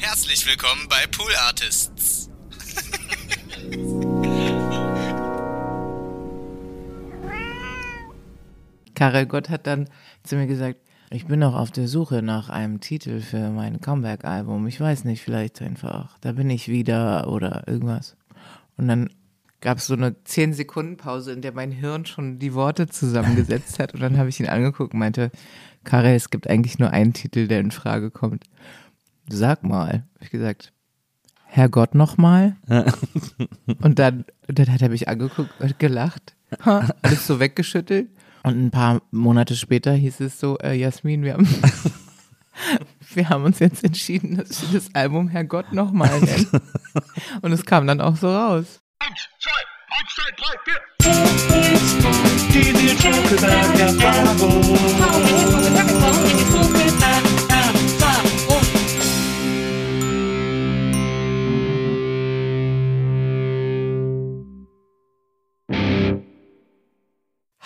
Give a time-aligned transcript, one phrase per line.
[0.00, 2.30] Herzlich willkommen bei Pool Artists.
[8.94, 9.88] Karel Gott hat dann
[10.22, 10.78] zu mir gesagt,
[11.10, 14.68] ich bin noch auf der Suche nach einem Titel für mein Comeback-Album.
[14.68, 18.16] Ich weiß nicht, vielleicht einfach, da bin ich wieder oder irgendwas.
[18.76, 19.10] Und dann
[19.60, 23.80] gab es so eine 10 Sekunden Pause, in der mein Hirn schon die Worte zusammengesetzt
[23.80, 23.94] hat.
[23.94, 25.32] Und dann habe ich ihn angeguckt und meinte,
[25.82, 28.44] Karel, es gibt eigentlich nur einen Titel, der in Frage kommt.
[29.30, 30.72] Sag mal, habe ich gesagt,
[31.44, 32.56] Herrgott nochmal?
[33.82, 38.08] und dann, dann hat er mich angeguckt und gelacht, ha, alles so weggeschüttelt.
[38.42, 41.48] Und ein paar Monate später hieß es so, äh, Jasmin, wir haben,
[43.14, 46.48] wir haben uns jetzt entschieden, dass wir das Album Herrgott nochmal nennen.
[47.42, 48.80] Und es kam dann auch so raus.
[49.00, 49.50] Eins, zwei,
[49.98, 50.80] eins, zwei, drei, vier.
[52.52, 54.78] Die Nils Buckelberg Erfahrung.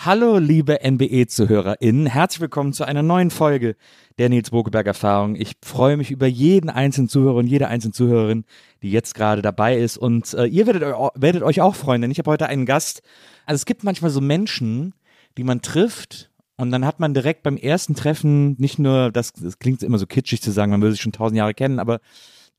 [0.05, 2.07] Hallo, liebe NBE-ZuhörerInnen.
[2.07, 3.77] Herzlich willkommen zu einer neuen Folge
[4.17, 5.37] der Nils Bokeberg Erfahrung.
[5.37, 8.43] Ich freue mich über jeden einzelnen Zuhörer und jede einzelne Zuhörerin,
[8.81, 9.95] die jetzt gerade dabei ist.
[9.97, 10.83] Und äh, ihr werdet,
[11.15, 13.01] werdet euch auch freuen, denn ich habe heute einen Gast.
[13.45, 14.93] Also es gibt manchmal so Menschen,
[15.37, 19.57] die man trifft und dann hat man direkt beim ersten Treffen nicht nur, das, das
[19.57, 22.01] klingt immer so kitschig zu sagen, man würde sich schon tausend Jahre kennen, aber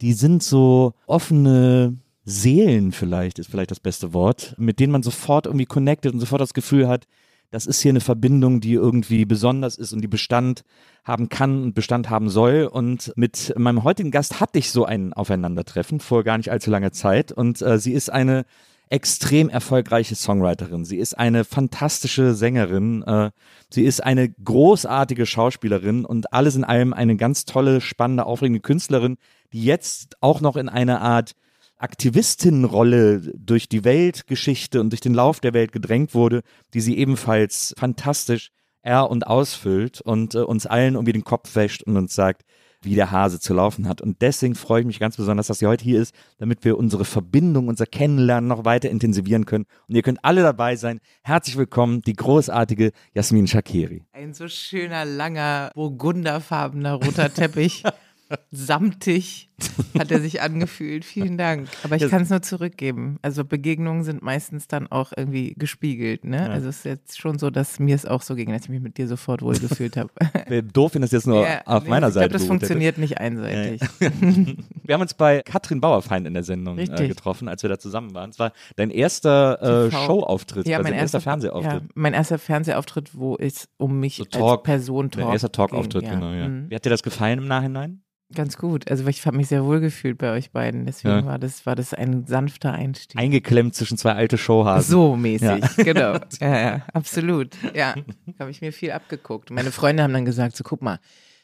[0.01, 5.45] die sind so offene Seelen vielleicht, ist vielleicht das beste Wort, mit denen man sofort
[5.45, 7.07] irgendwie connected und sofort das Gefühl hat,
[7.55, 10.65] das ist hier eine Verbindung, die irgendwie besonders ist und die Bestand
[11.05, 12.65] haben kann und Bestand haben soll.
[12.65, 16.91] Und mit meinem heutigen Gast hatte ich so ein Aufeinandertreffen vor gar nicht allzu langer
[16.91, 17.31] Zeit.
[17.31, 18.45] Und äh, sie ist eine
[18.91, 20.85] extrem erfolgreiche Songwriterin.
[20.85, 23.05] Sie ist eine fantastische Sängerin.
[23.05, 23.31] Äh,
[23.71, 29.17] sie ist eine großartige Schauspielerin und alles in allem eine ganz tolle, spannende, aufregende Künstlerin,
[29.53, 31.37] die jetzt auch noch in eine Art
[31.85, 36.41] Aktivistinnenrolle durch die Weltgeschichte und durch den Lauf der Welt gedrängt wurde,
[36.73, 41.83] die sie ebenfalls fantastisch er und ausfüllt und äh, uns allen irgendwie den Kopf wäscht
[41.83, 42.43] und uns sagt,
[42.81, 44.01] wie der Hase zu laufen hat.
[44.01, 47.05] Und deswegen freue ich mich ganz besonders, dass sie heute hier ist, damit wir unsere
[47.05, 49.67] Verbindung, unser Kennenlernen noch weiter intensivieren können.
[49.87, 51.01] Und ihr könnt alle dabei sein.
[51.23, 54.05] Herzlich willkommen, die großartige Jasmin Shakiri.
[54.13, 57.83] Ein so schöner, langer, burgunderfarbener roter Teppich.
[58.51, 59.51] Samtig
[59.99, 61.05] hat er sich angefühlt.
[61.05, 61.69] Vielen Dank.
[61.85, 62.09] Aber ich Ja.
[62.09, 63.19] kann es nur zurückgeben.
[63.23, 66.25] Also Begegnungen sind meistens dann auch irgendwie gespiegelt.
[66.25, 66.51] Ne?
[66.51, 68.81] Also es ist jetzt schon so, dass mir es auch so ging, dass ich mich
[68.81, 70.11] mit dir sofort wohl gefühlt habe.
[70.73, 72.49] Doof, wenn das jetzt nur Ja, auf nee, meiner ich Seite glaube, das hätte.
[72.49, 73.81] funktioniert nicht einseitig.
[74.83, 78.13] Wir haben uns bei Katrin Bauerfeind in der Sendung äh, getroffen, als wir da zusammen
[78.15, 78.31] waren.
[78.31, 79.91] Es war dein erster äh.
[79.91, 81.83] Showauftritt, Ja, also mein erster erster Fernsehauftritt.
[81.83, 85.53] Ja, mein erster Fernsehauftritt, wo es um mich So als Talk, Person Dein Talk erster
[85.53, 86.15] Talkauftritt, ja.
[86.15, 86.49] genau, ja.
[86.49, 86.71] Mhm.
[86.71, 88.03] Wie hat dir das gefallen im Nachhinein?
[88.35, 88.91] Ganz gut.
[88.91, 90.87] Also ich habe mich sehr wohl gefühlt bei euch beiden.
[90.87, 91.27] Deswegen Ja.
[91.27, 93.21] war das war das ein sanfter Einstieg.
[93.21, 94.91] Eingeklemmt zwischen zwei alte Showhasen.
[94.91, 95.59] So mäßig, Ja.
[95.85, 96.19] genau.
[96.41, 97.51] Ja, ja, absolut.
[97.75, 97.95] Ja,
[98.39, 99.51] habe ich mir viel abgeguckt.
[99.51, 100.99] Meine Freunde haben dann gesagt, so guck mal,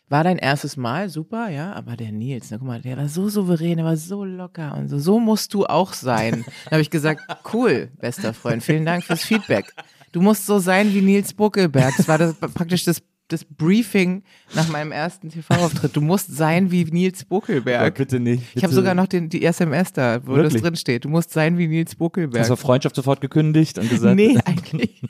[0.09, 3.29] war dein erstes Mal, super, ja, aber der Nils, ne, guck mal, der war so
[3.29, 6.45] souverän, der war so locker und so, so musst du auch sein.
[6.65, 9.73] Dann habe ich gesagt, cool, bester Freund, vielen Dank fürs Feedback.
[10.11, 11.95] Du musst so sein wie Nils Buckelberg.
[11.97, 13.01] Das war das, praktisch das,
[13.33, 14.23] das Briefing
[14.55, 15.97] nach meinem ersten TV-Auftritt.
[15.97, 17.95] Du musst sein wie Nils Buckelberg.
[17.95, 18.43] bitte nicht.
[18.55, 18.75] Ich habe bitte.
[18.75, 20.55] sogar noch den, die SMS da, wo Wirklich?
[20.55, 21.05] das drin steht.
[21.05, 22.41] Du musst sein wie Nils Buckelberg.
[22.41, 25.01] Hast du Freundschaft sofort gekündigt und gesagt, Nee, eigentlich.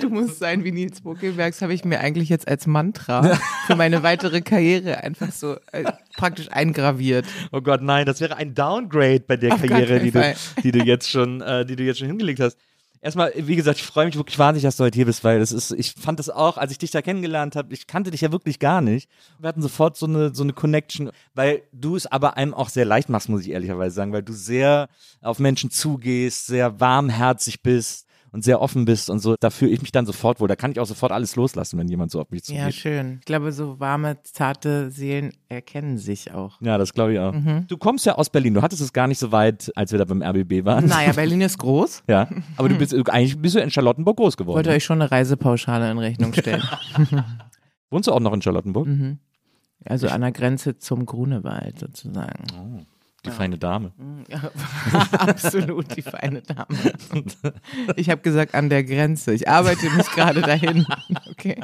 [0.00, 1.52] Du musst sein wie Nils Buckelberg.
[1.52, 5.84] Das habe ich mir eigentlich jetzt als Mantra für meine weitere Karriere einfach so äh,
[6.16, 7.26] praktisch eingraviert.
[7.52, 10.78] oh Gott, nein, das wäre ein Downgrade bei der Auf Karriere, die du, die du
[10.80, 12.56] jetzt schon, äh, die du jetzt schon hingelegt hast.
[13.00, 15.52] Erstmal, wie gesagt, ich freue mich wirklich wahnsinnig, dass du heute hier bist, weil das
[15.52, 18.32] ist, ich fand das auch, als ich dich da kennengelernt habe, ich kannte dich ja
[18.32, 19.08] wirklich gar nicht.
[19.38, 22.84] Wir hatten sofort so eine, so eine Connection, weil du es aber einem auch sehr
[22.84, 24.88] leicht machst, muss ich ehrlicherweise sagen, weil du sehr
[25.20, 29.36] auf Menschen zugehst, sehr warmherzig bist und sehr offen bist und so.
[29.38, 30.48] Da fühle ich mich dann sofort wohl.
[30.48, 32.60] Da kann ich auch sofort alles loslassen, wenn jemand so auf mich zugeht.
[32.60, 33.16] Ja, schön.
[33.20, 36.60] Ich glaube, so warme, zarte Seelen erkennen sich auch.
[36.60, 37.32] Ja, das glaube ich auch.
[37.32, 37.66] Mhm.
[37.68, 38.54] Du kommst ja aus Berlin.
[38.54, 40.86] Du hattest es gar nicht so weit, als wir da beim RBB waren.
[40.86, 42.04] Naja, Berlin ist groß.
[42.08, 44.56] Ja, aber du bist eigentlich bist du in Charlottenburg groß geworden.
[44.56, 46.62] Wollte euch schon eine Reisepauschale in Rechnung stellen.
[47.90, 48.86] Wohnst du auch noch in Charlottenburg?
[48.86, 49.18] Mhm.
[49.84, 52.44] Also an der Grenze zum Grunewald sozusagen.
[52.54, 52.80] Oh,
[53.24, 53.92] die feine Dame.
[54.28, 54.50] Ja,
[55.18, 56.66] absolut die feine Dame.
[57.96, 59.32] Ich habe gesagt an der Grenze.
[59.34, 60.86] Ich arbeite mich gerade dahin.
[61.30, 61.60] Okay.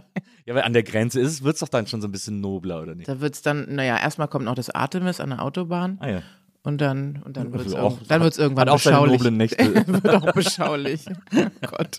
[0.47, 2.81] Ja, weil an der Grenze ist, wird es doch dann schon so ein bisschen nobler,
[2.83, 3.09] oder nicht?
[3.09, 6.23] Da wird's dann, naja, erstmal kommt noch das Artemis an der Autobahn Ah ja.
[6.62, 9.12] und dann und dann wird's auch, auch- dann wird's irgendwann Hat auch beschaulich.
[9.19, 9.75] noblen Nächte.
[9.87, 11.07] wird auch beschaulich.
[11.35, 11.99] Oh Gott.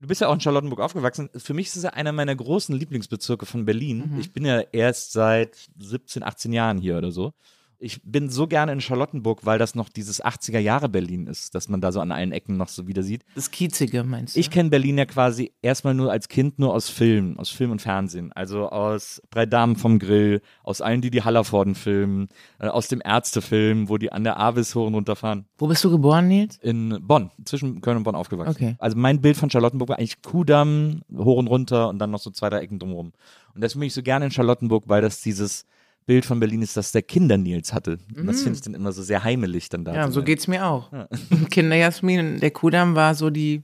[0.00, 1.28] Du bist ja auch in Charlottenburg aufgewachsen.
[1.36, 4.10] Für mich ist es ja einer meiner großen Lieblingsbezirke von Berlin.
[4.14, 4.20] Mhm.
[4.20, 7.32] Ich bin ja erst seit 17, 18 Jahren hier oder so.
[7.82, 11.68] Ich bin so gerne in Charlottenburg, weil das noch dieses 80er Jahre Berlin ist, dass
[11.68, 13.24] man da so an allen Ecken noch so wieder sieht.
[13.34, 14.40] Das Kiezige meinst du?
[14.40, 17.82] Ich kenne Berlin ja quasi erstmal nur als Kind nur aus Film, aus Film und
[17.82, 18.30] Fernsehen.
[18.32, 22.28] Also aus Drei Damen vom Grill, aus allen, die die Hallervorden filmen,
[22.60, 25.46] äh, aus dem Ärztefilm, wo die an der Avis hoch und runter fahren.
[25.58, 26.58] Wo bist du geboren, Nils?
[26.62, 28.54] In Bonn, zwischen Köln und Bonn aufgewachsen.
[28.54, 28.76] Okay.
[28.78, 32.30] Also mein Bild von Charlottenburg war eigentlich Kudamm, hoch und runter und dann noch so
[32.30, 33.12] zwei, drei Ecken drumherum.
[33.56, 35.66] Und deswegen bin ich so gerne in Charlottenburg, weil das dieses
[36.06, 37.98] Bild von Berlin ist, das der Kinder-Nils hatte.
[38.16, 39.92] Und das finde ich dann immer so sehr heimelig dann da.
[39.92, 39.96] Mhm.
[39.96, 40.24] Ja, so sein.
[40.24, 40.90] geht's mir auch.
[41.50, 43.62] Kinderjasmin, der Kudamm war so die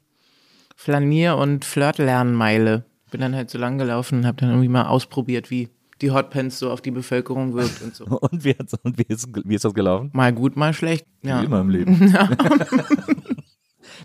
[0.76, 2.84] Flanier- und Flirtlernmeile.
[3.10, 5.68] Bin dann halt so lang gelaufen und habe dann irgendwie mal ausprobiert, wie
[6.00, 8.04] die Hotpants so auf die Bevölkerung wirkt und so.
[8.20, 10.10] Und wie, hat's, und wie, ist, wie ist das gelaufen?
[10.12, 11.04] Mal gut, mal schlecht.
[11.22, 12.14] Ja, Wie immer im Leben.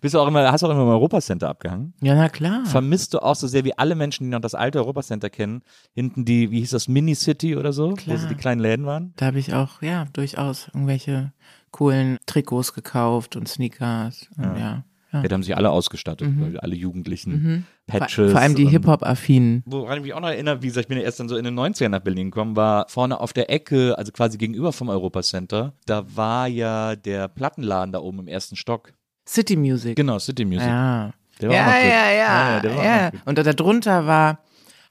[0.03, 1.93] Bist du auch immer, hast du auch immer im Europacenter abgehangen?
[2.01, 2.65] ja na klar.
[2.65, 5.61] Vermisst du auch so sehr wie alle Menschen, die noch das alte Europacenter kennen,
[5.93, 8.17] hinten die, wie hieß das, Mini-City oder so, wo Klar.
[8.17, 9.13] so die kleinen Läden waren?
[9.15, 11.31] Da habe ich auch, ja, durchaus irgendwelche
[11.71, 14.27] coolen Trikots gekauft und Sneakers.
[14.37, 14.57] Und ja.
[14.57, 14.83] ja.
[15.13, 17.63] Ja, da haben sich alle ausgestattet, weil alle Jugendlichen, Mhm.
[17.89, 18.31] Vor, Patches.
[18.31, 19.61] vor allem die Hip-Hop-Affinen.
[19.67, 21.43] Woran ich mich auch noch erinnere, wie gesagt, ich bin ja erst dann so in
[21.45, 25.73] den 90ern nach Berlin gekommen, war vorne auf der Ecke, also quasi gegenüber vom Europacenter,
[25.85, 28.93] da war ja der Plattenladen da oben im ersten Stock.
[29.27, 29.95] City Music.
[29.95, 30.67] Genau, City Music.
[30.67, 31.11] Ja.
[31.41, 31.89] Der war auch ja, noch gut.
[31.89, 33.11] ja, ja, ja, der war auch ja.
[33.11, 33.25] noch.
[33.25, 34.39] Und da drunter war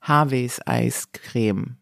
[0.00, 1.76] Harveys Eiscreme.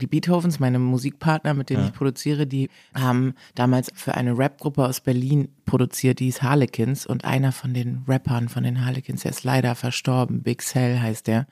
[0.00, 1.86] Die Beethovens, meine Musikpartner, mit denen Ja.
[1.86, 7.06] ich produziere, die haben damals für eine Rapgruppe aus Berlin produziert, die ist Harlequins.
[7.06, 11.26] Und einer von den Rappern von den Harlequins, der ist leider verstorben, Big Cell heißt
[11.26, 11.46] der,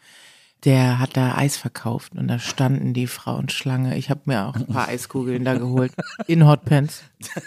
[0.65, 2.15] der hat da Eis verkauft.
[2.15, 3.97] Und da standen die Frauenschlange.
[3.97, 5.93] Ich habe mir auch ein paar Eiskugeln da geholt.
[6.27, 7.03] In Hotpants.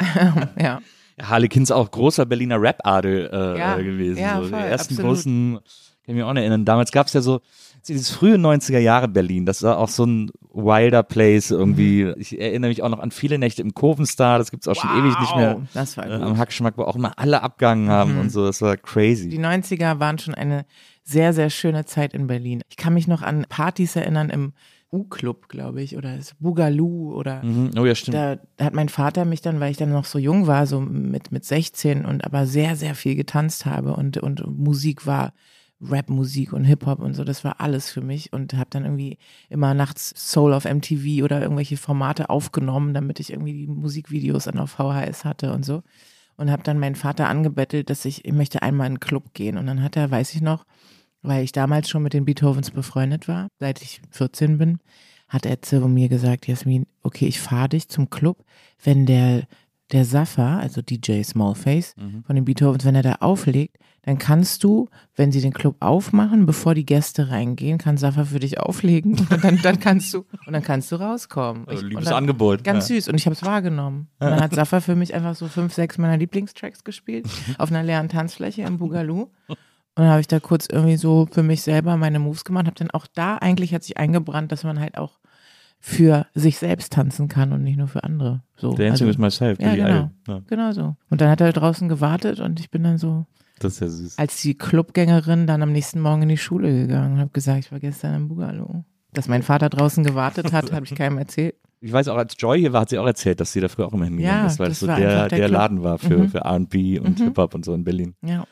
[0.60, 0.80] ja.
[1.20, 4.18] Harlequins auch großer Berliner Rap-Adel äh, Ja, äh, gewesen.
[4.20, 4.44] ja, so.
[4.44, 5.10] Die voll, ersten absolut.
[5.10, 5.62] großen, kann
[6.06, 6.64] ich mich auch erinnern.
[6.64, 7.40] Damals gab es ja so
[7.86, 12.04] dieses frühe 90er Jahre Berlin, das war auch so ein wilder Place irgendwie.
[12.04, 12.14] Mhm.
[12.16, 14.90] Ich erinnere mich auch noch an viele Nächte im Kurvenstar, das gibt es auch schon
[14.98, 15.56] ewig nicht mehr.
[15.56, 16.22] Wow, Das war Äh, gut.
[16.26, 19.28] am Hackschmack, wo auch immer alle abgegangen haben und so, das war crazy.
[19.28, 20.64] Die 90er waren schon eine
[21.02, 22.62] sehr, sehr schöne Zeit in Berlin.
[22.70, 24.54] Ich kann mich noch an Partys erinnern im
[24.94, 27.72] U-Club, glaube ich, oder das Boogaloo oder Mhm.
[27.76, 28.16] Oh ja, stimmt.
[28.16, 31.32] da hat mein Vater mich dann, weil ich dann noch so jung war, so mit,
[31.32, 35.32] mit 16 und aber sehr, sehr viel getanzt habe und, und Musik war
[35.80, 39.18] Rap-Musik und Hip-Hop und so, das war alles für mich und habe dann irgendwie
[39.50, 44.58] immer nachts Soul auf MTV oder irgendwelche Formate aufgenommen, damit ich irgendwie die Musikvideos dann
[44.58, 45.82] auf VHS hatte und so
[46.36, 49.58] und habe dann meinen Vater angebettelt, dass ich, ich möchte einmal in einen Club gehen
[49.58, 50.64] und dann hat er, weiß ich noch,
[51.24, 54.78] weil ich damals schon mit den Beethovens befreundet war, seit ich 14 bin,
[55.28, 58.44] hat zu mir gesagt, Jasmin, okay, ich fahre dich zum Club,
[58.84, 59.44] wenn der,
[59.90, 61.94] der Safa, also DJ Smallface
[62.26, 66.44] von den Beethovens, wenn er da auflegt, dann kannst du, wenn sie den Club aufmachen,
[66.44, 70.52] bevor die Gäste reingehen, kann Safa für dich auflegen und dann, dann kannst du und
[70.52, 71.66] dann kannst du rauskommen.
[71.66, 72.62] Also, Ich- liebes und dann- Angebot.
[72.64, 72.96] Ganz ja.
[72.96, 74.08] süß und ich habe es wahrgenommen.
[74.20, 77.26] Und dann hat Safa für mich einfach so fünf, sechs meiner Lieblingstracks gespielt
[77.58, 79.30] auf einer leeren Tanzfläche im Boogaloo.
[79.96, 82.74] Und dann habe ich da kurz irgendwie so für mich selber meine Moves gemacht, habe
[82.76, 85.20] dann auch da eigentlich hat sich eingebrannt, dass man halt auch
[85.80, 88.42] für sich selbst tanzen kann und nicht nur für andere.
[88.56, 90.10] So, Dancing also, with myself, ja, genau.
[90.26, 90.96] Ja, genau so.
[91.10, 93.26] Und dann hat er draußen gewartet und ich bin dann so
[93.60, 94.18] das ist ja süß.
[94.18, 97.70] als die Clubgängerin dann am nächsten Morgen in die Schule gegangen und habe gesagt, ich
[97.72, 98.84] war gestern im Boogaloo.
[99.12, 101.54] Dass mein Vater draußen gewartet hat, habe ich keinem erzählt.
[101.80, 103.86] Ich weiß auch, als Joy hier war, hat sie auch erzählt, dass sie da früher
[103.86, 105.48] auch immer hingegangen Ja, ist, weil das es so der, der der.
[105.50, 106.28] Laden war für, Mhm.
[106.30, 107.24] für R&B und Mhm.
[107.24, 108.14] Hip-Hop und so in Berlin.
[108.22, 108.46] Ja.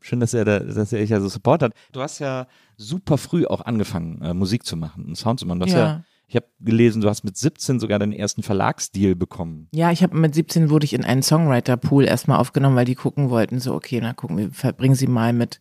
[0.00, 1.72] Schön, dass er, da, dass er dich ja so Support hat.
[1.92, 5.60] Du hast ja super früh auch angefangen, äh, Musik zu machen und Sound zu machen.
[5.60, 5.78] Du hast ja.
[5.78, 6.04] Ja.
[6.28, 9.68] ich habe gelesen, du hast mit 17 sogar deinen ersten Verlagsdeal bekommen.
[9.72, 13.30] Ja, ich habe mit 17 wurde ich in einen Songwriter-Pool erstmal aufgenommen, weil die gucken
[13.30, 15.60] wollten, so, okay, na gucken wir, verbringen sie mal mit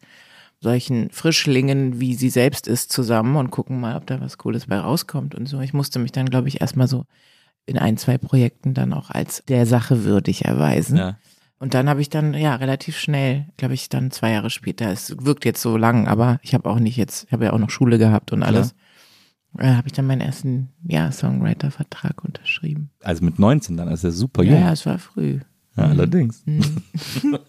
[0.62, 4.78] solchen Frischlingen, wie sie selbst ist, zusammen und gucken mal, ob da was Cooles bei
[4.78, 5.60] rauskommt und so.
[5.62, 7.06] Ich musste mich dann, glaube ich, erstmal so
[7.66, 10.98] in ein, zwei Projekten dann auch als der Sache würdig erweisen.
[10.98, 11.18] Ja.
[11.60, 15.16] Und dann habe ich dann, ja, relativ schnell, glaube ich, dann zwei Jahre später, es
[15.20, 17.70] wirkt jetzt so lang, aber ich habe auch nicht jetzt, ich habe ja auch noch
[17.70, 18.76] Schule gehabt und alles,
[19.58, 22.90] äh, habe ich dann meinen ersten, ja, Songwriter-Vertrag unterschrieben.
[23.02, 24.62] Also mit 19 dann, also super Ja, jung.
[24.62, 25.40] ja, es war früh.
[25.78, 26.44] Ja, allerdings.
[26.46, 26.62] Mhm.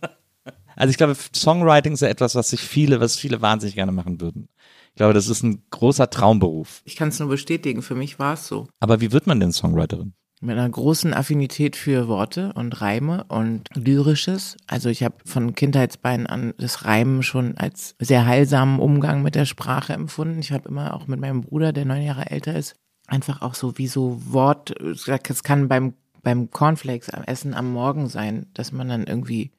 [0.79, 4.21] Also ich glaube, Songwriting ist ja etwas, was sich viele, was viele wahnsinnig gerne machen
[4.21, 4.49] würden.
[4.91, 6.83] Ich glaube, das ist ein großer Traumberuf.
[6.85, 8.69] Ich kann es nur bestätigen, für mich war es so.
[8.79, 10.13] Aber wie wird man denn Songwriterin?
[10.47, 14.57] Mit einer großen Affinität für Worte und Reime und Lyrisches.
[14.69, 19.45] Also ich habe von Kindheitsbeinen an das Reimen schon als sehr heilsamen Umgang mit der
[19.45, 20.39] Sprache empfunden.
[20.39, 22.77] Ich habe immer auch mit meinem Bruder, der neun Jahre älter ist,
[23.09, 28.07] einfach auch so wie so Wort, es kann beim, beim Cornflakes am Essen am Morgen
[28.07, 29.51] sein, dass man dann irgendwie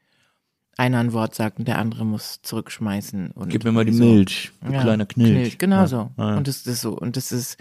[0.78, 3.32] einer ein Wort sagt und der andere muss zurückschmeißen.
[3.32, 4.06] Und Gib mir mal die so.
[4.06, 5.58] Milch, du Ja, kleiner Knilch.
[5.58, 5.88] Genau Ja.
[5.88, 6.12] so.
[6.18, 6.38] Ja.
[6.38, 6.98] Und das ist so.
[6.98, 7.58] Und das ist,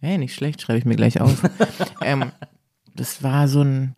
[0.00, 1.42] hey, nicht schlecht, schreibe ich mir gleich auf.
[2.02, 2.30] ähm,
[3.00, 3.94] das war so ein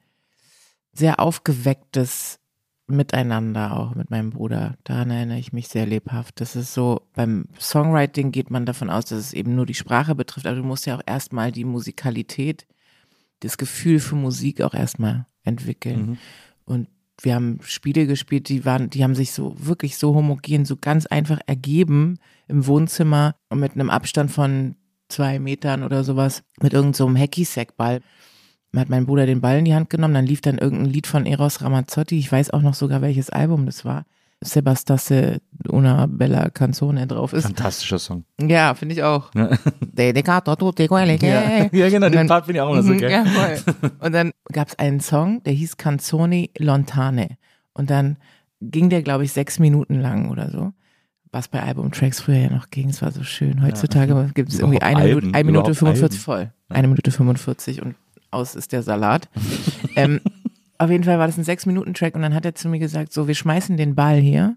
[0.92, 2.38] sehr aufgewecktes
[2.86, 4.76] Miteinander auch mit meinem Bruder.
[4.82, 6.40] Daran erinnere ich mich sehr lebhaft.
[6.40, 10.16] Das ist so, beim Songwriting geht man davon aus, dass es eben nur die Sprache
[10.16, 12.66] betrifft, aber du musst ja auch erstmal die Musikalität,
[13.40, 16.00] das Gefühl für Musik auch erstmal entwickeln.
[16.00, 16.18] Mhm.
[16.64, 16.88] Und
[17.22, 21.06] wir haben Spiele gespielt, die waren, die haben sich so wirklich so homogen, so ganz
[21.06, 24.74] einfach ergeben im Wohnzimmer und mit einem Abstand von
[25.08, 28.00] zwei Metern oder sowas mit irgendeinem so einem Hacky-Sack-Ball.
[28.76, 31.26] Hat mein Bruder den Ball in die Hand genommen, dann lief dann irgendein Lied von
[31.26, 32.18] Eros Ramazzotti.
[32.18, 34.04] Ich weiß auch noch sogar, welches Album das war.
[34.42, 37.42] Sebastasse una bella canzone drauf ist.
[37.44, 38.24] Fantastischer Song.
[38.40, 39.30] Ja, finde ich auch.
[39.34, 39.50] Ja.
[39.80, 42.92] Dedicato a tutti quelli che- ja, genau, den dann- Part finde ich auch immer so
[42.92, 43.10] Mhm, geil.
[43.10, 43.90] Ja, voll.
[44.00, 47.36] Und dann gab es einen Song, der hieß Canzoni Lontane.
[47.74, 48.16] Und dann
[48.60, 50.72] ging der, glaube ich, sechs Minuten lang oder so.
[51.32, 53.62] Was bei Albumtracks früher ja noch ging, es war so schön.
[53.62, 56.50] Heutzutage gibt es irgendwie eine Alben, Minute, eine Minute überhaupt 45 voll.
[56.70, 57.94] Eine Minute 45 und
[58.30, 59.28] aus ist der Salat.
[59.96, 60.20] ähm,
[60.78, 63.28] auf jeden Fall war das ein Sechs-Minuten-Track und dann hat er zu mir gesagt, so,
[63.28, 64.56] wir schmeißen den Ball hier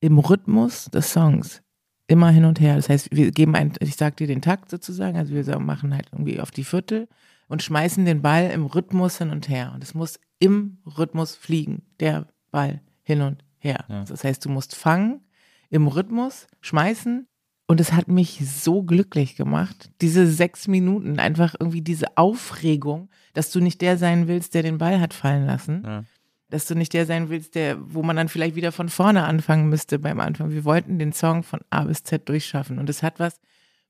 [0.00, 1.62] im Rhythmus des Songs
[2.06, 2.74] immer hin und her.
[2.74, 6.08] Das heißt, wir geben ein, ich sag dir den Takt sozusagen, also wir machen halt
[6.12, 7.08] irgendwie auf die Viertel
[7.46, 9.72] und schmeißen den Ball im Rhythmus hin und her.
[9.74, 13.84] Und es muss im Rhythmus fliegen, der Ball hin und her.
[13.88, 14.04] Ja.
[14.04, 15.20] Das heißt, du musst fangen,
[15.68, 17.28] im Rhythmus schmeißen.
[17.70, 23.52] Und es hat mich so glücklich gemacht, diese sechs Minuten, einfach irgendwie diese Aufregung, dass
[23.52, 26.04] du nicht der sein willst, der den Ball hat fallen lassen, Ja.
[26.48, 29.68] dass du nicht der sein willst, der, wo man dann vielleicht wieder von vorne anfangen
[29.68, 30.50] müsste beim Anfang.
[30.50, 32.80] Wir wollten den Song von A bis Z durchschaffen.
[32.80, 33.40] Und es hat was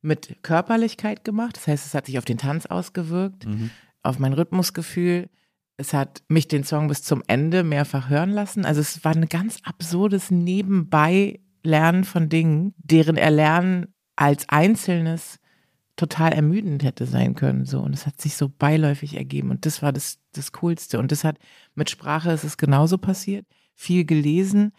[0.03, 1.57] mit Körperlichkeit gemacht.
[1.57, 3.71] Das heißt, es hat sich auf den Tanz ausgewirkt, Mhm.
[4.03, 5.31] auf mein Rhythmusgefühl.
[5.79, 8.67] Es hat mich den Song bis zum Ende mehrfach hören lassen.
[8.67, 10.31] Also es war ein ganz absurdes
[11.63, 15.39] Nebenbei-Lernen von Dingen, deren Erlernen als Einzelnes
[15.97, 17.67] total ermüdend hätte sein können.
[17.67, 17.81] So.
[17.81, 19.51] Und es hat sich so beiläufig ergeben.
[19.51, 20.99] Und das war das, das Coolste.
[20.99, 21.39] Und das hat
[21.75, 23.47] mit Sprache ist es genauso passiert.
[23.75, 24.73] Viel gelesen.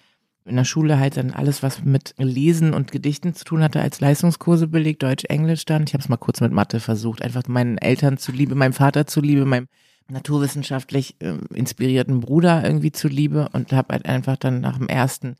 [0.45, 3.99] In der Schule halt dann alles, was mit Lesen und Gedichten zu tun hatte, als
[3.99, 5.83] Leistungskurse belegt, Deutsch, Englisch dann.
[5.83, 9.45] Ich habe es mal kurz mit Mathe versucht, einfach meinen Eltern zuliebe, meinem Vater zuliebe,
[9.45, 9.67] meinem
[10.07, 15.35] naturwissenschaftlich äh, inspirierten Bruder irgendwie zuliebe und habe halt einfach dann nach dem ersten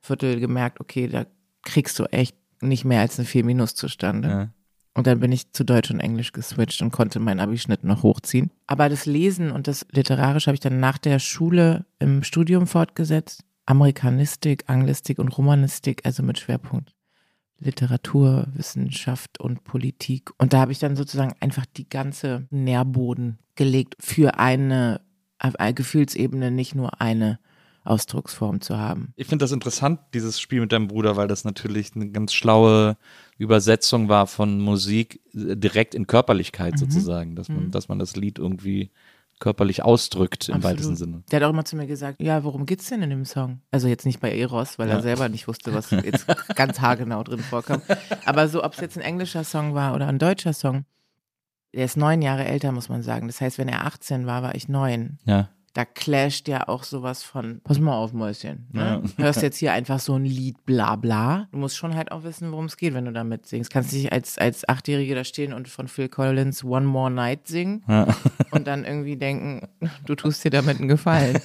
[0.00, 1.26] Viertel gemerkt, okay, da
[1.62, 4.28] kriegst du echt nicht mehr als eine 4 Minus zustande.
[4.28, 4.48] Ja.
[4.94, 8.50] Und dann bin ich zu Deutsch und Englisch geswitcht und konnte meinen Abischnitt noch hochziehen.
[8.66, 13.44] Aber das Lesen und das Literarische habe ich dann nach der Schule im Studium fortgesetzt.
[13.66, 16.92] Amerikanistik, Anglistik und Romanistik, also mit Schwerpunkt
[17.60, 20.30] Literatur, Wissenschaft und Politik.
[20.38, 25.02] Und da habe ich dann sozusagen einfach die ganze Nährboden gelegt für eine,
[25.38, 27.38] auf eine Gefühlsebene, nicht nur eine
[27.84, 29.12] Ausdrucksform zu haben.
[29.16, 32.96] Ich finde das interessant, dieses Spiel mit deinem Bruder, weil das natürlich eine ganz schlaue
[33.38, 38.38] Übersetzung war von Musik äh, direkt in Körperlichkeit sozusagen, dass man, dass man das Lied
[38.38, 38.90] irgendwie
[39.38, 40.76] körperlich ausdrückt im Absolut.
[40.76, 41.22] weitesten Sinne.
[41.30, 43.60] Der hat auch immer zu mir gesagt, ja, worum geht's denn in dem Song?
[43.70, 44.96] Also jetzt nicht bei Eros, weil Ja.
[44.96, 47.80] er selber nicht wusste, was jetzt ganz haargenau drin vorkam.
[48.26, 50.84] Aber so, ob es jetzt ein englischer Song war oder ein deutscher Song.
[51.72, 53.28] Der ist neun Jahre älter, muss man sagen.
[53.28, 55.18] Das heißt, wenn er 18 war, war ich neun.
[55.24, 55.48] Ja.
[55.72, 58.66] Da clasht ja auch sowas von, pass mal auf, Mäuschen.
[58.72, 59.02] Ne?
[59.16, 61.46] Hörst jetzt hier einfach so ein Lied, bla bla.
[61.52, 63.70] Du musst schon halt auch wissen, worum es geht, wenn du damit singst.
[63.72, 67.84] Kannst nicht als, als Achtjährige da stehen und von Phil Collins One More Night singen
[67.86, 68.08] Ja.
[68.50, 69.68] und dann irgendwie denken,
[70.06, 71.38] du tust dir damit einen Gefallen.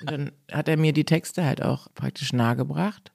[0.00, 3.12] Und dann hat er mir die Texte halt auch praktisch nahegebracht.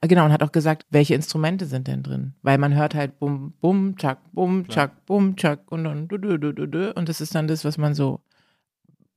[0.00, 2.34] Ah, Genau, und hat auch gesagt, welche Instrumente sind denn drin?
[2.42, 6.38] Weil man hört halt bum, bum, tschak, bum, tschak, bum, tschak und dann du, du,
[6.38, 6.92] du, du, du.
[6.94, 8.20] Und das ist dann das, was man so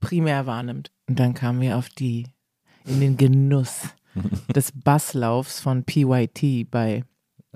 [0.04, 0.92] primär wahrnimmt.
[1.08, 2.28] Und dann kamen wir auf die,
[2.86, 3.90] in den Genuss
[4.56, 7.04] des Basslaufs von PYT bei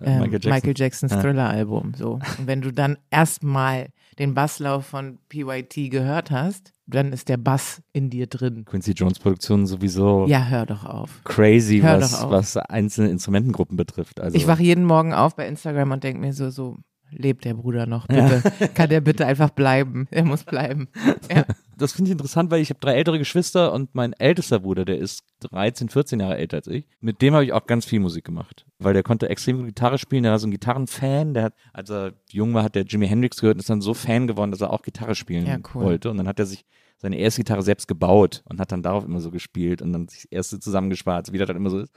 [0.01, 0.51] ähm, Michael Jackson.
[0.51, 1.21] Michael Jacksons Ja.
[1.21, 1.93] Thriller-Album.
[1.95, 2.13] So.
[2.37, 3.87] Und wenn du dann erstmal
[4.19, 8.63] den Basslauf von PYT gehört hast, dann ist der Bass in dir drin.
[8.65, 11.21] Quincy Jones Produktionen sowieso Ja, hör doch auf.
[11.23, 12.31] crazy, Hör was, auf.
[12.31, 14.19] was einzelne Instrumentengruppen betrifft.
[14.21, 16.77] Also, Ich wache jeden Morgen auf bei Instagram und denke mir so, so,
[17.11, 18.41] lebt der Bruder noch, bitte.
[18.73, 20.07] Kann der bitte einfach bleiben?
[20.11, 20.87] Er muss bleiben.
[21.31, 21.45] Ja.
[21.77, 24.97] Das finde ich interessant, weil ich habe drei ältere Geschwister und mein ältester Bruder, der
[24.97, 26.87] ist 13, 14 Jahre älter als ich.
[26.99, 29.97] Mit dem habe ich auch ganz viel Musik gemacht, weil der konnte extrem gut Gitarre
[29.97, 30.23] spielen.
[30.23, 31.33] Der war so ein Gitarrenfan.
[31.33, 33.93] Der hat, als er jung war, hat der Jimi Hendrix gehört und ist dann so
[33.93, 35.83] Fan geworden, dass er auch Gitarre spielen Ja, cool.
[35.83, 36.09] wollte.
[36.09, 36.65] Und dann hat er sich
[36.97, 40.23] seine erste Gitarre selbst gebaut und hat dann darauf immer so gespielt und dann sich
[40.23, 41.93] das erste zusammengespart, wie das dann immer so ist.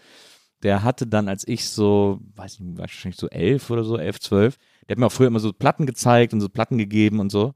[0.63, 4.59] Der hatte dann, als ich so, weiß nicht, wahrscheinlich so elf oder so, elf, zwölf,
[4.87, 7.55] der hat mir auch früher immer so Platten gezeigt und so Platten gegeben und so.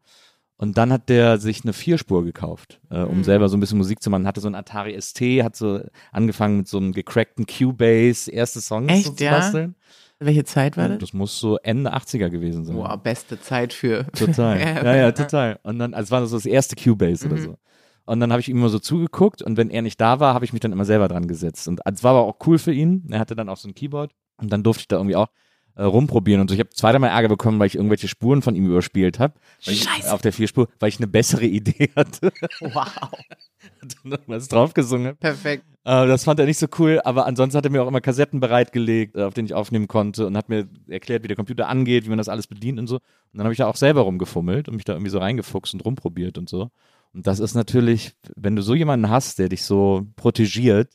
[0.57, 3.25] Und dann hat der sich eine Vierspur gekauft, äh, um Mhm.
[3.25, 4.27] selber so ein bisschen Musik zu machen.
[4.27, 5.81] Hatte so ein Atari ST, hat so
[6.13, 9.33] angefangen mit so einem gecrackten Cubase, erste Songs Echt, so zu ja?
[9.33, 9.75] basteln.
[10.21, 10.99] Welche Zeit war das?
[10.99, 12.77] Das muss so Ende 80er gewesen sein.
[12.77, 14.05] Boah, beste Zeit für.
[14.13, 14.59] Total.
[14.61, 15.59] Ja, ja, ja, total.
[15.65, 17.41] Und dann, also es war so das erste Cubase oder Mhm.
[17.43, 17.59] so.
[18.07, 20.45] Und dann habe ich ihm immer so zugeguckt und wenn er nicht da war, habe
[20.45, 21.67] ich mich dann immer selber dran gesetzt.
[21.69, 23.07] Und es war aber auch cool für ihn.
[23.11, 25.29] Er hatte dann auch so ein Keyboard und dann durfte ich da irgendwie auch
[25.77, 26.55] äh, rumprobieren und so.
[26.55, 29.35] Ich habe zweimal Ärger bekommen, weil ich irgendwelche Spuren von ihm überspielt habe.
[29.61, 30.13] Scheiße.
[30.13, 32.33] Auf der Vierspur, weil ich eine bessere Idee hatte.
[32.61, 32.89] Wow.
[33.83, 35.17] und dann was draufgesungen.
[35.17, 35.65] Perfekt.
[35.85, 38.41] Äh, das fand er nicht so cool, aber ansonsten hat er mir auch immer Kassetten
[38.41, 42.05] bereitgelegt, äh, auf denen ich aufnehmen konnte und hat mir erklärt, wie der Computer angeht,
[42.05, 42.97] wie man das alles bedient und so.
[42.97, 43.03] Und
[43.39, 46.39] dann habe ich da auch selber rumgefummelt und mich da irgendwie so reingefuchst und rumprobiert
[46.39, 46.71] und so.
[47.13, 50.93] Und das ist natürlich, wenn du so jemanden hast, der dich so protegiert,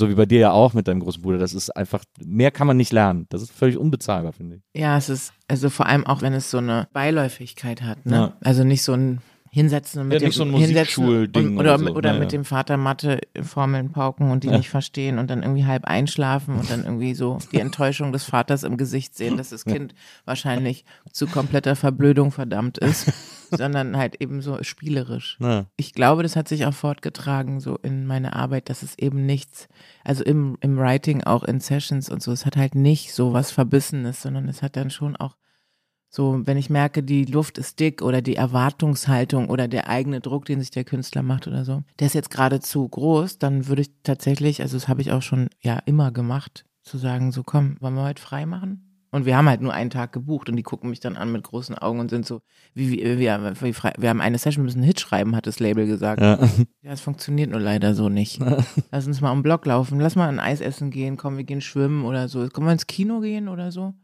[0.00, 2.66] so wie bei dir ja auch mit deinem großen Bruder, das ist einfach, mehr kann
[2.66, 3.26] man nicht lernen.
[3.28, 4.62] Das ist völlig unbezahlbar, finde ich.
[4.80, 8.16] Ja, es ist, also vor allem auch, wenn es so eine Beiläufigkeit hat, ne?
[8.16, 8.36] Ja.
[8.40, 9.20] Also nicht so ein
[9.52, 11.94] Hinsetzen und mit Ja, dem so Hinsetzen und, oder, oder so.
[11.94, 12.38] oder Ja, mit ja.
[12.38, 14.56] dem Vater Mathe Formeln pauken und die Ja.
[14.56, 18.62] nicht verstehen und dann irgendwie halb einschlafen und dann irgendwie so die Enttäuschung des Vaters
[18.62, 23.12] im Gesicht sehen, dass das Kind wahrscheinlich zu kompletter Verblödung verdammt ist,
[23.50, 25.36] sondern halt eben so spielerisch.
[25.40, 29.26] Na, ich glaube, das hat sich auch fortgetragen, so in meine Arbeit, dass es eben
[29.26, 29.66] nichts,
[30.04, 33.50] also im, im Writing, auch in Sessions und so, es hat halt nicht so was
[33.50, 35.36] Verbissenes, sondern es hat dann schon auch
[36.12, 40.44] so, wenn ich merke, die Luft ist dick oder die Erwartungshaltung oder der eigene Druck,
[40.44, 43.82] den sich der Künstler macht oder so, der ist jetzt gerade zu groß, dann würde
[43.82, 47.76] ich tatsächlich, also das habe ich auch schon ja immer gemacht, zu sagen, so komm,
[47.78, 48.86] wollen wir heute frei machen?
[49.12, 51.42] Und wir haben halt nur einen Tag gebucht und die gucken mich dann an mit
[51.42, 52.42] großen Augen und sind so,
[52.74, 55.46] wie, wie, wir, wie frei, wir haben eine Session, wir müssen einen Hit schreiben, hat
[55.46, 56.20] das Label gesagt.
[56.20, 56.38] ja.
[56.82, 58.40] Ja, es funktioniert nur leider so nicht.
[58.90, 61.60] Lass uns mal den Block laufen, lass mal ein Eis essen gehen, komm, wir gehen
[61.60, 62.48] schwimmen oder so.
[62.48, 63.94] Können wir ins Kino gehen oder so?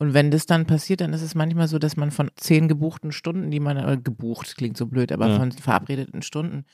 [0.00, 3.12] Und wenn das dann passiert, dann ist es manchmal so, dass man von zehn gebuchten
[3.12, 5.36] Stunden, die man, oder gebucht, klingt so blöd, aber Ja.
[5.36, 6.64] von verabredeten Stunden,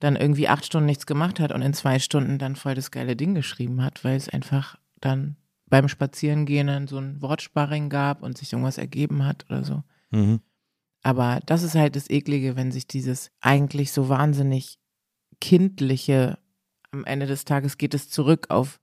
[0.00, 3.14] dann irgendwie acht Stunden nichts gemacht hat und in zwei Stunden dann voll das geile
[3.14, 5.36] Ding geschrieben hat, weil es einfach dann
[5.66, 9.84] beim Spazierengehen dann so ein Wortsparring gab und sich irgendwas ergeben hat oder so.
[10.10, 10.40] Mhm.
[11.02, 14.80] Aber das ist halt das Eklige, wenn sich dieses eigentlich so wahnsinnig
[15.40, 16.38] kindliche,
[16.90, 18.80] am Ende des Tages geht es zurück auf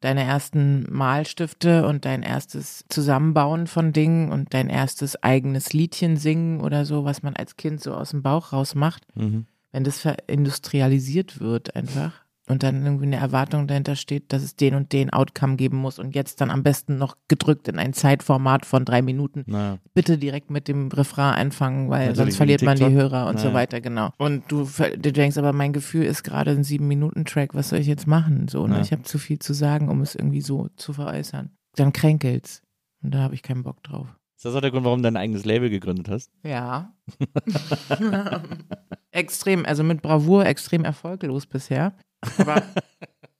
[0.00, 6.60] deine ersten Malstifte und dein erstes Zusammenbauen von Dingen und dein erstes eigenes Liedchen singen
[6.60, 9.04] oder so, was man als Kind so aus dem Bauch raus macht.
[9.14, 9.46] Mhm.
[9.72, 14.74] Wenn das verindustrialisiert wird einfach und dann irgendwie eine Erwartung dahinter steht, dass es den
[14.74, 18.66] und den Outcome geben muss und jetzt dann am besten noch gedrückt in ein Zeitformat
[18.66, 22.76] von drei Minuten Na, bitte direkt mit dem Refrain anfangen, weil Natürlich sonst verliert man
[22.76, 22.90] die.
[22.90, 23.54] Hörer und so Naja.
[23.58, 24.10] weiter, genau.
[24.18, 28.06] Und du, du denkst, aber mein Gefühl ist gerade ein Sieben-Minuten-Track, was soll ich jetzt
[28.06, 28.48] machen?
[28.48, 28.80] So, ne?
[28.80, 31.50] Ich habe zu viel zu sagen, um es irgendwie so zu veräußern.
[31.76, 32.62] Dann kränkelt's.
[33.02, 34.08] Und da habe ich keinen Bock drauf.
[34.36, 36.30] ist das auch der Grund, warum du dein eigenes Label gegründet hast?
[36.42, 36.92] Ja.
[39.12, 41.94] extrem, also mit Bravour extrem erfolglos bisher.
[42.38, 42.62] Aber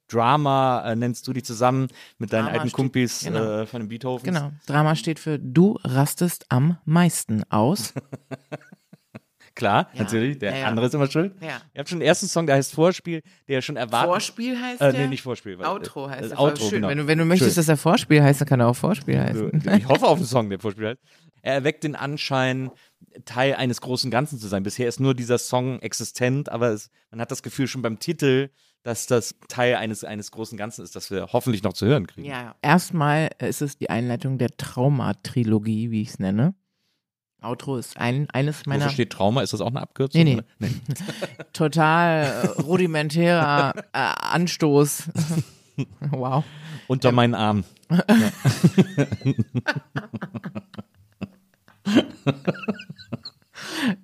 [0.09, 1.89] Drama äh, nennst du dich zusammen
[2.19, 3.61] mit deinen Drama alten steht- Kumpis genau.
[3.61, 4.25] äh, von den Beethovens.
[4.25, 7.95] genau, Drama steht für Du rastest am meisten aus.
[9.57, 10.03] Klar, Ja.
[10.05, 10.39] natürlich.
[10.39, 10.67] Der Ja, ja.
[10.69, 11.35] andere ist immer schuld.
[11.41, 11.61] Ja.
[11.75, 14.09] Ihr habt schon den ersten Song, der heißt Vorspiel, der schon erwartet.
[14.11, 15.01] Vorspiel heißt Äh, der?
[15.03, 15.59] nee, nicht Vorspiel.
[15.59, 16.37] weil- Outro heißt äh.
[16.37, 16.71] Outro, Schön.
[16.83, 16.89] genau.
[16.89, 19.63] Wenn, du, wenn du möchtest, dass er Vorspiel heißt, dann kann er auch Vorspiel heißen.
[19.77, 21.01] Ich hoffe auf einen Song, der Vorspiel heißt.
[21.43, 22.71] Er erweckt den Anschein,
[23.25, 24.63] Teil eines großen Ganzen zu sein.
[24.63, 28.51] Bisher ist nur dieser Song existent, aber es, man hat das Gefühl schon beim Titel,
[28.83, 32.27] dass das Teil eines, eines großen Ganzen ist, das wir hoffentlich noch zu hören kriegen.
[32.27, 36.55] Ja, erstmal ist es die Einleitung der Trauma-Trilogie, wie ich es nenne.
[37.43, 39.43] Outro ist ein, eines meiner Wofür steht Trauma?
[39.43, 40.23] Ist das auch eine Abkürzung?
[40.23, 40.69] Nee, nee.
[40.69, 41.47] oder?
[41.53, 45.05] total äh, rudimentärer äh, Anstoß.
[46.11, 46.45] wow.
[46.87, 47.65] Unter meinen Arm.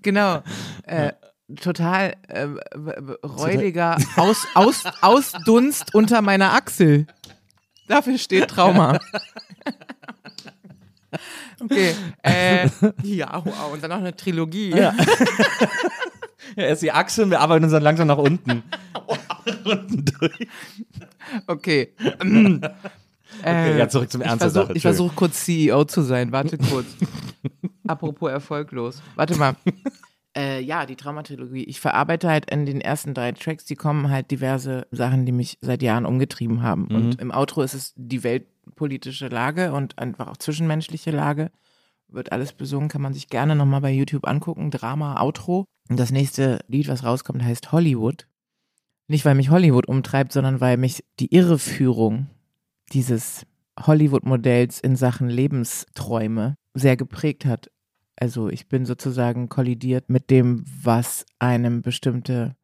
[0.03, 0.43] Genau.
[0.85, 1.13] Äh,
[1.61, 2.47] total äh,
[3.25, 7.07] räudiger Aus, Aus, Ausdunst unter meiner Achsel.
[7.89, 8.99] Dafür steht Trauma.
[11.59, 11.95] Okay.
[12.23, 12.69] Äh,
[13.03, 13.73] ja, wow.
[13.73, 14.71] Und dann noch eine Trilogie.
[14.71, 14.95] Ja.
[16.57, 18.63] Ja, erst die Achse und wir arbeiten uns dann langsam nach unten.
[19.65, 20.47] unten durch.
[21.47, 21.95] Okay.
[23.41, 26.33] Okay, ja, zurück zum Ich Ernst der versuche kurz CEO zu sein.
[26.33, 26.87] Warte kurz.
[27.87, 29.03] Apropos erfolglos.
[29.15, 29.57] Warte mal.
[30.37, 31.65] Äh, ja, die Traumatrilogie.
[31.65, 35.57] Ich verarbeite halt in den ersten drei Tracks, die kommen halt diverse Sachen, die mich
[35.63, 36.89] seit Jahren umgetrieben haben.
[36.89, 41.51] Und im Outro ist es die weltpolitische Lage und einfach auch zwischenmenschliche Lage.
[42.09, 44.71] Wird alles besungen, kann man sich gerne nochmal bei YouTube angucken.
[44.71, 45.65] Drama, Outro.
[45.89, 48.27] Und das nächste Lied, was rauskommt, heißt Hollywood.
[49.09, 52.27] Nicht, weil mich Hollywood umtreibt, sondern weil mich die Irreführung
[52.93, 53.47] dieses
[53.81, 57.71] Hollywood-Modells in Sachen Lebensträume sehr geprägt hat.
[58.17, 62.57] Also ich bin sozusagen kollidiert mit dem, was einem bestimmte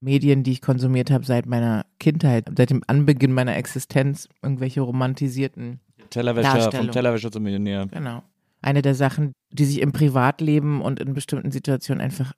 [0.00, 5.80] Medien, die ich konsumiert habe seit meiner Kindheit, seit dem Anbeginn meiner Existenz, irgendwelche romantisierten,
[6.10, 6.90] Tellerwäscher, vom.
[6.90, 7.86] Tellerwäscher zum Millionär.
[7.86, 8.22] genau.
[8.62, 12.32] Eine der Sachen, die sich im Privatleben und in bestimmten Situationen einfach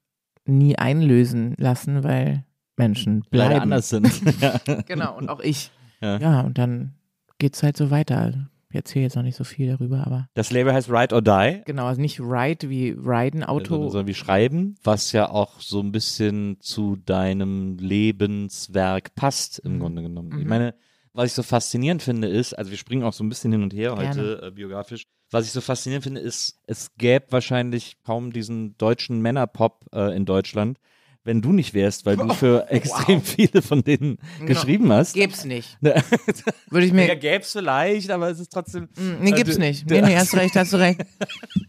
[0.45, 2.45] nie einlösen lassen, weil
[2.77, 3.51] Menschen bleiben.
[3.51, 4.09] Leider anders sind.
[4.87, 5.71] Genau, und auch ich.
[6.01, 6.19] Ja.
[6.19, 6.95] Ja, und dann
[7.39, 8.51] geht's halt so weiter.
[8.73, 11.61] Ich erzähle jetzt noch nicht so viel darüber, aber Das Label heißt Ride or Die.
[11.67, 13.75] genau, also nicht Ride wie Riden, Auto.
[13.75, 19.79] Also, sondern wie Schreiben, was ja auch so ein bisschen zu deinem Lebenswerk passt, im
[19.79, 20.31] Grunde genommen.
[20.39, 20.49] Ich Mhm.
[20.49, 20.75] meine,
[21.13, 23.75] was ich so faszinierend finde, ist, also wir springen auch so ein bisschen hin und
[23.75, 25.05] her heute äh, biografisch.
[25.31, 30.25] Was ich so faszinierend finde, ist, es gäbe wahrscheinlich kaum diesen deutschen Männerpop äh, in
[30.25, 30.79] Deutschland,
[31.25, 35.15] wenn du nicht wärst, weil du für extrem viele von denen geschrieben hast.
[35.15, 35.79] Gibt's nicht.
[36.71, 37.17] Würde ich ja, mir.
[37.17, 38.85] gäb's vielleicht, aber es ist trotzdem.
[38.97, 39.89] Mm, Nee, gibt's Also, nicht.
[39.91, 41.01] Nee, nee, hast recht, hast du recht.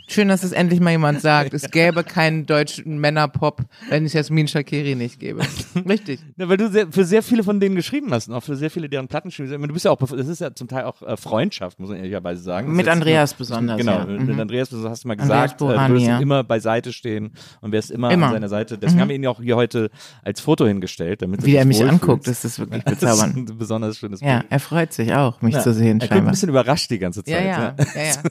[0.07, 1.53] Schön, dass es endlich mal jemand sagt.
[1.53, 5.41] Es gäbe keinen deutschen Männerpop, wenn es Jasmin Shakiri nicht gäbe.
[5.87, 6.19] Richtig.
[6.37, 8.69] Ja, weil du sehr, für sehr viele von denen geschrieben hast und auch für sehr
[8.71, 9.61] viele deren Platten geschrieben hast.
[9.67, 12.41] Du bist ja auch, das ist ja zum Teil auch äh, Freundschaft, muss man ehrlicherweise
[12.43, 12.67] sagen.
[12.67, 14.05] Das Mit jetzt Andreas nur- besonders, Genau, ja.
[14.05, 14.39] mit Mhm.
[14.39, 16.19] Andreas hast du mal Andreas gesagt, äh, du Burani, wirst ja.
[16.19, 18.27] immer beiseite stehen und wärst immer, Immer.
[18.27, 18.77] an seiner Seite.
[18.77, 19.89] Deswegen haben wir ihn ja auch hier heute
[20.23, 22.03] als Foto hingestellt, damit Wie er mich wohlfühlst.
[22.03, 23.35] anguckt, das ist wirklich Das ist bezaubernd.
[23.49, 24.51] ein besonders schönes Ja, Bild.
[24.51, 26.31] er freut sich auch, mich zu sehen, er guckt ein scheinbar.
[26.31, 27.45] bisschen überrascht die ganze Ja, Zeit.
[27.45, 27.75] ja, ne?
[27.95, 28.13] ja, ja.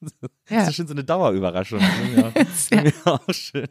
[0.00, 0.12] Das
[0.48, 0.68] ja.
[0.68, 1.80] ist schon so eine Dauerüberraschung.
[2.16, 2.32] ja.
[2.84, 2.92] ja.
[3.04, 3.66] auch schön.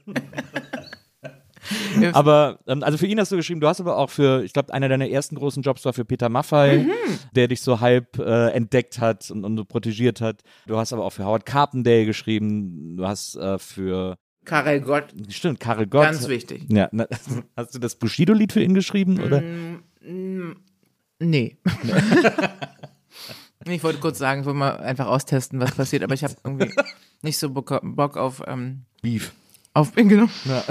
[2.13, 4.73] Aber, ähm, also für ihn hast du geschrieben, du hast aber auch für, ich glaube,
[4.73, 6.91] einer deiner ersten großen Jobs war für Peter Maffay, Mhm.
[7.36, 10.41] der dich so halb äh, entdeckt hat und, und so protegiert hat.
[10.65, 15.60] Du hast aber auch für Howard Carpendale geschrieben, du hast äh, für, Karel Gott, stimmt,
[15.60, 16.03] Karel Gott.
[16.03, 16.63] ganz wichtig.
[16.69, 17.07] Ja, na,
[17.57, 19.41] hast du das Bushido-Lied für ihn geschrieben, oder?
[19.41, 20.55] Mm,
[21.19, 21.57] Nee.
[23.67, 26.71] ich wollte kurz sagen, ich wollte mal einfach austesten, was passiert, aber ich habe irgendwie
[27.21, 29.33] nicht so Bock, Bock auf, ähm, Beef.
[29.73, 30.27] auf genau.
[30.45, 30.63] Ja,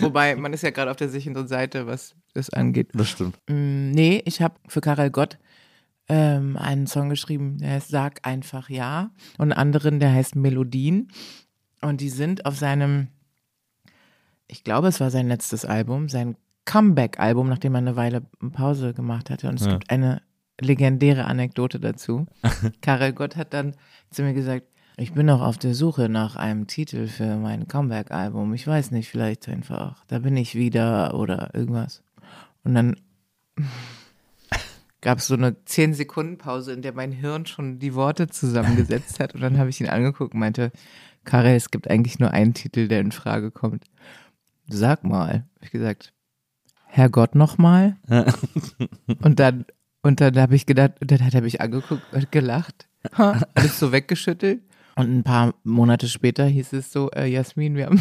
[0.00, 2.88] Wobei, man ist ja gerade auf der sicheren Seite, was das angeht.
[2.92, 3.36] das stimmt.
[3.48, 5.38] Mm, Nee, ich habe für Karel Gott
[6.08, 11.08] ähm, einen Song geschrieben, der heißt Sag einfach ja und einen anderen, der heißt Melodien.
[11.84, 13.08] Und die sind auf seinem,
[14.46, 19.28] ich glaube, es war sein letztes Album, sein Comeback-Album, nachdem er eine Weile Pause gemacht
[19.30, 19.48] hatte.
[19.48, 19.72] Und es Ja.
[19.72, 20.22] gibt eine
[20.60, 22.26] legendäre Anekdote dazu.
[22.80, 23.74] Karel Gott hat dann
[24.10, 24.66] zu mir gesagt,
[24.96, 28.54] ich bin noch auf der Suche nach einem Titel für mein Comeback-Album.
[28.54, 32.02] Ich weiß nicht, vielleicht einfach, da bin ich wieder oder irgendwas.
[32.62, 32.96] Und dann
[35.00, 39.34] gab es so eine 10-Sekunden-Pause, in der mein Hirn schon die Worte zusammengesetzt hat.
[39.34, 40.72] Und dann habe ich ihn angeguckt und meinte,
[41.24, 43.84] Karel, es gibt eigentlich nur einen Titel, der in Frage kommt.
[44.66, 45.44] Sag mal.
[45.56, 46.12] Hab ich gesagt,
[46.86, 47.96] Herrgott nochmal?
[49.22, 49.66] und dann,
[50.02, 52.88] und dann habe ich gedacht, und dann hat er mich angeguckt und gelacht.
[53.18, 54.62] Ha, alles so weggeschüttelt.
[54.96, 58.00] Und ein paar Monate später hieß es so, äh, Jasmin, wir haben,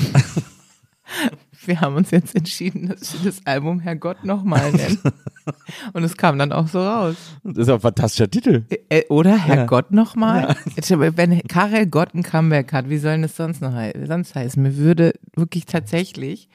[1.65, 4.99] wir haben uns jetzt entschieden, dass wir das Album Herrgott nochmal nennen.
[5.93, 7.15] Und es kam dann auch so raus.
[7.43, 8.65] Das ist auch ein fantastischer Titel.
[8.89, 10.55] Äh, oder Herrgott nochmal?
[10.75, 13.73] Wenn Karel Gott ein Comeback hat, wie soll denn das sonst noch
[14.05, 14.61] sonst heißen?
[14.61, 16.49] Mir würde wirklich tatsächlich,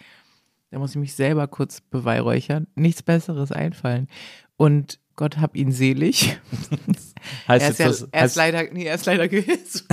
[0.70, 4.08] da muss ich mich selber kurz beweihräuchern, nichts Besseres einfallen.
[4.56, 6.38] Und Gott hab ihn selig.
[7.48, 9.86] Heißt Er ist, ja, er ist heißt, leider, nee, er ist leider gewesen.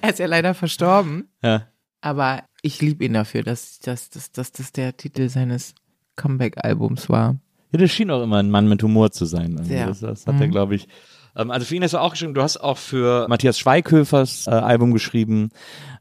[0.00, 1.28] er ist ja leider verstorben.
[1.42, 1.66] ja.
[2.00, 5.74] Aber ich liebe ihn dafür, dass, dass, dass, dass das der Titel seines
[6.16, 7.36] Comeback-Albums war.
[7.72, 9.56] Ja, das schien auch immer ein Mann mit Humor zu sein.
[9.58, 9.86] Also Sehr.
[9.86, 10.88] Das, das hat er, glaube ich.
[11.36, 14.50] Ähm, also für ihn hast du auch geschrieben, du hast auch für Matthias Schweighöfers äh,
[14.50, 15.50] Album geschrieben,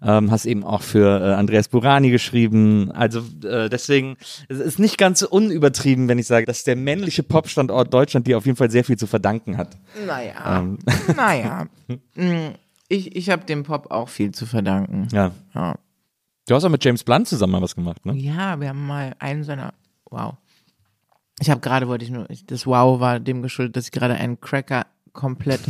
[0.02, 2.92] ähm, hast eben auch für äh, Andreas Burani geschrieben.
[2.92, 7.94] Also äh, deswegen, es ist nicht ganz unübertrieben, wenn ich sage, dass der männliche Popstandort
[7.94, 9.78] Deutschland dir auf jeden Fall sehr viel zu verdanken hat.
[10.08, 10.60] Naja.
[10.60, 10.80] Ähm,
[11.16, 11.68] Naja.
[12.16, 12.54] Mm,
[12.88, 15.08] Ich, ich habe dem Pop auch viel zu verdanken.
[15.12, 15.32] ja.
[15.54, 15.76] Ja.
[16.50, 18.16] Du hast auch mit James Blunt zusammen mal was gemacht, ne?
[18.16, 19.76] Ja, wir haben mal einen seiner.
[20.10, 20.38] Wow.
[21.40, 22.28] Ich habe gerade, wollte ich nur.
[22.48, 25.62] Das Wow war dem geschuldet, dass ich gerade einen Cracker komplett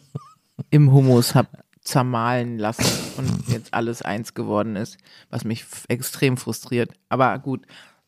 [0.70, 1.48] im Hummus habe
[1.82, 4.96] zermahlen lassen und jetzt alles eins geworden ist,
[5.28, 6.92] was mich extrem frustriert.
[7.10, 7.66] Aber gut.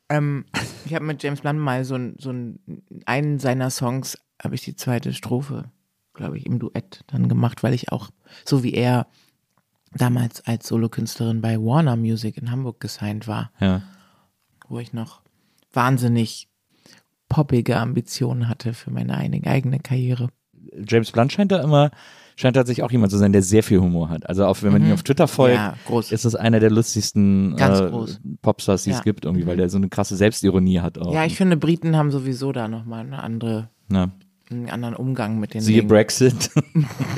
[0.09, 0.47] Ähm,
[0.87, 2.59] ich habe mit James Blunt mal so ein, so ein,
[3.05, 5.71] einen seiner Songs, habe ich die zweite Strophe,
[6.15, 8.09] glaube ich, im Duett dann gemacht, weil ich auch,
[8.47, 9.09] so wie er,
[9.95, 13.83] damals als Solokünstlerin bei Warner Music in Hamburg gesigned war, Ja.
[14.69, 15.21] wo ich noch
[15.73, 16.49] wahnsinnig
[17.29, 20.29] poppige Ambitionen hatte für meine eine- eigene Karriere.
[20.87, 21.91] James Blunt scheint da immer,
[22.37, 24.29] scheint tatsächlich auch jemand zu sein, der sehr viel Humor hat.
[24.29, 25.75] Also auch wenn man ihn auf Twitter folgt, Mhm.
[25.91, 28.07] Ja, ist das einer der lustigsten äh.
[28.43, 29.01] Popstars, die es Ja.
[29.01, 29.05] Mhm.
[29.05, 31.13] gibt, irgendwie, weil der so eine krasse Selbstironie hat auch.
[31.13, 34.11] Ja, ich finde, Briten haben sowieso da nochmal eine andere, Ja.
[34.51, 35.89] Einen anderen Umgang mit den Siehe Dingen.
[35.89, 36.51] Brexit.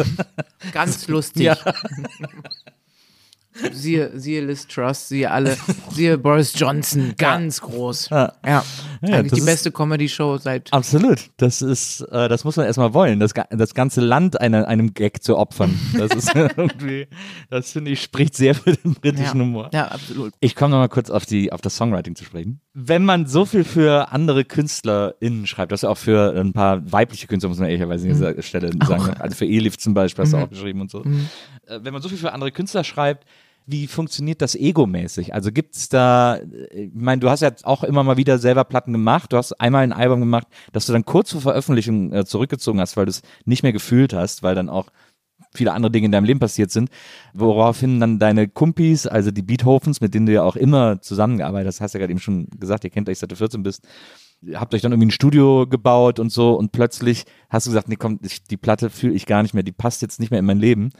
[0.73, 1.45] Ganz lustig.
[1.45, 1.57] Ja.
[3.73, 5.57] Siehe, siehe Liz Truss, siehe alle,
[5.91, 8.09] siehe Boris Johnson, ganz groß.
[8.11, 8.33] Ja.
[8.45, 8.65] Ja,
[9.03, 10.73] Ja, eigentlich die beste Comedy-Show seit.
[10.73, 11.31] Absolut.
[11.37, 15.23] Das ist, äh, das muss man erstmal wollen, das, das ganze Land einer, einem Gag
[15.23, 15.79] zu opfern.
[15.97, 17.07] Das ist irgendwie,
[17.51, 19.71] das finde ich, spricht sehr für den britischen Ja, Humor.
[19.73, 20.33] ja absolut.
[20.41, 22.61] Ich komme nochmal kurz auf die, auf das Songwriting zu sprechen.
[22.73, 26.81] Wenn man so viel für andere KünstlerInnen schreibt, das ist ja auch für ein paar
[26.93, 29.15] weibliche Künstler, muss man ehrlicherweise an dieser Stelle sagen.
[29.19, 31.03] Also für Elif zum Beispiel hast du auch geschrieben und so.
[31.67, 33.25] Äh, Wenn man so viel für andere Künstler schreibt,
[33.67, 35.35] wie funktioniert das egomäßig?
[35.35, 38.93] Also gibt's da, äh, ich meine, du hast ja auch immer mal wieder selber Platten
[38.93, 39.33] gemacht.
[39.33, 42.97] Du hast einmal ein Album gemacht, das du dann kurz vor Veröffentlichung äh, zurückgezogen hast,
[42.97, 44.87] weil du es nicht mehr gefühlt hast, weil dann auch
[45.53, 46.91] viele andere Dinge in deinem Leben passiert sind,
[47.35, 51.81] woraufhin dann deine Kumpis, also die Beethovens, mit denen du ja auch immer zusammengearbeitet hast,
[51.81, 53.87] hast ja gerade eben schon gesagt, ihr kennt euch seit du 14 bist,
[54.55, 57.97] habt euch dann irgendwie ein Studio gebaut und so und plötzlich hast du gesagt, nee
[57.97, 60.47] komm, ich, die Platte fühle ich gar nicht mehr, die passt jetzt nicht mehr in
[60.47, 60.91] mein Leben.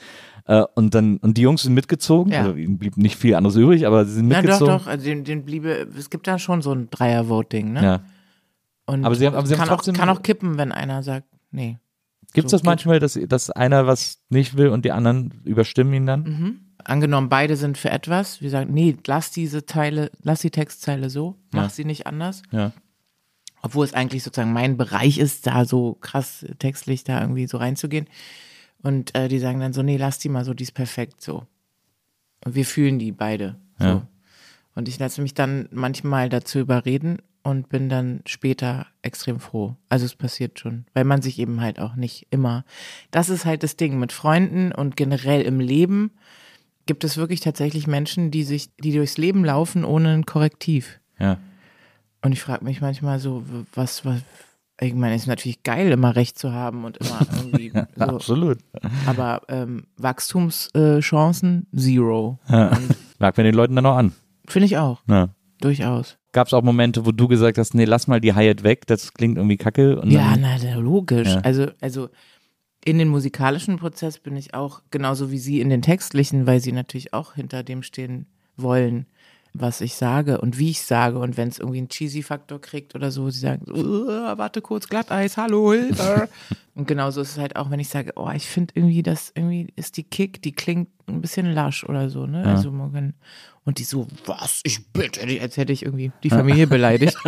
[0.47, 2.41] Äh, und dann, und die Jungs sind mitgezogen, Ja.
[2.43, 4.79] also ihnen blieb nicht viel anderes übrig, aber sie sind Ja, doch, mitgezogen.
[4.79, 4.87] doch.
[4.87, 7.83] Also den, den bliebe, es gibt da schon so ein Dreier-Voting, ne?
[7.83, 8.01] Ja.
[8.87, 11.03] Und Aber sie haben- aber sie haben kann, auch, trotzdem- kann auch kippen, wenn einer
[11.03, 11.79] sagt, nee.
[12.33, 15.93] Gibt es So das manchmal, dass, dass einer was nicht will und die anderen überstimmen
[15.95, 16.23] ihn dann?
[16.23, 16.61] Mhm.
[16.83, 18.41] Angenommen, beide sind für etwas.
[18.41, 21.69] Wir sagen, nee, lass diese Teile, lass die Textzeile so, mach Ja.
[21.69, 22.43] sie nicht anders.
[22.53, 22.73] Ja.
[23.63, 28.07] Obwohl es eigentlich sozusagen mein Bereich ist, da so krass textlich da irgendwie so reinzugehen.
[28.83, 31.47] Und äh, die sagen dann so, nee, lass die mal so, die ist perfekt so.
[32.45, 33.57] Und wir fühlen die beide.
[33.79, 33.87] So.
[33.87, 34.07] Ja.
[34.75, 39.77] Und ich lasse mich dann manchmal dazu überreden und bin dann später extrem froh.
[39.89, 42.65] Also es passiert schon, weil man sich eben halt auch nicht immer.
[43.11, 46.13] Das ist halt das Ding mit Freunden und generell im Leben
[46.87, 51.01] gibt es wirklich tatsächlich Menschen, die sich, die durchs Leben laufen ohne ein Korrektiv.
[51.19, 51.39] Ja.
[52.23, 54.23] Und ich frage mich manchmal so, was, was,
[54.81, 58.59] ich meine, es ist natürlich geil, immer recht zu haben und immer irgendwie so, Absolut.
[59.07, 62.39] aber ähm, Wachstumschancen zero.
[62.49, 62.77] Ja.
[63.19, 64.13] Merkt man den Leuten dann auch an.
[64.47, 65.29] Finde ich auch, Ja.
[65.61, 66.17] durchaus.
[66.33, 69.13] Gab es auch Momente, wo du gesagt hast, nee, lass mal die Hi-Hat weg, das
[69.15, 70.01] klingt irgendwie kacke.
[70.01, 71.29] Und Ja, na, logisch.
[71.29, 71.41] Ja.
[71.41, 72.09] Also, also
[72.85, 76.73] in den musikalischen Prozess bin ich auch genauso wie sie in den textlichen, weil sie
[76.73, 79.07] natürlich auch hinter dem stehen wollen,
[79.53, 81.19] was ich sage und wie ich sage.
[81.19, 84.89] Und wenn es irgendwie einen Cheesy-Faktor kriegt oder so, sie sagen, so, "Uh, warte kurz,
[84.89, 86.29] Glatteis, hallo, Hilfe.
[86.75, 89.73] und genauso ist es halt auch, wenn ich sage, oh, ich finde irgendwie, das irgendwie
[89.77, 92.45] ist die Kick, die klingt ein bisschen lasch oder so, ne?
[92.45, 93.15] Also man kann,
[93.65, 97.17] und die so, was, ich bitte dich, als hätte ich irgendwie die Familie beleidigt.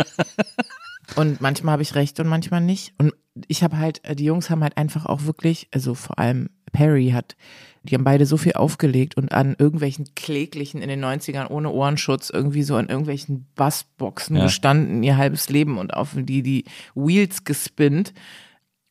[1.15, 2.93] Und manchmal habe ich recht und manchmal nicht.
[2.97, 3.13] Und
[3.47, 7.11] ich habe halt, äh, die Jungs haben halt einfach auch wirklich, also vor allem Perry
[7.11, 7.35] hat,
[7.83, 12.29] die haben beide so viel aufgelegt und an irgendwelchen kläglichen in den 90ern ohne Ohrenschutz
[12.29, 14.43] irgendwie so an irgendwelchen Bassboxen Ja.
[14.45, 16.63] gestanden ihr halbes Leben und auf die die
[16.95, 18.13] Wheels gespinnt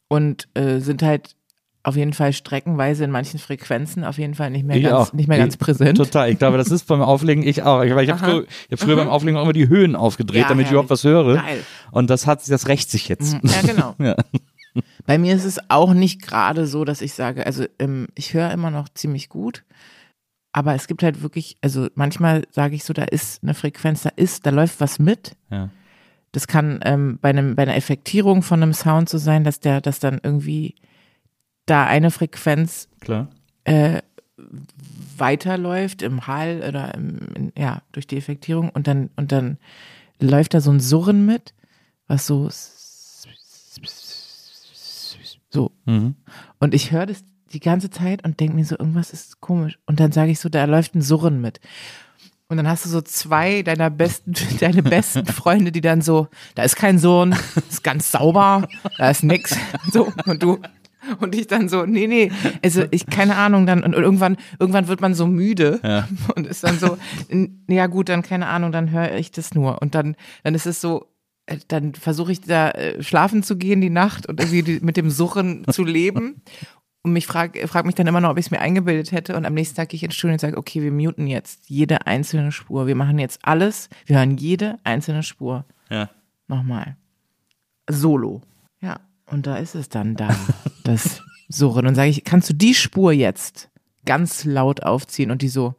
[0.09, 1.35] und äh, sind halt
[1.85, 5.13] auf jeden Fall streckenweise in manchen Frequenzen auf jeden Fall nicht mehr Ich ganz, auch.
[5.15, 5.97] nicht mehr ganz Ich- präsent.
[5.99, 6.31] Total.
[6.31, 7.83] Ich glaube, das ist beim Auflegen ich auch.
[7.83, 10.49] Ich, ich habe früher, ich hab früher beim Auflegen auch immer die Höhen aufgedreht, Ja,
[10.49, 10.73] damit ich herrlich.
[10.73, 11.35] überhaupt was höre.
[11.37, 11.65] Geil.
[11.91, 13.37] Und das hat das rächt sich jetzt.
[13.43, 13.95] Ja, genau.
[13.99, 14.15] Ja.
[15.07, 18.51] Bei mir ist es auch nicht gerade so, dass ich sage, also ähm, ich höre
[18.53, 19.65] immer noch ziemlich gut,
[20.53, 24.11] aber es gibt halt wirklich, also manchmal sage ich so, da ist eine Frequenz, da
[24.17, 25.35] ist, da läuft was mit.
[25.51, 25.71] Ja.
[26.31, 29.81] Das kann ähm, bei, einem, bei einer Effektierung von einem Sound so sein, dass der,
[29.81, 30.77] dass dann irgendwie
[31.67, 33.29] da eine Frequenz Klar.
[33.65, 34.03] äh,
[35.17, 39.59] weiterläuft im Hall oder im, in, ja, durch die Effektierung und dann, und dann
[40.21, 41.55] läuft da so ein Surren mit,
[42.07, 42.49] was so
[45.53, 45.73] so.
[45.85, 46.15] Mhm.
[46.59, 49.79] Und ich höre das die ganze Zeit und denke mir so, irgendwas ist komisch.
[49.87, 51.61] Und dann sage ich so, da läuft ein Surren mit.
[52.49, 56.63] Und dann hast du so zwei deiner besten, deine besten Freunde, die dann so, da
[56.63, 57.35] ist kein Surren,
[57.69, 59.57] ist ganz sauber, da ist nix.
[59.93, 60.59] So, und du,
[61.19, 62.31] und ich dann so, nee, nee,
[62.63, 66.09] also ich, keine Ahnung, dann, und irgendwann, irgendwann wird man so müde Ja.
[66.37, 66.99] und ist dann so,
[67.69, 69.83] ja gut, dann keine Ahnung, dann höre ich das nur.
[69.83, 71.07] Und dann, dann ist es so,
[71.69, 75.11] dann versuche ich da äh, schlafen zu gehen die Nacht und irgendwie die, mit dem
[75.11, 76.43] Suchen zu leben.
[77.03, 79.37] Und mich frag, frag mich dann immer noch, ob ich es mir eingebildet hätte.
[79.37, 82.07] Und am nächsten Tag gehe ich ins Studio und sage, okay, wir muten jetzt jede
[82.07, 82.87] einzelne Spur.
[82.87, 83.89] Wir machen jetzt alles.
[84.07, 85.65] Wir hören jede einzelne Spur.
[85.91, 86.11] Ja.
[86.47, 86.97] Nochmal.
[87.91, 88.43] Solo.
[88.81, 89.01] Ja.
[89.27, 90.29] Und da ist es dann da,
[90.85, 91.87] das Surren.
[91.87, 93.69] Und sage ich, kannst du die Spur jetzt
[94.05, 95.75] ganz laut aufziehen und die so,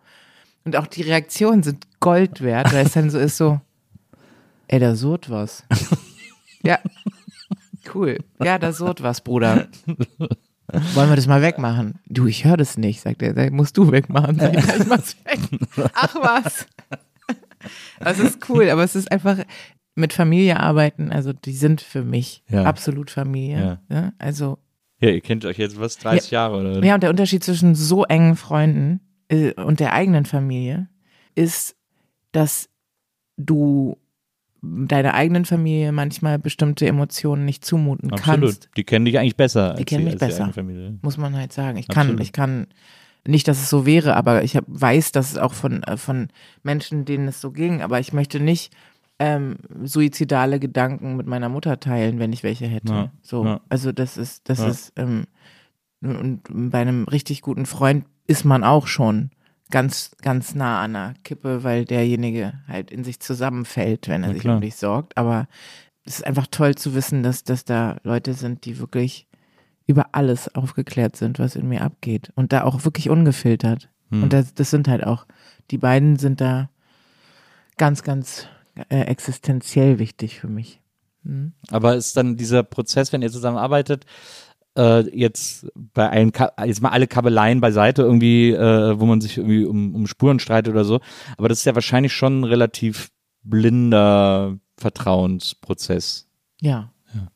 [0.65, 3.62] und auch die Reaktionen sind Gold wert, weil es dann so ist so,
[4.67, 5.63] ey, da surrt was.
[6.63, 6.80] ja,
[7.93, 8.17] cool.
[8.43, 9.67] Ja, da surrt was, Bruder.
[10.95, 11.99] Wollen wir das mal wegmachen?
[12.08, 13.52] Du, ich höre das nicht, sagt er.
[13.52, 14.39] Musst du wegmachen.
[14.39, 15.39] Sag ich, ich mach's weg.
[15.93, 16.65] Ach was.
[17.99, 19.38] Das ist cool, aber es ist einfach
[19.95, 22.63] mit Familie arbeiten, also die sind für mich Ja.
[22.63, 23.80] absolut Familie.
[23.89, 24.12] Ja.
[24.17, 24.58] Also,
[24.99, 26.84] Ja, ihr kennt euch jetzt was, 30 Jahre oder?
[26.84, 30.89] ja, und der Unterschied zwischen so engen Freunden äh, und der eigenen Familie
[31.36, 31.76] ist,
[32.32, 32.69] dass
[33.38, 33.97] du
[34.63, 38.41] deiner eigenen Familie manchmal bestimmte Emotionen nicht zumuten Absolut.
[38.41, 38.69] kannst.
[38.78, 39.73] Die kennen dich eigentlich besser.
[39.73, 40.52] Die als kennen mich besser.
[41.02, 41.78] muss man halt sagen.
[41.78, 42.21] Ich kann, Absolut.
[42.21, 42.67] ich kann
[43.28, 46.30] nicht, dass es so wäre, aber ich hab, weiß, dass es auch von, äh, von
[46.63, 48.73] Menschen, denen es so ging, aber ich möchte nicht
[49.19, 52.93] ähm, suizidale Gedanken mit meiner Mutter teilen, wenn ich welche hätte.
[52.93, 53.62] Ja, So, ja.
[53.69, 54.67] also das ist, das Ja.
[54.67, 55.26] ist ähm,
[56.02, 59.30] und bei einem richtig guten Freund ist man auch schon
[59.71, 64.34] ganz, ganz nah an der Kippe, weil derjenige halt in sich zusammenfällt, wenn er Na
[64.34, 64.56] sich klar.
[64.56, 65.17] um dich sorgt.
[65.17, 65.47] Aber
[66.06, 69.28] es ist einfach toll zu wissen, dass, dass da Leute sind, die wirklich
[69.88, 72.32] über alles aufgeklärt sind, was in mir abgeht.
[72.36, 73.89] Und da auch wirklich ungefiltert.
[74.10, 74.23] Hm.
[74.23, 75.26] Und das, das sind halt auch,
[75.71, 76.69] die beiden sind da
[77.78, 78.47] ganz, ganz
[78.89, 80.82] äh, existenziell wichtig für mich.
[81.23, 81.54] Hm?
[81.71, 84.06] Aber ist dann dieser Prozess, wenn ihr zusammenarbeitet,
[84.78, 86.32] äh, jetzt bei allen,
[86.66, 90.74] jetzt mal alle Kabeleien beiseite irgendwie, äh, wo man sich irgendwie um, um Spuren streitet
[90.74, 91.00] oder so.
[91.38, 93.10] Aber das ist ja wahrscheinlich schon ein relativ
[93.44, 96.28] blinder Vertrauensprozess.
[96.62, 96.92] Ja.
[97.14, 97.28] Ja.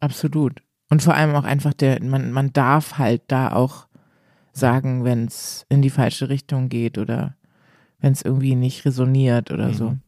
[0.00, 0.62] Absolut.
[0.90, 3.86] Und vor allem auch einfach der, man, man darf halt da auch
[4.52, 7.36] sagen, wenn es in die falsche Richtung geht oder
[7.98, 9.90] wenn es irgendwie nicht resoniert oder so.
[9.90, 10.00] Mhm.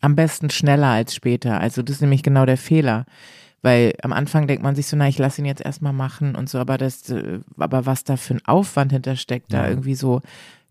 [0.00, 1.60] Am besten schneller als später.
[1.60, 3.06] Also das ist nämlich genau der Fehler.
[3.66, 6.48] Weil am Anfang denkt man sich so, na, ich lasse ihn jetzt erstmal machen und
[6.48, 9.70] so, aber das, äh, aber was da für ein Aufwand hintersteckt, da Ja.
[9.70, 10.22] irgendwie so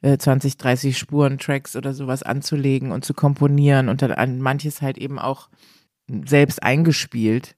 [0.01, 4.97] äh, 20, 30 Spurentracks oder sowas anzulegen und zu komponieren und dann an manches halt
[4.97, 5.49] eben auch
[6.25, 7.57] selbst eingespielt.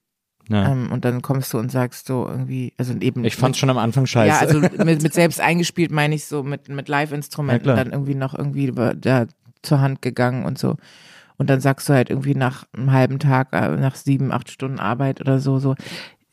[0.49, 0.71] Ja.
[0.71, 3.23] Ähm, und dann kommst du und sagst so irgendwie, also eben.
[3.23, 4.27] ich fand schon am Anfang scheiße.
[4.27, 8.15] Ja, also mit, mit selbst eingespielt meine ich so mit, mit Live-Instrumenten Ja, dann irgendwie
[8.15, 9.27] noch irgendwie da
[9.61, 10.77] zur Hand gegangen und so.
[11.37, 14.79] Und dann sagst du halt irgendwie nach einem halben Tag, äh, nach sieben, acht Stunden
[14.79, 15.75] Arbeit oder so, so,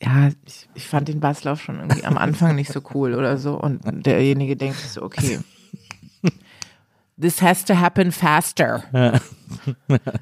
[0.01, 3.59] ja, ich, ich fand den Basslauf schon irgendwie am Anfang nicht so cool oder so.
[3.59, 5.39] Und derjenige denkt so, okay.
[7.19, 8.83] This has to happen faster.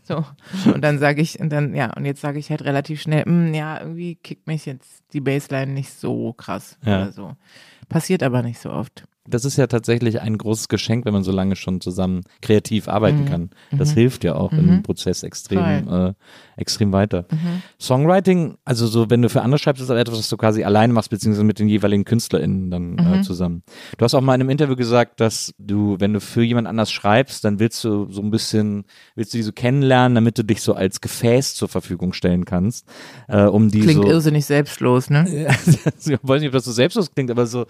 [0.04, 0.26] So.
[0.66, 3.54] Und dann sage ich, und dann, ja, und jetzt sage ich halt relativ schnell, "Mm,
[3.54, 6.98] ja, irgendwie kickt mich jetzt die Bassline nicht so krass Ja.
[7.04, 7.36] oder so.
[7.88, 9.06] Passiert aber nicht so oft.
[9.26, 13.26] Das ist ja tatsächlich ein großes Geschenk, wenn man so lange schon zusammen kreativ arbeiten
[13.26, 13.50] kann.
[13.72, 16.14] Das hilft ja auch im Prozess extrem, äh,
[16.58, 17.26] extrem weiter.
[17.80, 20.94] Songwriting, also so, wenn du für andere schreibst, ist das etwas, was du quasi alleine
[20.94, 23.64] machst, beziehungsweise mit den jeweiligen KünstlerInnen dann äh, zusammen.
[23.98, 26.92] Du hast auch mal in einem Interview gesagt, dass du, wenn du für jemand anders
[26.92, 30.62] schreibst, dann willst du so ein bisschen, willst du die so kennenlernen, damit du dich
[30.62, 32.86] so als Gefäß zur Verfügung stellen kannst,
[33.28, 35.24] äh, um die Klingt so irrsinnig selbstlos, ne?
[36.06, 37.66] ich weiß nicht, ob das so selbstlos klingt, aber so,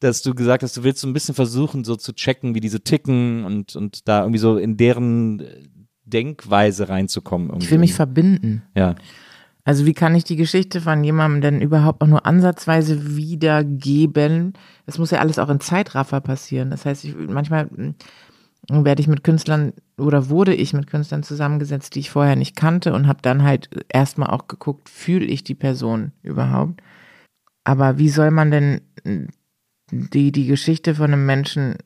[0.00, 2.82] dass du gesagt hast, du willst so ein bisschen versuchen, so zu checken, wie diese
[2.82, 5.62] ticken und, und da irgendwie so in deren äh,
[6.04, 7.50] Denkweise reinzukommen.
[7.60, 8.62] Ich will mich verbinden.
[8.76, 8.94] Ja,
[9.64, 14.52] Also wie kann ich die Geschichte von jemandem denn überhaupt auch nur ansatzweise wiedergeben?
[14.86, 16.70] Das muss ja alles auch in Zeitraffer passieren.
[16.70, 17.94] Das heißt, ich, manchmal mm,
[18.84, 22.92] werde ich mit Künstlern oder wurde ich mit Künstlern zusammengesetzt, die ich vorher nicht kannte
[22.92, 26.82] und habe dann halt erstmal auch geguckt, fühle ich die Person überhaupt?
[27.64, 29.28] Aber wie soll man denn mm,
[29.90, 31.76] die, die Geschichte von einem Menschen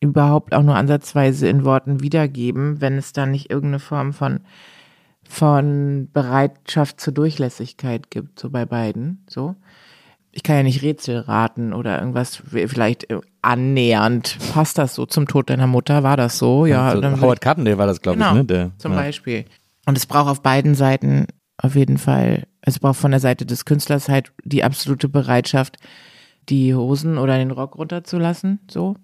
[0.00, 4.40] überhaupt auch nur ansatzweise in Worten wiedergeben, wenn es da nicht irgendeine Form von
[5.28, 9.56] von Bereitschaft zur Durchlässigkeit gibt, so bei beiden, so.
[10.30, 14.36] Ich kann ja nicht Rätsel raten oder irgendwas, vielleicht äh, annähernd.
[14.52, 16.02] Passt das so zum Tod deiner Mutter?
[16.02, 16.66] War das so?
[16.66, 18.44] Ja, so, dann will Howard Carpendale war das, glaube Genau, ich, ne?
[18.44, 18.98] Der, zum ja.
[18.98, 19.46] Beispiel.
[19.86, 23.64] Und es braucht auf beiden Seiten auf jeden Fall, es braucht von der Seite des
[23.64, 25.78] Künstlers halt die absolute Bereitschaft,
[26.48, 28.96] die Hosen oder den Rock runterzulassen, so.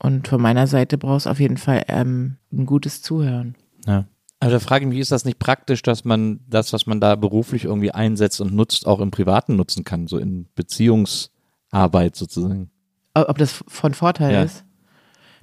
[0.00, 3.56] Und von meiner Seite braucht es auf jeden Fall ähm, ein gutes Zuhören.
[3.86, 4.04] Ja.
[4.40, 7.16] Also da frage ich mich, ist das nicht praktisch, dass man das, was man da
[7.16, 12.70] beruflich irgendwie einsetzt und nutzt, auch im Privaten nutzen kann, so in Beziehungsarbeit sozusagen?
[13.14, 14.42] Ob das von Vorteil Ja.
[14.44, 14.64] ist?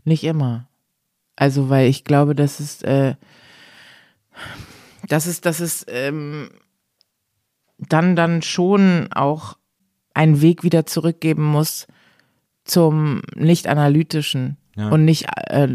[0.05, 0.69] Nicht immer.
[1.35, 3.15] Also, weil ich glaube, dass es, äh,
[5.09, 6.49] dass es, dass es ähm,
[7.77, 9.57] dann dann schon auch
[10.15, 11.87] einen Weg wieder zurückgeben muss
[12.63, 14.89] zum nicht analytischen Ja.
[14.89, 15.67] und nicht, äh,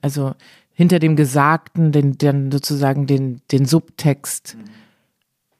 [0.00, 0.34] also
[0.72, 4.56] hinter dem Gesagten, den, den sozusagen den, den Subtext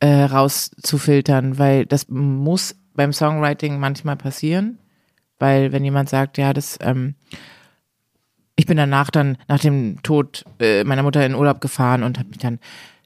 [0.01, 4.79] äh, rauszufiltern, weil das muss beim Songwriting manchmal passieren,
[5.39, 7.15] weil wenn jemand sagt, ja, das ähm,
[8.57, 12.29] ich bin danach dann, nach dem Tod äh, meiner Mutter in Urlaub gefahren und habe
[12.29, 12.61] mich dann,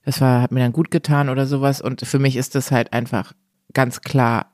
[0.04, 1.80] das war, hat mir dann gut getan oder sowas.
[1.80, 3.32] Und für mich ist das halt einfach
[3.72, 4.52] ganz klar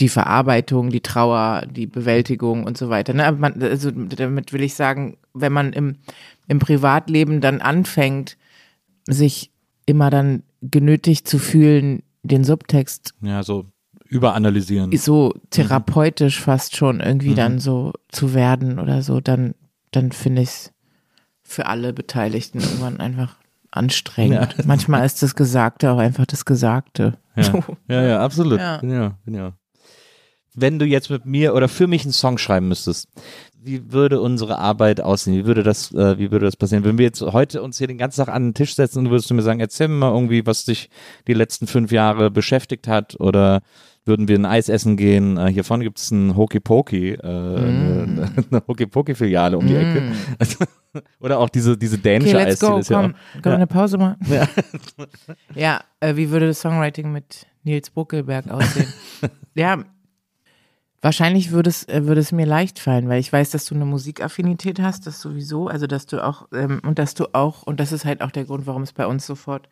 [0.00, 3.12] die Verarbeitung, die Trauer, die Bewältigung und so weiter.
[3.12, 3.30] Ne?
[3.32, 5.96] Man, also damit will ich sagen, wenn man im,
[6.48, 8.36] im Privatleben dann anfängt,
[9.06, 9.50] sich
[9.86, 13.66] immer dann genötigt zu fühlen, den Subtext Ja, so
[14.08, 14.94] überanalysieren.
[14.96, 19.54] so therapeutisch fast schon irgendwie dann so zu werden oder so, dann,
[19.90, 20.72] dann finde ich es
[21.42, 23.36] für alle Beteiligten irgendwann einfach
[23.70, 24.66] anstrengend.
[24.66, 27.18] Manchmal ist das Gesagte auch einfach das Gesagte.
[27.36, 28.58] Ja, ja, ja absolut.
[28.58, 28.82] Ja.
[28.82, 29.52] Ja, ja.
[30.60, 33.08] Wenn du jetzt mit mir oder für mich einen Song schreiben müsstest,
[33.62, 35.36] wie würde unsere Arbeit aussehen?
[35.36, 36.84] Wie würde das, äh, wie würde das passieren?
[36.84, 39.28] Wenn wir jetzt heute uns hier den ganzen Tag an den Tisch setzen und würdest
[39.30, 40.88] du mir sagen, erzähl mir mal irgendwie, was dich
[41.26, 43.60] die letzten fünf Jahre beschäftigt hat oder
[44.06, 45.36] würden wir ein Eis essen gehen?
[45.36, 49.66] Äh, hier vorne gibt es ein Hokey Pokey, äh, eine, eine Hokey Pokey Filiale um
[49.66, 50.02] die Ecke.
[51.20, 52.78] oder auch diese, diese Okay, dänische let's Eisdiele go.
[52.78, 53.44] ist ja Komm, auch.
[53.44, 54.16] wir eine Pause machen?
[54.28, 54.48] Ja,
[55.54, 58.90] ja äh, wie würde das Songwriting mit Nils Buckelberg aussehen?
[59.54, 59.84] ja,
[61.02, 63.86] wahrscheinlich würde es, äh, würde es mir leicht fallen, weil ich weiß, dass du eine
[63.86, 67.92] Musikaffinität hast, das sowieso, also dass du auch, ähm, und dass du auch, und das
[67.92, 69.68] ist halt auch der Grund, warum es bei uns sofort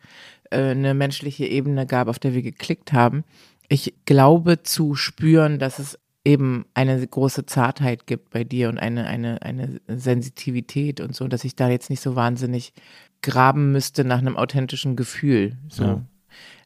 [0.49, 3.23] äh, eine menschliche Ebene gab, auf der wir geklickt haben.
[3.67, 9.05] Ich glaube zu spüren, dass es eben eine große Zartheit gibt bei dir und eine,
[9.05, 12.73] eine, eine Sensitivität und so, dass ich da jetzt nicht so wahnsinnig
[13.21, 15.57] graben müsste nach einem authentischen Gefühl.
[15.69, 15.83] So.
[15.83, 16.01] Ja.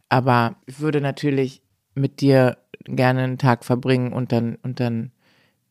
[0.09, 1.62] Aber ich würde natürlich
[1.95, 5.11] mit dir gerne einen Tag verbringen und dann, und dann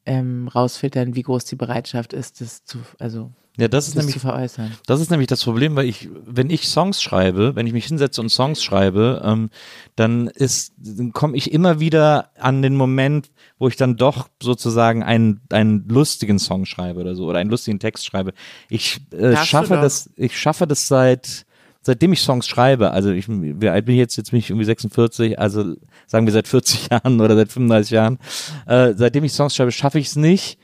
[0.06, 4.14] ähm, rausfiltern, wie groß die Bereitschaft ist, das zu, also Ja, das ist das nämlich
[4.14, 4.72] zu veräußern.
[4.86, 8.20] Das ist nämlich das Problem, weil ich, wenn ich Songs schreibe, wenn ich mich hinsetze
[8.20, 9.50] und Songs schreibe, ähm,
[9.94, 10.72] dann ist,
[11.12, 16.38] komme ich immer wieder an den Moment, wo ich dann doch sozusagen einen, einen lustigen
[16.38, 18.32] Song schreibe oder so oder einen lustigen Text schreibe.
[18.68, 21.46] Ich äh, Darfst schaffe das, ich schaffe das seit
[21.82, 24.16] seitdem ich Songs schreibe, also ich, wie alt bin ich jetzt?
[24.16, 25.74] Jetzt bin ich irgendwie 46, also
[26.12, 28.18] sagen wir seit 40 Jahren oder seit 35 Jahren.
[28.66, 30.58] Äh, seitdem ich Songs schreibe, schaffe ich es nicht,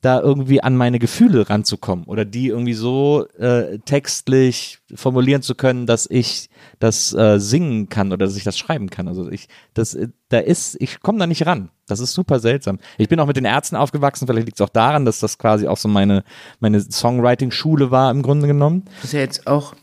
[0.00, 5.86] da irgendwie an meine Gefühle ranzukommen oder die irgendwie so äh, textlich formulieren zu können,
[5.86, 9.08] dass ich das äh, singen kann oder dass ich das schreiben kann.
[9.08, 11.70] Also ich, das, äh, da ist, ich komme da nicht ran.
[11.86, 12.78] Das ist super seltsam.
[12.98, 15.68] Ich bin auch mit den Ärzten aufgewachsen, vielleicht liegt es auch daran, dass das quasi
[15.68, 16.24] auch so meine,
[16.60, 18.84] meine Songwriting-Schule war im Grunde genommen.
[18.96, 19.74] Das ist ja jetzt auch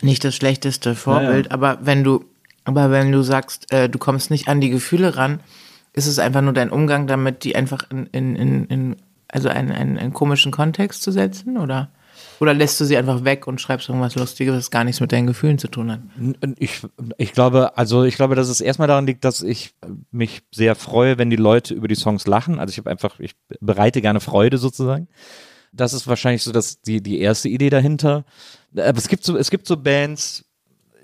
[0.00, 2.24] nicht das schlechteste Vorbild, aber wenn du,
[2.64, 5.40] aber wenn du sagst, äh, du kommst nicht an die Gefühle ran,
[5.92, 8.96] ist es einfach nur dein Umgang damit, die einfach in, in, in, in
[9.28, 11.90] also einen, einen, einen komischen Kontext zu setzen, oder?
[12.40, 15.26] Oder lässt du sie einfach weg und schreibst irgendwas Lustiges, was gar nichts mit deinen
[15.26, 16.00] Gefühlen zu tun hat?
[16.58, 16.80] Ich,
[17.16, 19.74] ich glaube, also ich glaube, dass es erstmal daran liegt, dass ich
[20.10, 22.58] mich sehr freue, wenn die Leute über die Songs lachen.
[22.58, 25.08] Also ich habe einfach, ich bereite gerne Freude sozusagen.
[25.72, 28.24] Das ist wahrscheinlich so dass die, die erste Idee dahinter.
[28.76, 30.44] Aber es gibt so, es gibt so Bands,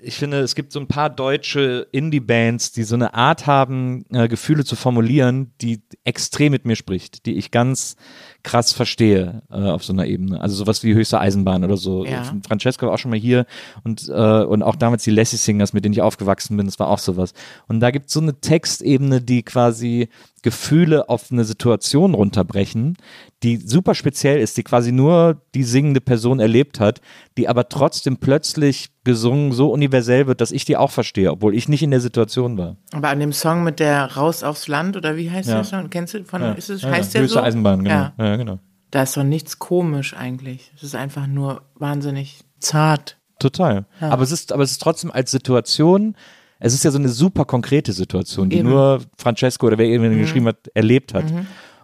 [0.03, 4.27] ich finde, es gibt so ein paar deutsche Indie-Bands, die so eine Art haben, äh,
[4.27, 7.95] Gefühle zu formulieren, die extrem mit mir spricht, die ich ganz
[8.43, 10.41] krass verstehe äh, auf so einer Ebene.
[10.41, 12.05] Also sowas wie Höchste Eisenbahn oder so.
[12.05, 12.23] Ja.
[12.47, 13.45] Francesca war auch schon mal hier
[13.83, 16.87] und, äh, und auch damals die Lassie Singers, mit denen ich aufgewachsen bin, das war
[16.87, 17.33] auch sowas.
[17.67, 20.09] Und da gibt es so eine Textebene, die quasi
[20.43, 22.97] Gefühle auf eine Situation runterbrechen,
[23.43, 27.01] die super speziell ist, die quasi nur die singende Person erlebt hat,
[27.37, 31.69] die aber trotzdem plötzlich gesungen so universell wird, dass ich die auch verstehe, obwohl ich
[31.69, 32.77] nicht in der Situation war.
[32.91, 35.55] Aber an dem Song mit der Raus aufs Land, oder wie heißt Ja.
[35.55, 35.89] der Song?
[35.89, 36.51] Kennst du von, Ja.
[36.53, 37.21] ist es, Ja, heißt ja.
[37.21, 37.39] der so?
[37.39, 37.95] Eisenbahn, genau.
[37.95, 38.13] Ja.
[38.17, 38.59] Ja, genau.
[38.91, 40.71] Da ist doch nichts komisch eigentlich.
[40.75, 43.17] Es ist einfach nur wahnsinnig zart.
[43.39, 43.85] Total.
[43.99, 46.15] Aber es ist, aber es ist trotzdem als Situation,
[46.61, 48.67] es ist ja so eine super konkrete Situation, die Eben.
[48.69, 48.73] Mhm.
[48.75, 51.25] nur Francesco oder wer eben geschrieben hat, erlebt hat.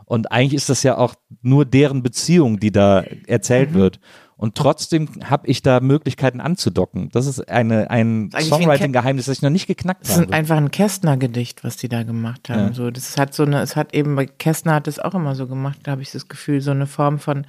[0.06, 3.24] Und eigentlich ist das ja auch nur deren Beziehung, die da Mhm.
[3.28, 4.00] erzählt wird.
[4.38, 7.10] Und trotzdem habe ich da Möglichkeiten anzudocken.
[7.12, 10.34] Das ist eine, ein Songwriting-Geheimnis, das ich noch nicht geknackt Das ist habe.
[10.34, 12.68] einfach ein Kästner-Gedicht, was die da gemacht haben.
[12.68, 12.74] Ja.
[12.74, 15.48] So, das hat so eine, es hat eben, bei Kästner hat es auch immer so
[15.48, 17.48] gemacht, da habe ich das Gefühl, so eine Form von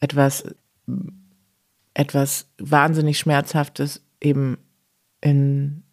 [0.00, 0.44] etwas,
[1.92, 4.58] etwas wahnsinnig Schmerzhaftes eben
[5.20, 5.83] in,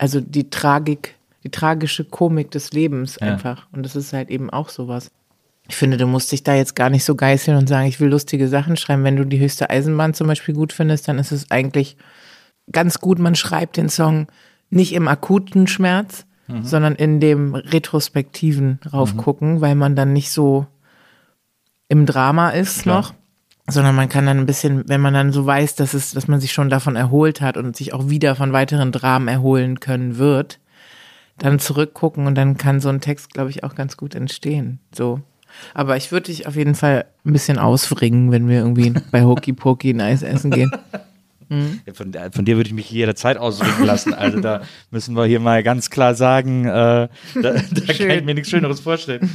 [0.00, 3.28] also die Tragik, die tragische Komik des Lebens Ja.
[3.28, 3.66] einfach.
[3.72, 5.10] Und das ist halt eben auch sowas.
[5.68, 8.08] Ich finde, du musst dich da jetzt gar nicht so geißeln und sagen, ich will
[8.08, 9.04] lustige Sachen schreiben.
[9.04, 11.96] Wenn du die höchste Eisenbahn zum Beispiel gut findest, dann ist es eigentlich
[12.72, 14.26] ganz gut, man schreibt den Song
[14.70, 16.24] nicht im akuten Schmerz,
[16.62, 20.66] sondern in dem retrospektiven raufgucken, weil man dann nicht so
[21.88, 22.96] im Drama ist Klar.
[23.02, 23.14] noch,
[23.70, 26.40] sondern man kann dann ein bisschen, wenn man dann so weiß, dass es, dass man
[26.40, 30.58] sich schon davon erholt hat und sich auch wieder von weiteren Dramen erholen können wird,
[31.38, 34.78] dann zurückgucken und dann kann so ein Text, glaube ich, auch ganz gut entstehen.
[34.92, 35.20] So.
[35.74, 39.52] Aber ich würde dich auf jeden Fall ein bisschen ausfringen, wenn wir irgendwie bei Hokey
[39.52, 40.70] Pokey ein Eis essen gehen.
[41.50, 44.14] Ja, Von, der- von dir würde ich mich jederzeit ausrücken lassen.
[44.14, 47.52] Also da müssen wir hier mal ganz klar sagen, äh, da, da
[47.92, 49.28] kann ich mir nichts Schöneres vorstellen.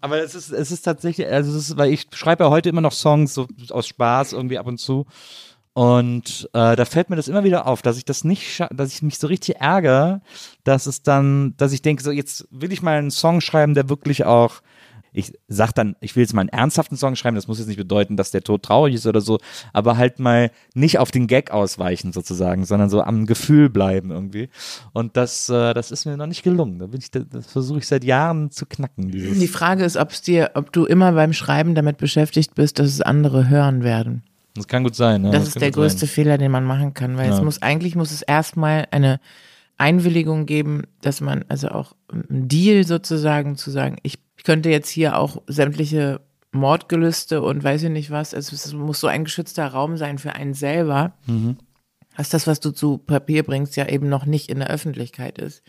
[0.00, 2.80] Aber es ist, es ist tatsächlich, also es ist, weil ich schreibe ja heute immer
[2.80, 5.06] noch Songs so aus Spaß irgendwie ab und zu.
[5.72, 9.02] Und äh, da fällt mir das immer wieder auf, dass ich das nicht, dass ich
[9.02, 10.22] mich so richtig ärgere,
[10.64, 13.90] dass es dann, dass ich denke, so jetzt will ich mal einen Song schreiben, der
[13.90, 14.62] wirklich auch
[15.16, 17.78] ich sag dann, ich will jetzt mal einen ernsthaften Song schreiben, das muss jetzt nicht
[17.78, 19.38] bedeuten, dass der Tod traurig ist oder so,
[19.72, 24.50] aber halt mal nicht auf den Gag ausweichen sozusagen, sondern so am Gefühl bleiben irgendwie.
[24.92, 26.78] Und das, äh, das ist mir noch nicht gelungen.
[26.78, 29.10] Da bin ich, das versuche ich seit Jahren zu knacken.
[29.10, 29.38] Dieses.
[29.38, 32.88] Die Frage ist, ob es dir, ob du immer beim Schreiben damit beschäftigt bist, dass
[32.88, 34.22] es andere hören werden.
[34.54, 35.24] Das kann gut sein.
[35.24, 36.08] Ja, Das ist kann der größte Sein.
[36.08, 37.42] Fehler, den man machen kann, weil es Ja.
[37.44, 39.18] muss eigentlich muss es erstmal eine
[39.78, 44.88] Einwilligung geben, dass man also auch ein Deal sozusagen zu sagen, ich, ich könnte jetzt
[44.88, 46.20] hier auch sämtliche
[46.52, 50.34] Mordgelüste und weiß ich nicht was, also es muss so ein geschützter Raum sein für
[50.34, 51.14] einen selber,
[52.16, 55.64] dass das, was du zu Papier bringst, ja eben noch nicht in der Öffentlichkeit ist.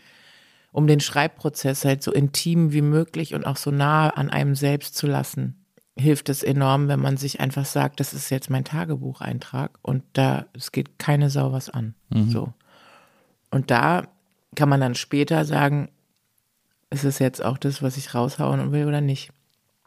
[0.70, 4.96] Um den Schreibprozess halt so intim wie möglich und auch so nah an einem selbst
[4.96, 5.66] zu lassen,
[5.98, 10.46] hilft es enorm, wenn man sich einfach sagt, das ist jetzt mein Tagebucheintrag und da,
[10.54, 11.96] es geht keine Sau was an.
[12.30, 12.52] So.
[13.50, 14.04] Und da
[14.54, 15.88] kann man dann später sagen,
[16.90, 19.30] ist es jetzt auch das, was ich raushauen will oder nicht.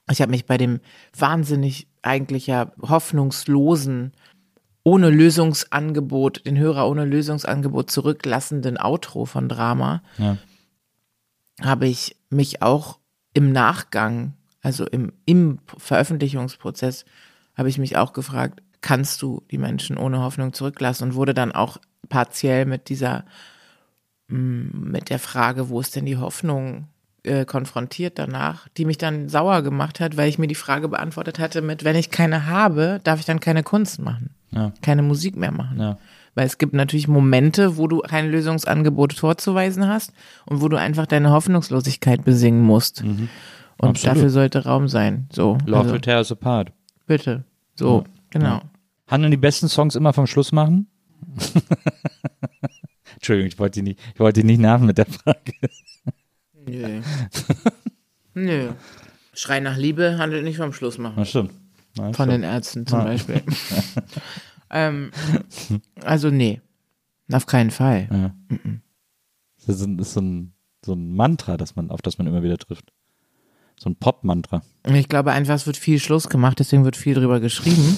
[0.10, 0.80] Ich habe mich bei dem
[1.18, 4.14] wahnsinnig eigentlich ja hoffnungslosen,
[4.84, 10.38] ohne Lösungsangebot, den Hörer ohne Lösungsangebot zurücklassenden Outro von Drama, Ja.
[11.62, 13.00] habe ich mich auch
[13.34, 17.06] im Nachgang, also im, im Veröffentlichungsprozess,
[17.56, 21.52] habe ich mich auch gefragt, kannst du die Menschen ohne Hoffnung zurücklassen und wurde dann
[21.52, 21.78] auch
[22.10, 23.26] partiell mit dieser,
[24.28, 26.88] mm, mit der Frage, wo ist denn die Hoffnung,
[27.24, 31.38] äh, konfrontiert danach, die mich dann sauer gemacht hat, weil ich mir die Frage beantwortet
[31.40, 34.72] hatte mit, wenn ich keine habe, darf ich dann keine Kunst machen, Ja.
[34.82, 35.80] keine Musik mehr machen.
[35.80, 35.98] Ja.
[36.34, 40.14] Weil es gibt natürlich Momente, wo du kein Lösungsangebot vorzuweisen hast
[40.46, 43.04] und wo du einfach deine Hoffnungslosigkeit besingen musst.
[43.04, 43.30] Und
[43.80, 44.16] Absolut.
[44.18, 45.28] dafür sollte Raum sein.
[45.32, 46.72] So, Love also, tear us apart.
[47.06, 47.44] bitte.
[47.76, 48.62] So, genau.
[49.08, 50.88] Handeln die besten Songs immer vom Schluss machen?
[53.16, 55.54] Entschuldigung, ich wollte die nicht, ich wollte die nicht nerven mit der Frage.
[56.66, 57.02] Nö.
[58.34, 58.70] Nö.
[59.34, 61.16] Schrei nach Liebe handelt nicht vom Schluss machen.
[61.18, 61.52] Na stimmt.
[61.98, 62.32] Na, Von stimmt.
[62.32, 63.06] den Ärzten zum Ja.
[63.06, 63.42] Beispiel.
[64.70, 65.12] ähm,
[66.04, 66.62] also nee.
[67.32, 68.08] Auf keinen Fall.
[68.12, 68.36] Ja.
[69.66, 70.54] Das ist, ein, ist so, ein,
[70.86, 72.92] so ein Mantra, das man, auf das man immer wieder trifft.
[73.80, 74.62] So ein Pop-Mantra.
[74.94, 77.98] Ich glaube einfach, es wird viel Schluss gemacht, deswegen wird viel drüber geschrieben.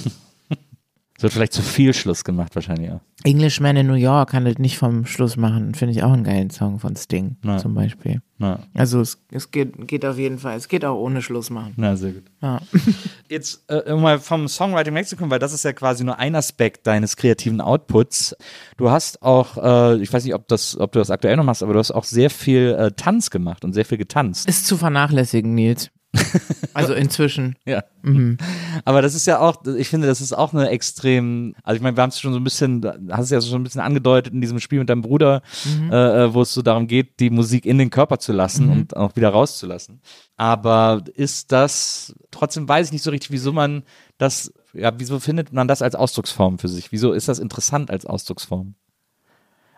[1.15, 2.99] Es wird vielleicht zu viel Schluss gemacht, wahrscheinlich auch.
[3.23, 5.75] Englishman in New York handelt nicht vom Schluss machen.
[5.75, 7.59] Finde ich auch einen geilen Song von Sting Ja.
[7.59, 8.21] zum Beispiel.
[8.39, 10.57] Na, Also es, es geht, geht auf jeden Fall.
[10.57, 11.73] Es geht auch ohne Schluss machen.
[11.77, 12.23] na sehr gut.
[12.41, 12.59] Ja.
[13.29, 16.87] Jetzt äh, um mal vom Songwriting wegzukommen, weil das ist ja quasi nur ein Aspekt
[16.87, 18.35] deines kreativen Outputs.
[18.77, 21.61] Du hast auch, äh, ich weiß nicht, ob, das, ob du das aktuell noch machst,
[21.63, 24.49] aber du hast auch sehr viel äh, Tanz gemacht und sehr viel getanzt.
[24.49, 25.91] Ist zu vernachlässigen, Nils.
[26.73, 27.55] Also inzwischen.
[27.65, 27.83] Ja.
[28.83, 31.95] Aber das ist ja auch, ich finde, das ist auch eine extrem, also ich meine,
[31.95, 34.41] wir haben es schon so ein bisschen, hast es ja schon ein bisschen angedeutet in
[34.41, 35.43] diesem Spiel mit deinem Bruder,
[35.91, 38.97] äh, äh, wo es so darum geht, die Musik in den Körper zu lassen und
[38.97, 40.01] auch wieder rauszulassen.
[40.35, 43.83] Aber ist das, trotzdem weiß ich nicht so richtig, wieso man
[44.17, 46.91] das, ja, wieso findet man das als Ausdrucksform für sich?
[46.91, 48.75] Wieso ist das interessant als Ausdrucksform?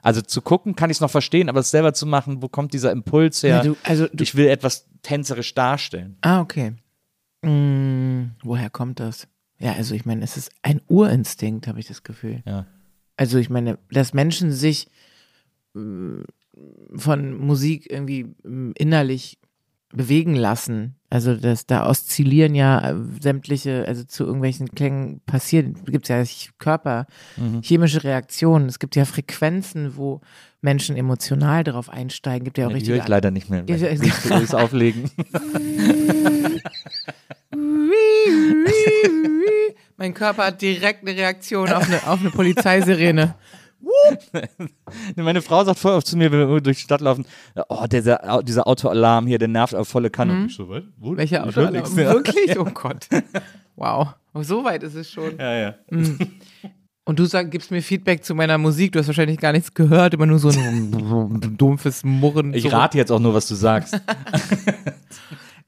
[0.06, 2.74] Also zu gucken kann ich es noch verstehen, aber es selber zu machen, wo kommt
[2.74, 3.56] dieser Impuls her?
[3.58, 6.18] Ja, du- also du- ich will etwas tänzerisch darstellen.
[6.22, 6.74] Ah, okay.
[7.42, 9.28] Mm, woher kommt das?
[9.60, 12.44] Ja, also ich meine, es ist ein Urinstinkt, habe ich das Gefühl.
[12.46, 12.68] Ja.
[13.18, 14.90] Also ich meine, dass Menschen sich
[15.74, 16.22] mm,
[16.96, 19.40] von Musik irgendwie mm, innerlich
[19.96, 20.96] bewegen lassen.
[21.10, 26.24] Also dass da oszillieren ja äh, sämtliche, also zu irgendwelchen Klängen passieren, gibt es ja
[26.58, 27.06] Körper,
[27.62, 30.22] chemische Reaktionen, es gibt ja Frequenzen, wo
[30.62, 33.64] Menschen emotional darauf einsteigen, gibt ja auch Ja, die richtig höre ich leider nicht mehr.
[33.68, 35.10] Willst du das auflegen?
[39.98, 43.36] Mein Körper hat direkt eine Reaktion auf eine, auf eine Polizeisirene.
[45.16, 47.26] Meine Frau sagt voll oft zu mir, wenn wir durch die Stadt laufen,
[47.70, 50.46] oh, dieser, dieser Autoalarm hier, der nervt auf volle Kanne.
[50.48, 50.84] Ich so, was?
[50.98, 51.16] Wo?
[51.16, 51.78] Welcher Ich hör Auto?
[51.78, 52.14] nix mehr.
[52.14, 52.58] Wirklich?
[52.60, 53.08] Oh Gott.
[53.76, 54.14] Wow.
[54.34, 55.38] Oh, so weit ist es schon.
[55.38, 55.76] Ja, ja.
[57.08, 58.92] Und du sag, gibst mir Feedback zu meiner Musik.
[58.94, 62.54] Du hast wahrscheinlich gar nichts gehört, immer nur so ein dumpfes Murren.
[62.54, 64.00] Ich rate jetzt auch nur, was du sagst.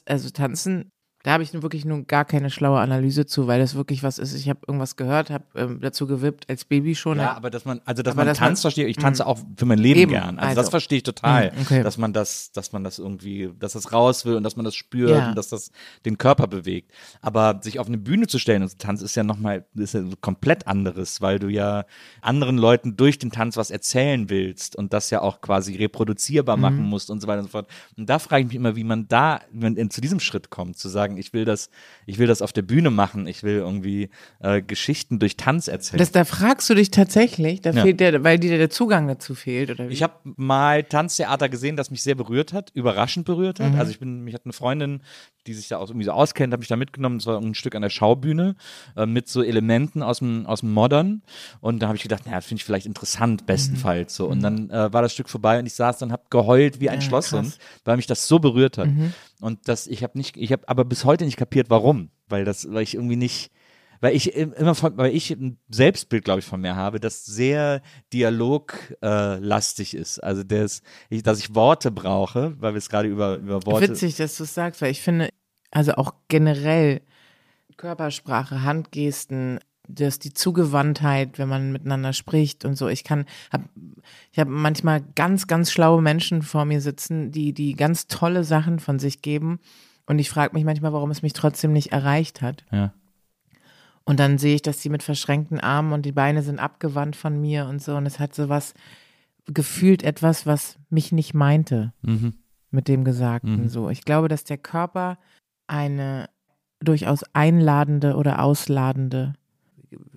[0.06, 0.92] Also tanzen,
[1.28, 4.18] Da habe ich nun wirklich nun gar keine schlaue Analyse zu, weil das wirklich was
[4.18, 4.34] ist.
[4.34, 7.18] Ich habe irgendwas gehört, habe ähm, dazu gewippt als Baby schon.
[7.18, 8.92] Ja, aber dass man, also dass man dass tanzt, verstehe ich.
[8.92, 10.38] Ich tanze auch für mein Leben Eben, gern.
[10.40, 10.62] Also, also.
[10.62, 11.84] das verstehe ich total, Mm, okay.
[11.84, 14.74] dass man das, dass man das irgendwie, dass das raus will und dass man das
[14.76, 15.28] spürt Ja.
[15.28, 15.72] und dass das
[16.06, 16.92] den Körper bewegt.
[17.22, 20.04] Aber sich auf eine Bühne zu stellen und zu tanzen ist ja nochmal, ist ja
[20.22, 21.84] komplett anderes, weil du ja
[22.22, 26.62] anderen Leuten durch den Tanz was erzählen willst und das ja auch quasi reproduzierbar Mhm.
[26.62, 27.68] machen musst und so weiter und so fort.
[27.98, 30.78] Und da frage ich mich immer, wie man da, wie man zu diesem Schritt kommt,
[30.78, 31.70] zu sagen, ich will das,
[32.06, 34.10] ich will das auf der Bühne machen, ich will irgendwie
[34.40, 36.00] äh, Geschichten durch Tanz erzählen.
[36.00, 37.82] Das, da fragst du dich tatsächlich, da Ja.
[37.84, 39.94] fehlt der, weil dir der Zugang dazu fehlt, oder wie?
[39.94, 43.64] Ich habe mal Tanztheater gesehen, das mich sehr berührt hat, überraschend berührt Mhm.
[43.64, 43.76] hat.
[43.76, 45.02] Also ich bin, mich hat eine Freundin,
[45.48, 47.20] die sich da auch irgendwie so auskennt, habe ich da mitgenommen.
[47.20, 48.56] Das war ein Stück an der Schaubühne
[48.98, 51.22] äh, mit so Elementen aus dem aus dem Modern.
[51.62, 54.28] Und da habe ich gedacht, naja, das finde ich vielleicht interessant, bestenfalls so.
[54.28, 56.98] Und dann äh, war das Stück vorbei und ich saß dann, habe geheult wie ein
[56.98, 57.02] Mhm.
[57.02, 58.88] Ja, Schlosshund, weil mich das so berührt hat.
[58.88, 59.14] Mhm.
[59.40, 62.72] Und das, ich habe nicht, ich habe aber bis heute nicht kapiert, warum, weil das,
[62.72, 63.52] weil ich irgendwie nicht
[64.00, 67.26] weil ich im- immer von, weil ich ein Selbstbild, glaube ich, von mir habe, das
[67.26, 67.82] sehr
[68.14, 70.20] dialoglastig äh, ist.
[70.24, 73.90] Also das, ich, dass ich Worte brauche, weil wir es gerade über, über Worte.
[73.90, 75.30] Witzig, dass du es sagst, weil ich finde,
[75.72, 77.02] also auch generell
[77.78, 82.88] Körpersprache, Handgesten, dass die Zugewandtheit, wenn man miteinander spricht und so.
[82.88, 83.62] Ich kann, hab,
[84.32, 88.80] ich habe manchmal ganz, ganz schlaue Menschen vor mir sitzen, die, die ganz tolle Sachen
[88.80, 89.60] von sich geben.
[90.06, 92.64] Und ich frage mich manchmal, warum es mich trotzdem nicht erreicht hat.
[92.72, 92.94] Ja.
[94.06, 97.40] Und dann sehe ich, dass sie mit verschränkten Armen und die Beine sind abgewandt von
[97.42, 97.96] mir und so.
[97.96, 98.74] Und es hat so was,
[99.48, 102.34] gefühlt etwas, was mich nicht meinte Mhm.
[102.70, 103.64] mit dem Gesagten.
[103.64, 103.70] Mhm.
[103.70, 105.18] So, ich glaube, dass der Körper
[105.68, 106.30] eine
[106.80, 109.34] durchaus einladende oder ausladende,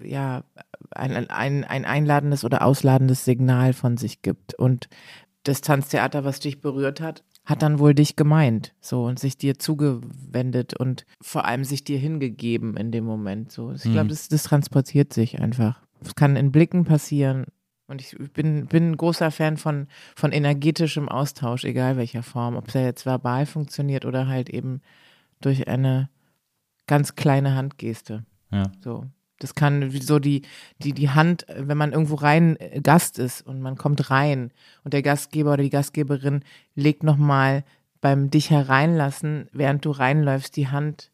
[0.02, 0.44] ja,
[0.90, 4.54] ein, ein, ein einladendes oder ausladendes Signal von sich gibt.
[4.54, 4.88] Und
[5.44, 9.58] das Tanztheater, was dich berührt hat, hat dann wohl dich gemeint, so und sich dir
[9.58, 13.50] zugewendet und vor allem sich dir hingegeben in dem Moment.
[13.50, 14.08] So, ich glaube, Mhm.
[14.08, 15.80] das, das transportiert sich einfach.
[16.02, 17.46] Es kann in Blicken passieren.
[17.86, 22.68] Und ich bin, bin ein großer Fan von, von energetischem Austausch, egal welcher Form, ob
[22.68, 24.80] es ja jetzt verbal funktioniert oder halt eben
[25.40, 26.08] durch eine
[26.86, 28.24] ganz kleine Handgeste.
[28.52, 28.70] Ja.
[28.84, 29.06] So.
[29.40, 30.42] Das kann wie so die,
[30.78, 34.52] die, die Hand, wenn man irgendwo rein äh, Gast ist und man kommt rein
[34.84, 36.42] und der Gastgeber oder die Gastgeberin
[36.76, 37.64] legt nochmal
[38.00, 41.10] beim dich hereinlassen, während du reinläufst, die Hand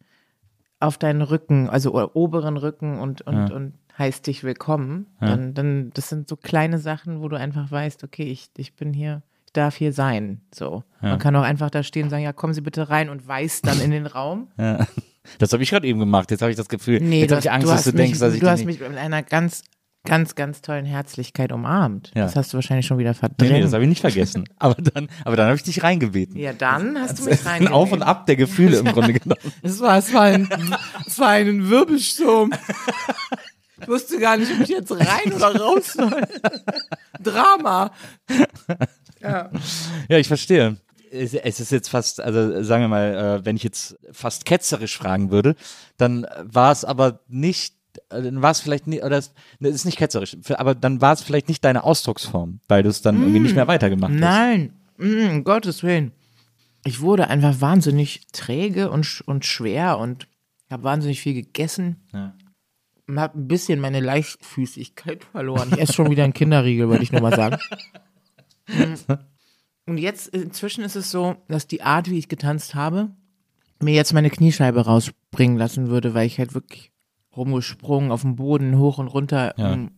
[0.78, 3.54] auf deinen Rücken, also oberen Rücken und, und, Ja.
[3.56, 5.28] und heißt dich willkommen, Ja.
[5.28, 8.92] dann, dann, das sind so kleine Sachen, wo du einfach weißt, okay, ich, ich bin
[8.92, 10.42] hier, ich darf hier sein.
[10.54, 10.84] So.
[11.00, 11.10] Ja.
[11.10, 13.66] Man kann auch einfach da stehen und sagen, ja, kommen Sie bitte rein und weist
[13.66, 14.48] dann in den Raum.
[14.58, 14.86] Ja.
[15.38, 16.30] Das habe ich gerade eben gemacht.
[16.30, 18.18] Jetzt habe ich das Gefühl, Nee, jetzt habe ich Angst, du dass du mich, denkst,
[18.20, 19.62] dass ich Du hast mich mit einer ganz,
[20.04, 22.12] ganz, ganz tollen Herzlichkeit umarmt.
[22.14, 22.22] Ja.
[22.24, 23.52] Das hast du wahrscheinlich schon wieder Nee, verdrängt.
[23.52, 24.44] nee, das habe ich nicht vergessen.
[24.58, 26.36] Aber dann, aber dann habe ich dich reingebeten.
[26.36, 29.12] ja, dann hast du Das mich ist ein Auf und Ab der Gefühle im Grunde
[29.14, 29.40] genommen.
[29.62, 30.48] Es war, es war ein,
[31.06, 32.52] es war ein Wirbelsturm.
[33.80, 36.22] Ich wusste gar nicht, ob ich jetzt rein oder raus soll.
[37.22, 37.90] Drama.
[39.20, 39.50] Ja.
[40.08, 40.76] Ja, ich verstehe.
[41.16, 45.30] Es, ist jetzt fast, also sagen wir mal, äh, wenn ich jetzt fast ketzerisch fragen
[45.30, 45.56] würde,
[45.96, 47.74] dann war es aber nicht,
[48.10, 51.12] äh, dann war es vielleicht nicht, oder es ne, ist nicht ketzerisch, aber dann war
[51.12, 54.20] es vielleicht nicht deine Ausdrucksform, weil du es dann irgendwie nicht mehr weitergemacht hast.
[54.20, 56.12] Nein, mm, um Gottes Willen.
[56.84, 60.28] Ich wurde einfach wahnsinnig träge und, und schwer und
[60.70, 61.96] habe wahnsinnig viel gegessen.
[62.12, 62.34] Ja.
[63.08, 65.70] Und habe ein bisschen meine Leichtfüßigkeit verloren.
[65.72, 67.58] Ich esse schon wieder einen Kinderriegel, wollte ich nur mal sagen.
[69.86, 73.10] Und jetzt, inzwischen ist es so, dass die Art, wie ich getanzt habe,
[73.80, 76.90] mir jetzt meine Kniescheibe rausspringen lassen würde, weil ich halt wirklich
[77.36, 79.54] rumgesprungen auf dem Boden, hoch und runter.
[79.56, 79.72] Ja.
[79.72, 79.90] um,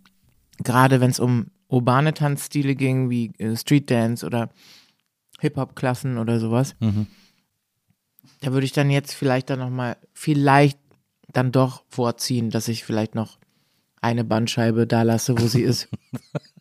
[0.63, 4.51] Gerade wenn es um urbane Tanzstile ging, wie äh, Street Dance oder
[5.41, 6.75] Hip-Hop-Klassen oder sowas.
[6.81, 7.07] Mhm.
[8.41, 10.79] Da würde ich dann jetzt vielleicht dann nochmal, vielleicht
[11.33, 13.39] dann doch vorziehen, dass ich vielleicht noch
[14.01, 15.89] eine Bandscheibe da lasse, wo sie ist.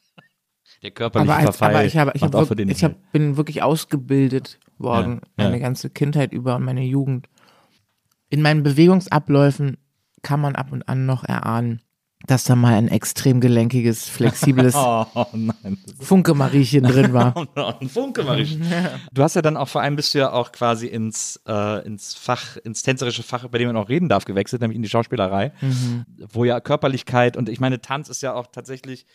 [0.83, 3.63] Der körperliche aber, als, Verfall aber ich, habe, ich, habe wirklich, ich hab, bin wirklich
[3.63, 5.49] ausgebildet worden, Ja, ja.
[5.49, 7.27] meine ganze Kindheit über und meine Jugend.
[8.29, 9.77] In meinen Bewegungsabläufen
[10.21, 11.81] kann man ab und an noch erahnen,
[12.25, 15.05] dass da mal ein extrem gelenkiges, flexibles Oh.
[15.99, 17.47] Funke-Mariechen drin war.
[17.79, 18.57] Ein Funke, Marisch.
[19.13, 22.15] Du hast ja dann auch vor allem bist du ja auch quasi ins, äh, ins
[22.15, 25.53] Fach, ins tänzerische Fach, bei dem man auch reden darf, gewechselt, nämlich in die Schauspielerei,
[26.17, 29.05] wo ja Körperlichkeit und ich meine, Tanz ist ja auch tatsächlich,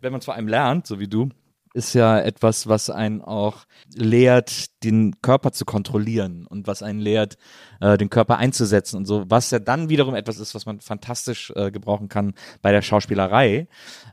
[0.00, 1.30] wenn man es vor allem lernt, so wie du,
[1.74, 7.36] ist ja etwas, was einen auch lehrt, den Körper zu kontrollieren und was einen lehrt,
[7.80, 11.52] äh, den Körper einzusetzen und so, was ja dann wiederum etwas ist, was man fantastisch
[11.56, 13.68] äh, gebrauchen kann bei der Schauspielerei,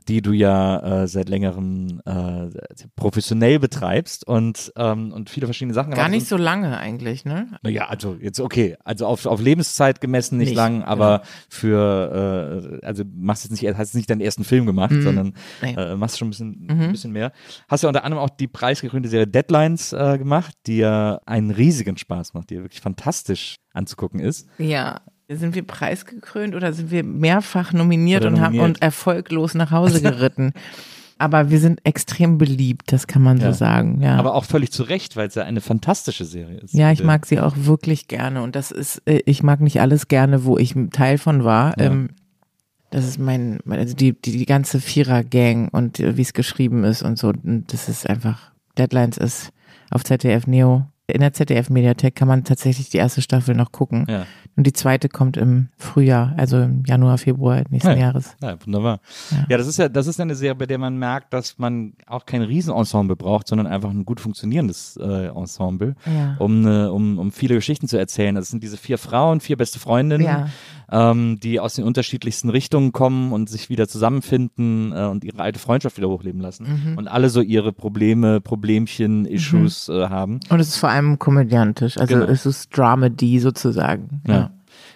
[0.08, 2.48] die du ja äh, seit längerem äh,
[2.96, 7.48] professionell betreibst und, ähm, und viele verschiedene Sachen Gar nicht so lange eigentlich, ne?
[7.62, 12.86] Naja, also jetzt okay, also auf, auf Lebenszeit gemessen nicht, Nicht, lang, aber für, äh,
[12.86, 15.74] also machst jetzt nicht, hast jetzt nicht deinen ersten Film gemacht, sondern Nee.
[15.74, 17.32] äh, machst schon ein bisschen, ein bisschen mehr.
[17.68, 21.96] Hast ja unter anderem auch die preisgekrönte Serie Deadlines äh, gemacht, die ja einen riesigen
[21.96, 24.48] Spaß macht, die ja wirklich fantastisch anzugucken ist.
[24.58, 25.00] Ja.
[25.28, 28.76] Sind wir preisgekrönt oder sind wir mehrfach nominiert Oder und haben nominiert.
[28.76, 30.52] und erfolglos nach Hause geritten?
[31.18, 33.50] Aber wir sind extrem beliebt, das kann man Ja.
[33.50, 34.02] so sagen.
[34.02, 34.16] Ja.
[34.18, 36.74] Aber auch völlig zu Recht, weil es ja eine fantastische Serie ist.
[36.74, 40.08] Ja, ich mag sie auch wirklich gerne und das ist, äh, ich mag nicht alles
[40.08, 41.70] gerne, wo ich Teil von war.
[41.78, 41.86] Ja.
[41.86, 42.10] Ähm,
[42.90, 47.02] das ist mein, also die, die, die ganze Vierer-Gang und äh, wie es geschrieben ist
[47.02, 47.28] und so.
[47.28, 49.50] Und das ist einfach, Deadlines ist
[49.90, 50.86] auf ZDF Neo.
[51.08, 54.06] In der ZDF-Mediathek kann man tatsächlich die erste Staffel noch gucken.
[54.08, 54.26] Ja.
[54.56, 57.96] Und die zweite kommt im Frühjahr, also im Januar, Februar nächsten Ja.
[57.96, 58.34] Jahres.
[58.42, 58.98] Ja, wunderbar.
[59.30, 59.46] Ja.
[59.50, 59.56] Ja.
[59.58, 62.42] das ist ja, das ist eine Serie, bei der man merkt, dass man auch kein
[62.42, 65.94] Riesenensemble braucht, sondern einfach ein gut funktionierendes äh, Ensemble,
[66.40, 68.34] um, ne, um, um viele Geschichten zu erzählen.
[68.34, 70.48] Das sind diese vier Frauen, vier beste Freundinnen, Ja.
[70.90, 75.58] Ähm, die aus den unterschiedlichsten Richtungen kommen und sich wieder zusammenfinden äh, und ihre alte
[75.58, 76.66] Freundschaft wieder hochleben lassen.
[76.92, 76.98] Mhm.
[76.98, 80.40] Und alle so ihre Probleme, Problemchen, Issues äh, haben.
[80.48, 82.26] Und es ist vor allem komödiantisch, also Genau.
[82.26, 84.22] es ist Dramedy sozusagen.
[84.26, 84.50] Ja.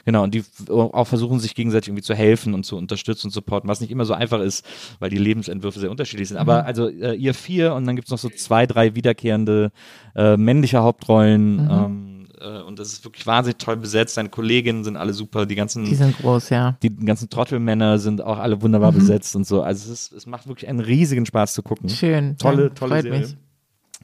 [0.05, 3.69] Genau, und die auch versuchen sich gegenseitig irgendwie zu helfen und zu unterstützen und supporten,
[3.69, 4.65] was nicht immer so einfach ist,
[4.99, 6.39] weil die Lebensentwürfe sehr unterschiedlich sind.
[6.39, 9.73] Aber also äh, ihr vier und dann gibt's noch so zwei, drei wiederkehrende
[10.15, 11.69] äh, männliche Hauptrollen.
[11.71, 12.10] Ähm, äh,
[12.47, 14.15] und das ist wirklich wahnsinnig toll besetzt.
[14.15, 16.77] Seine Kolleginnen sind alle super, die ganzen Die sind groß, ja.
[16.83, 19.63] die ganzen Trottelmänner sind auch alle wunderbar besetzt und so.
[19.63, 21.89] Also es, ist, es macht wirklich einen riesigen Spaß zu gucken.
[21.89, 22.37] Schön.
[22.39, 23.21] Tolle, ja, tolle Serie.
[23.21, 23.37] mich.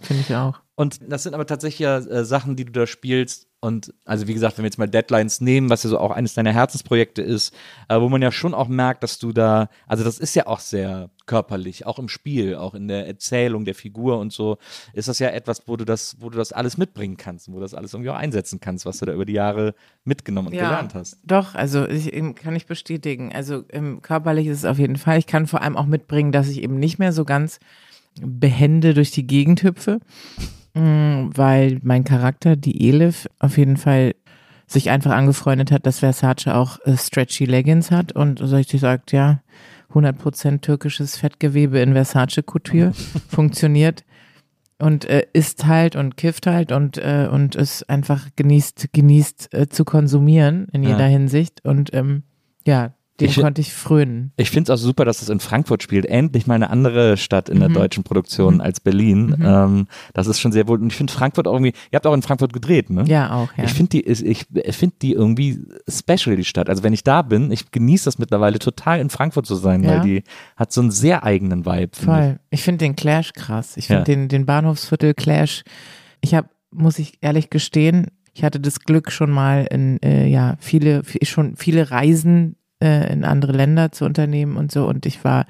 [0.01, 0.61] Finde ich auch.
[0.75, 3.49] Und das sind aber tatsächlich ja äh, Sachen, die du da spielst.
[3.61, 6.35] Und also wie gesagt, wenn wir jetzt mal Deadlines nehmen, was ja so auch eines
[6.35, 7.55] deiner Herzensprojekte ist,
[7.89, 10.61] äh, wo man ja schon auch merkt, dass du da, also das ist ja auch
[10.61, 14.59] sehr körperlich, auch im Spiel, auch in der Erzählung der Figur und so,
[14.93, 17.61] ist das ja etwas, wo du das, wo du das alles mitbringen kannst, wo du
[17.61, 19.75] das alles irgendwie auch einsetzen kannst, was du da über die Jahre
[20.05, 21.19] mitgenommen und gelernt hast.
[21.25, 23.33] Doch, also ich, kann ich bestätigen.
[23.35, 25.19] Also ähm, körperlich ist es auf jeden Fall.
[25.19, 27.59] Ich kann vor allem auch mitbringen, dass ich eben nicht mehr so ganz
[28.23, 30.01] behende durch die Gegend hüpfe,
[30.79, 34.15] Mm, weil mein Charakter, die Elif, auf jeden Fall
[34.67, 39.11] sich einfach angefreundet hat, dass Versace auch äh, stretchy Leggings hat und so richtig sagt,
[39.13, 39.41] ja,
[39.95, 42.93] 100% türkisches Fettgewebe in Versace Couture
[43.29, 44.05] funktioniert
[44.79, 49.69] und äh, isst halt und kifft halt und äh, und es einfach genießt genießt äh,
[49.71, 50.91] zu konsumieren in Ja.
[50.91, 52.25] jeder Hinsicht und ähm,
[52.67, 55.83] ja dem Ich- konnte ich frönen Ich finde es auch super, dass es in Frankfurt
[55.83, 56.05] spielt.
[56.07, 57.55] Endlich mal eine andere Stadt Mhm.
[57.55, 59.35] in der deutschen Produktion als Berlin.
[59.43, 60.79] Ähm, das ist schon sehr wohl.
[60.81, 63.05] Und ich finde Frankfurt auch irgendwie, ihr habt auch in Frankfurt gedreht, ne?
[63.07, 65.59] ja auch ja Ich finde die, ist- ich finde die irgendwie
[65.89, 66.69] special, die Stadt.
[66.69, 69.91] Also wenn ich da bin, ich genieße das mittlerweile total in Frankfurt zu sein, Ja.
[69.91, 70.23] weil die
[70.57, 71.97] hat so einen sehr eigenen Vibe.
[71.97, 74.05] voll ich finde den Clash krass ich finde Ja.
[74.05, 75.63] den den Bahnhofsviertel Clash
[76.21, 80.57] ich habe muss ich ehrlich gestehen ich hatte das Glück schon mal in äh, ja
[80.61, 85.25] viele vi- schon viele Reisen äh, in andere Länder zu unternehmen und so und ich
[85.25, 85.47] war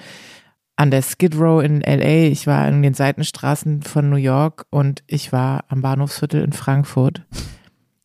[0.76, 5.02] an der Skid Row in LA, ich war in den Seitenstraßen von New York und
[5.06, 7.22] ich war am Bahnhofsviertel in Frankfurt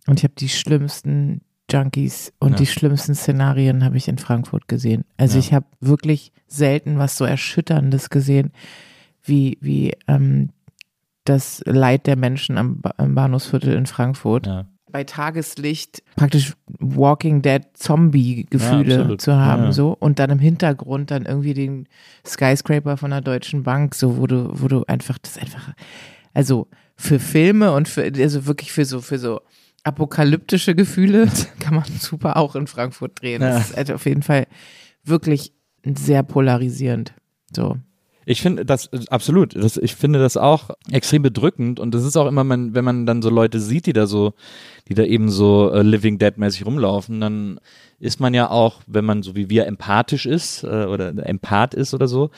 [0.08, 2.56] und ich habe die schlimmsten Junkies und Ja.
[2.58, 5.04] die schlimmsten Szenarien habe ich in Frankfurt gesehen.
[5.18, 5.40] Also Ja.
[5.40, 8.52] ich habe wirklich selten was so erschütterndes gesehen,
[9.24, 10.50] wie wie ähm,
[11.26, 14.48] das Leid der Menschen am, ba am Bahnhofsviertel in Frankfurt.
[14.48, 14.66] Ja.
[14.92, 19.22] Bei Tageslicht praktisch Walking Dead Zombie-Gefühle absolut.
[19.22, 19.72] zu haben, Ja, ja.
[19.72, 21.88] so und dann im Hintergrund dann irgendwie den
[22.26, 25.74] Skyscraper von der Deutschen Bank, so wo du, wo du einfach das einfach,
[26.34, 29.42] also für Filme und für, also wirklich für so, für so
[29.84, 31.28] apokalyptische Gefühle
[31.60, 33.42] kann man super auch in Frankfurt drehen.
[33.42, 33.50] Ja.
[33.50, 34.48] Das ist halt auf jeden Fall
[35.04, 37.14] wirklich sehr polarisierend.
[37.56, 37.78] So.
[38.32, 39.56] Ich finde das absolut.
[39.58, 43.06] Das, ich finde das auch extrem bedrückend und das ist auch immer, man, wenn man
[43.06, 44.34] dann so Leute sieht, die da so,
[44.88, 47.60] die da eben so äh, Living Dead mäßig rumlaufen, dann
[48.02, 51.94] ist man ja auch, wenn man so wie wir empathisch ist äh, oder Empath ist
[51.94, 52.32] oder so,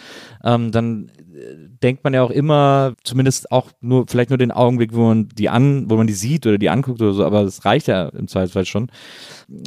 [0.43, 4.93] ähm, dann äh, denkt man ja auch immer, zumindest auch nur vielleicht nur den Augenblick,
[4.93, 7.63] wo man die an, wo man die sieht oder die anguckt oder so, aber das
[7.63, 8.91] reicht ja im Zweifelsfall schon.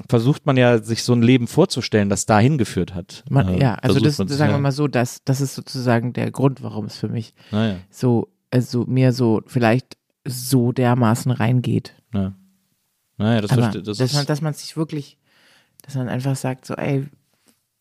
[0.08, 3.24] Versucht man ja sich so ein Leben vorzustellen, das dahin geführt hat.
[3.30, 4.56] Man, Äh, ja, also das, sich sagen ja.
[4.56, 8.28] wir mal so, das, das ist sozusagen der Grund, warum es für mich Naja, so,
[8.50, 11.94] also mir so vielleicht so dermaßen reingeht.
[12.12, 12.34] ja.
[13.18, 15.16] Naja, das, Aber verstehe, das dass, ist, man, dass man sich wirklich,
[15.86, 17.06] dass man einfach sagt, so, ey,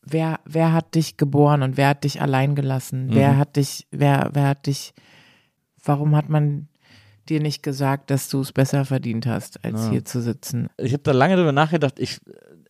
[0.03, 3.09] wer, wer hat dich geboren und wer hat dich allein gelassen?
[3.11, 3.37] Wer Mhm.
[3.37, 4.93] hat dich, wer, wer hat dich,
[5.83, 6.67] warum hat man
[7.27, 9.89] dir nicht gesagt, dass du es besser verdient hast, als Ja.
[9.89, 10.69] hier zu sitzen?
[10.77, 11.99] Ich habe da lange drüber nachgedacht.
[11.99, 12.21] Ich,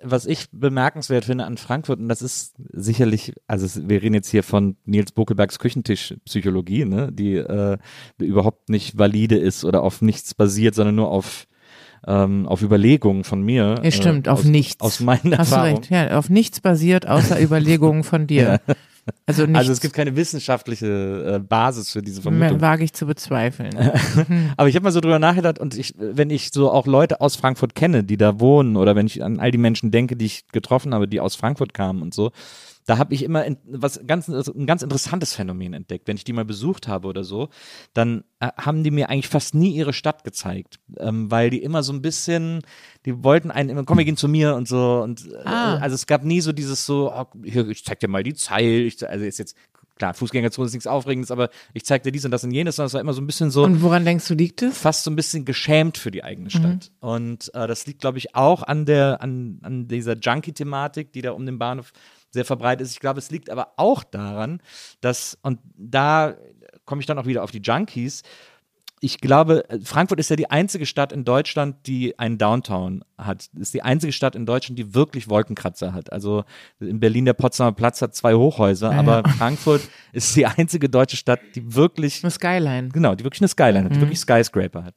[0.01, 4.43] was ich bemerkenswert finde an Frankfurt, und das ist sicherlich, also wir reden jetzt hier
[4.43, 7.77] von Nils Bokelbergs Küchentischpsychologie, ne, die äh,
[8.17, 11.47] überhaupt nicht valide ist oder auf nichts basiert, sondern nur auf
[12.07, 13.75] ähm, auf Überlegungen von mir.
[13.83, 14.81] Ja, stimmt, äh, auf aus, nichts.
[14.81, 15.77] Aus meinen Hast du Erfahrungen.
[15.77, 18.59] recht, ja, auf nichts basiert, außer Überlegungen von dir.
[19.27, 22.59] Also nichts Also es gibt keine wissenschaftliche äh, Basis für diese Vermutung.
[22.61, 23.75] wage ich zu bezweifeln.
[24.57, 27.35] Aber ich habe mal so drüber nachgedacht und ich, wenn ich so auch Leute aus
[27.35, 30.47] Frankfurt kenne, die da wohnen oder wenn ich an all die Menschen denke, die ich
[30.51, 32.31] getroffen habe, die aus Frankfurt kamen und so,
[32.85, 36.07] da habe ich immer was ganz, ein ganz interessantes Phänomen entdeckt.
[36.07, 37.49] Wenn ich die mal besucht habe oder so,
[37.93, 41.81] dann äh, haben die mir eigentlich fast nie ihre Stadt gezeigt, ähm, weil die immer
[41.83, 42.61] so ein bisschen,
[43.05, 45.77] die wollten einen immer, komm, wir gehen zu mir und so und äh, Ah.
[45.77, 48.81] also es gab nie so dieses so, oh, hier, ich zeig dir mal die Zeil,
[48.81, 49.55] ich, also ist jetzt
[49.97, 52.87] klar, Fußgängerzone ist nichts Aufregendes, aber ich zeig dir dies und das und jenes, sondern
[52.87, 54.77] es war immer so ein bisschen so Und woran denkst du, liegt es?
[54.77, 56.91] fast so ein bisschen geschämt für die eigene Stadt.
[56.99, 61.31] Und äh, das liegt, glaube ich, auch an der, an, an dieser Junkie-Thematik, die da
[61.31, 61.93] um den Bahnhof
[62.35, 62.93] sehr verbreitet ist.
[62.93, 64.61] Ich glaube, es liegt aber auch daran,
[65.01, 66.35] dass, und da
[66.85, 68.21] komme ich dann auch wieder auf die Junkies,
[69.01, 73.49] ich glaube, Frankfurt ist ja die einzige Stadt in Deutschland, die einen Downtown hat.
[73.53, 76.11] Ist die einzige Stadt in Deutschland, die wirklich Wolkenkratzer hat.
[76.11, 76.43] Also
[76.79, 79.81] in Berlin der Potsdamer Platz hat zwei Hochhäuser, aber Frankfurt
[80.13, 82.89] ist die einzige deutsche Stadt, die wirklich Eine Skyline.
[82.89, 84.95] Genau, die wirklich eine Skyline hat, die wirklich Skyscraper hat.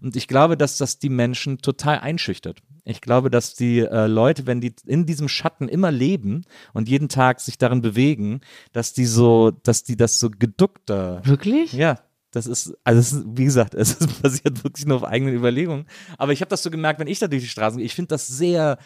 [0.00, 2.60] Und ich glaube, dass das die Menschen total einschüchtert.
[2.84, 7.08] Ich glaube, dass die äh, Leute, wenn die in diesem Schatten immer leben und jeden
[7.08, 8.40] Tag sich darin bewegen,
[8.72, 11.72] dass die so, dass die das so geduckter Wirklich?
[11.72, 11.98] ja,
[12.30, 15.86] das ist, also es ist, wie gesagt, es ist basiert wirklich nur auf eigenen Überlegungen.
[16.18, 18.08] Aber ich habe das so gemerkt, wenn ich da durch die Straßen gehe, ich finde
[18.08, 18.78] das sehr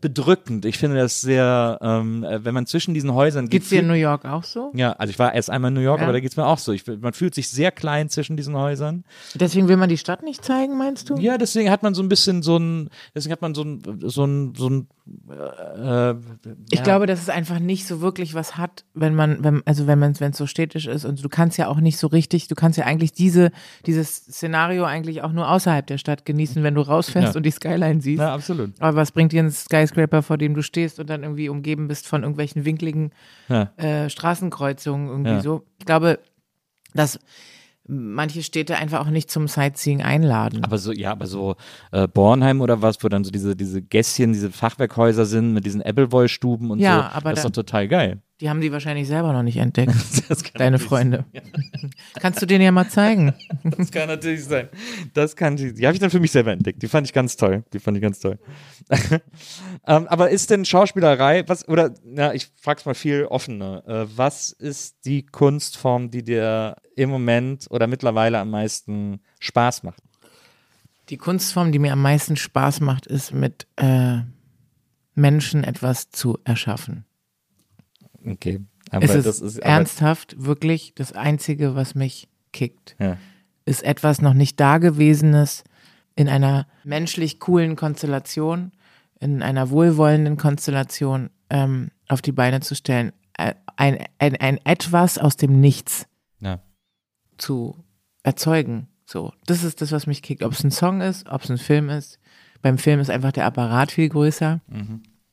[0.00, 0.64] bedrückend.
[0.64, 3.60] Ich finde das sehr, ähm, äh, wenn man zwischen diesen Häusern geht.
[3.62, 4.72] Geht's dir in New York auch so?
[4.74, 6.04] ja, also ich war erst einmal in New York, Ja.
[6.04, 6.72] aber da geht's mir auch so.
[6.72, 9.04] Ich, man fühlt sich sehr klein zwischen diesen Häusern.
[9.34, 11.16] Deswegen will man die Stadt nicht zeigen, meinst du?
[11.16, 14.24] Ja, deswegen hat man so ein bisschen so ein, deswegen hat man so ein, so
[14.24, 14.88] ein, so ein,
[15.28, 16.10] äh,
[16.70, 16.82] Ich ja.
[16.82, 20.18] glaube, dass es einfach nicht so wirklich was hat, wenn man, wenn, also wenn man,
[20.20, 22.78] wenn es so städtisch ist und du kannst ja auch nicht so richtig, du kannst
[22.78, 23.50] ja eigentlich diese,
[23.86, 27.36] dieses Szenario eigentlich auch nur außerhalb der Stadt genießen, wenn du rausfährst Ja.
[27.38, 28.20] und die Skyline siehst.
[28.20, 28.72] Ja, absolut.
[28.80, 32.06] Aber was bringt dir ein Skyscraper, vor dem du stehst und dann irgendwie umgeben bist
[32.06, 33.10] von irgendwelchen winkligen
[33.48, 33.70] Ja.
[33.76, 35.64] äh, Straßenkreuzungen irgendwie so?
[35.78, 36.18] Ich glaube,
[36.94, 37.18] dass
[37.90, 40.64] manche Städte einfach auch nicht zum Sightseeing einladen.
[40.64, 41.56] Aber so, ja, aber so
[41.92, 45.80] äh, Bornheim oder was, wo dann so diese, diese Gässchen, diese Fachwerkhäuser sind mit diesen
[45.80, 47.18] Ebbelwollstuben und Ja, so.
[47.18, 48.22] aber das ist doch total geil.
[48.40, 49.94] Die haben die wahrscheinlich selber noch nicht entdeckt,
[50.54, 51.26] deine Freunde.
[52.20, 53.34] Kannst du denen ja mal zeigen.
[53.76, 54.68] Das kann natürlich sein.
[55.12, 56.82] Das kann die, die habe ich dann für mich selber entdeckt.
[56.82, 57.64] Die fand ich ganz toll.
[57.72, 58.38] Die fand ich ganz toll.
[59.86, 63.86] ähm, aber ist denn Schauspielerei, was, oder, na, ich frag's mal viel offener.
[63.86, 70.02] Äh, was ist die Kunstform, die dir im Moment oder mittlerweile am meisten Spaß macht?
[71.10, 74.20] Die Kunstform, die mir am meisten Spaß macht, ist mit äh,
[75.14, 77.04] Menschen etwas zu erschaffen.
[78.26, 78.60] Okay.
[78.90, 82.96] Aber es ist, das ist ernsthaft wirklich das Einzige, was mich kickt.
[82.98, 83.16] Ja.
[83.64, 85.64] Ist etwas noch nicht Dagewesenes
[86.16, 88.72] in einer menschlich coolen Konstellation,
[89.20, 93.12] in einer wohlwollenden Konstellation ähm, auf die Beine zu stellen.
[93.76, 96.06] Ein, ein, ein etwas aus dem Nichts
[96.40, 96.60] Ja.
[97.38, 97.76] zu
[98.22, 98.88] erzeugen.
[99.06, 100.42] So, das ist das, was mich kickt.
[100.42, 102.18] Ob es ein Song ist, ob es ein Film ist.
[102.62, 104.60] Beim Film ist einfach der Apparat viel größer.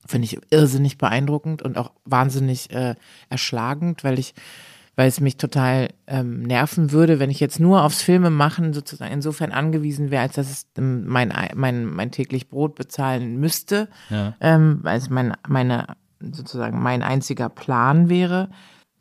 [0.07, 2.95] Finde ich irrsinnig beeindruckend und auch wahnsinnig äh,
[3.29, 4.33] erschlagend, weil ich,
[4.95, 9.11] weil es mich total ähm, nerven würde, wenn ich jetzt nur aufs Filme machen sozusagen
[9.13, 14.35] insofern angewiesen wäre, als dass es ähm, mein, mein, mein täglich Brot bezahlen müsste, Ja.
[14.39, 15.87] ähm, weil es mein, meine,
[16.19, 18.49] sozusagen mein einziger Plan wäre,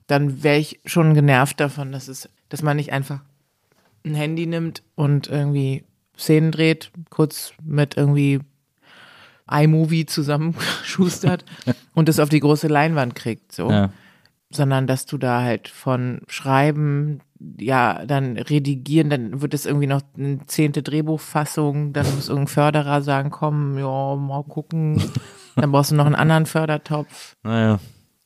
[0.07, 3.20] dann wäre ich schon genervt davon, dass es, dass man nicht einfach
[4.04, 5.84] ein Handy nimmt und irgendwie
[6.18, 8.40] Szenen dreht, kurz mit irgendwie
[9.51, 11.44] iMovie zusammenschustert
[11.94, 13.70] und es auf die große Leinwand kriegt, so.
[13.70, 13.90] Ja.
[14.51, 17.20] Sondern dass du da halt von Schreiben,
[17.59, 23.03] ja, dann redigieren, dann wird es irgendwie noch eine zehnte Drehbuchfassung, dann muss irgendein Förderer
[23.03, 25.03] sagen, komm, ja, mal gucken.
[25.59, 27.34] Dann brauchst du noch einen anderen Fördertopf.
[27.42, 27.80] Naja.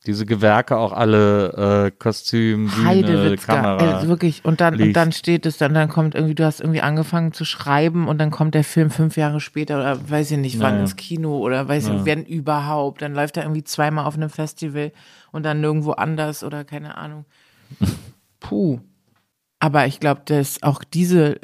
[0.07, 3.95] Diese Gewerke auch alle, äh, Kostüm, Bühne, Heidewitzka, Kamera.
[3.97, 4.43] also wirklich.
[4.43, 4.87] Und dann, Licht.
[4.87, 8.17] und dann steht es, dann, dann kommt irgendwie, du hast irgendwie angefangen zu schreiben und
[8.17, 10.81] dann kommt der Film fünf Jahre später oder weiß ich nicht wann Naja.
[10.81, 13.03] ins Kino oder weiß ich nicht, wenn überhaupt.
[13.03, 14.91] Dann läuft er irgendwie zweimal auf einem Festival
[15.31, 17.25] und dann nirgendwo anders oder keine Ahnung.
[18.39, 18.79] Puh.
[19.59, 21.39] Aber ich glaube, dass auch diese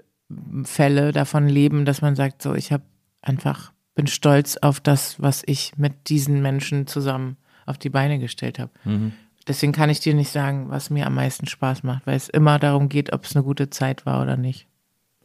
[0.64, 2.84] Fälle davon leben, dass man sagt, so, ich habe
[3.22, 7.38] einfach, bin stolz auf das, was ich mit diesen Menschen zusammen
[7.68, 8.72] auf die Beine gestellt habe.
[8.84, 9.14] Mhm.
[9.48, 12.60] Deswegen kann ich dir nicht sagen, was mir am meisten Spaß macht, weil es immer
[12.60, 14.68] darum geht, ob es eine gute Zeit war oder nicht.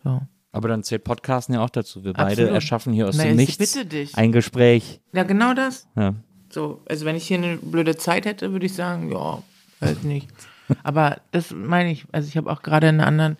[0.05, 0.21] So.
[0.53, 2.05] Aber dann zählt Podcasten ja auch dazu.
[2.05, 2.53] Wir beide Absolut.
[2.53, 4.17] erschaffen hier aus Na, dem ich Nichts bitte dich.
[4.17, 5.01] ein Gespräch.
[5.13, 5.89] Ja, genau das.
[5.97, 6.15] Ja.
[6.51, 9.43] So, also wenn ich hier eine blöde Zeit hätte, würde ich sagen, ja,
[9.81, 10.29] weiß nicht.
[10.85, 13.39] Aber das meine ich, also ich habe auch gerade in einem anderen,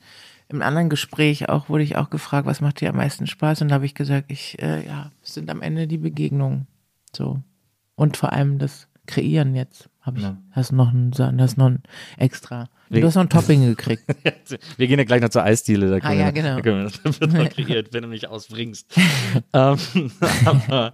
[0.49, 3.63] im anderen Gespräch auch, wurde ich auch gefragt, was macht dir am meisten Spaß?
[3.63, 6.67] Und da habe ich gesagt, ich, äh, ja, es sind am Ende die Begegnungen.
[7.15, 7.41] So.
[7.95, 9.89] Und vor allem das Kreieren jetzt.
[10.01, 10.37] Habe ich, Ja.
[10.51, 11.83] hast noch ein, hast noch ein
[12.19, 12.69] extra.
[12.91, 14.03] Du hast noch ein Topping gekriegt.
[14.77, 15.89] Wir gehen ja gleich noch zur Eisdiele.
[16.01, 16.57] Da Ah, ja, wir, genau.
[16.59, 18.87] Da wir, das wird noch kreiert, wenn du mich ausbringst.
[19.55, 19.79] ähm,
[20.45, 20.93] aber,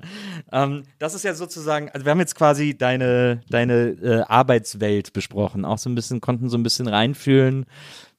[0.52, 5.64] ähm, das ist ja sozusagen, also wir haben jetzt quasi deine, deine äh, Arbeitswelt besprochen.
[5.64, 7.66] Auch so ein bisschen, konnten so ein bisschen reinfühlen,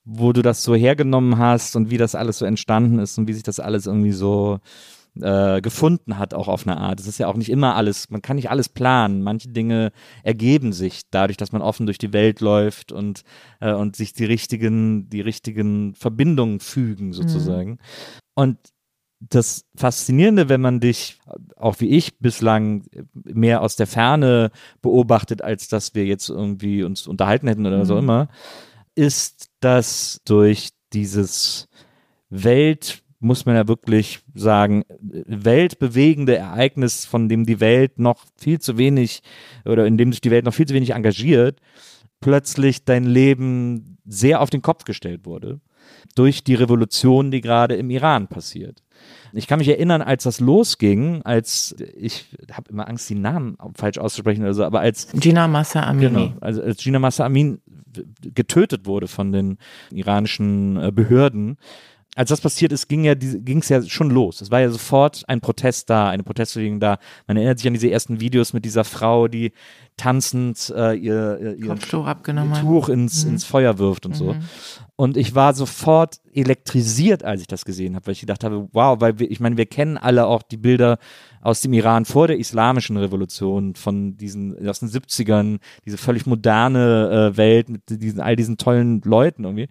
[0.04, 3.34] wo du das so hergenommen hast und wie das alles so entstanden ist und wie
[3.34, 4.60] sich das alles irgendwie so
[5.22, 7.00] äh, gefunden hat, auch auf eine Art.
[7.00, 9.22] Es ist ja auch nicht immer alles, man kann nicht alles planen.
[9.22, 9.92] Manche Dinge
[10.24, 13.24] ergeben sich dadurch, dass man offen durch die Welt läuft und,
[13.60, 17.80] äh, und sich die richtigen, die richtigen Verbindungen fügen, sozusagen.
[18.36, 18.58] Und
[19.20, 21.20] das Faszinierende, wenn man dich,
[21.58, 24.52] auch wie ich bislang, mehr aus der Ferne
[24.82, 28.30] beobachtet, als dass wir jetzt irgendwie uns unterhalten hätten oder was auch immer,
[28.96, 31.68] ist, dass durch dieses
[32.30, 38.78] Welt, muss man ja wirklich sagen, weltbewegende Ereignis, von dem die Welt noch viel zu
[38.78, 39.22] wenig
[39.66, 41.60] oder in dem sich die Welt noch viel zu wenig engagiert,
[42.22, 45.60] plötzlich dein Leben sehr auf den Kopf gestellt wurde
[46.16, 48.84] durch die Revolution, die gerade im Iran passiert.
[49.32, 53.98] Ich kann mich erinnern, als das losging, als ich habe immer Angst, die Namen falsch
[53.98, 56.10] auszusprechen oder so, aber als Gina Massa Amini.
[56.10, 57.62] Genau, also als Gina Massa Amin
[58.22, 59.58] getötet wurde von den
[59.92, 61.58] iranischen äh, Behörden,
[62.16, 64.42] als das passiert ist, ging ja ging es ja schon los.
[64.42, 66.98] Es war ja sofort ein Protest da, eine Protestbewegung da.
[67.28, 69.52] Man erinnert sich an diese ersten Videos mit dieser Frau, die
[69.96, 72.62] tanzend äh, ihr, ihr, ihr Kopftuch abgenommen hat.
[72.62, 74.36] Tuch ins, ins Feuer wirft und so.
[74.96, 79.00] Und ich war sofort elektrisiert, als ich das gesehen habe, weil ich gedacht habe, wow,
[79.00, 80.98] weil wir, ich meine, wir kennen alle auch die Bilder
[81.42, 87.32] aus dem Iran vor der islamischen Revolution, von diesen, aus den 70ern, diese völlig moderne
[87.32, 89.70] äh, Welt mit diesen, all diesen tollen Leuten irgendwie.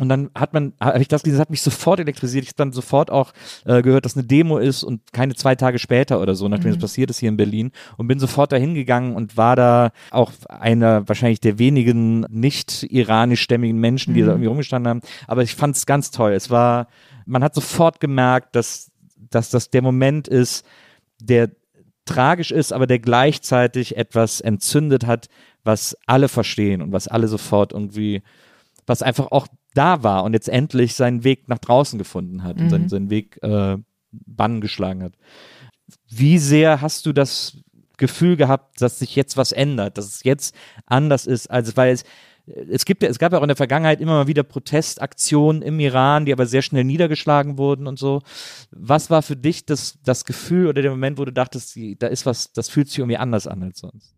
[0.00, 2.44] Und dann hat man, habe ich das gesehen, das hat mich sofort elektrisiert.
[2.44, 3.32] Ich habe dann sofort auch
[3.66, 6.80] äh, gehört, dass eine Demo ist und keine zwei Tage später oder so, nachdem das
[6.80, 11.06] passiert ist hier in Berlin und bin sofort dahin gegangen und war da auch einer
[11.06, 15.00] wahrscheinlich der wenigen nicht iranischstämmigen Menschen, die da irgendwie rumgestanden haben.
[15.26, 16.32] Aber ich fand es ganz toll.
[16.32, 16.88] Es war,
[17.26, 18.90] man hat sofort gemerkt, dass,
[19.30, 20.64] dass das der Moment ist,
[21.20, 21.50] der
[22.06, 25.28] tragisch ist, aber der gleichzeitig etwas entzündet hat,
[25.62, 28.22] was alle verstehen und was alle sofort irgendwie,
[28.86, 32.70] was einfach auch da war und jetzt endlich seinen Weg nach draußen gefunden hat und
[32.70, 33.76] seinen, seinen Weg äh,
[34.10, 35.12] bannen geschlagen hat.
[36.08, 37.58] Wie sehr hast du das
[37.96, 40.54] Gefühl gehabt, dass sich jetzt was ändert, dass es jetzt
[40.86, 42.04] anders ist, als weil es
[42.46, 45.78] es gibt ja, es gab ja auch in der Vergangenheit immer mal wieder Protestaktionen im
[45.78, 48.22] Iran, die aber sehr schnell niedergeschlagen wurden und so.
[48.70, 52.26] Was war für dich das, das Gefühl oder der Moment, wo du dachtest, da ist
[52.26, 54.14] was, das fühlt sich irgendwie anders an als sonst?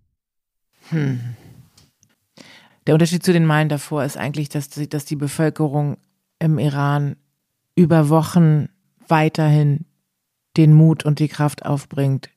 [2.87, 5.99] Der Unterschied zu den Malen davor ist eigentlich, dass die, dass die Bevölkerung
[6.39, 7.17] im Iran
[7.77, 8.69] über Wochen
[9.07, 9.87] weiterhin
[10.57, 12.29] den Mut und die Kraft aufbringt,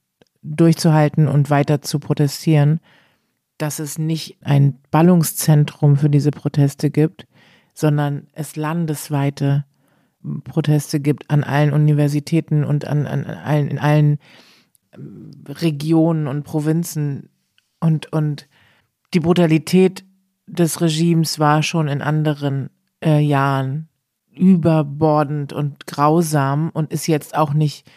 [0.41, 2.79] durchzuhalten und weiter zu protestieren,
[3.57, 7.25] dass es nicht ein Ballungszentrum für diese Proteste gibt,
[7.73, 9.65] sondern es landesweite
[10.43, 14.19] Proteste gibt an allen Universitäten und an, an allen, in allen
[14.93, 17.29] ähm, Regionen und Provinzen.
[17.79, 18.47] Und, und
[19.13, 20.03] die Brutalität
[20.47, 22.69] des Regimes war schon in anderen
[23.03, 23.89] äh, Jahren
[24.33, 27.89] überbordend und grausam und ist jetzt auch nicht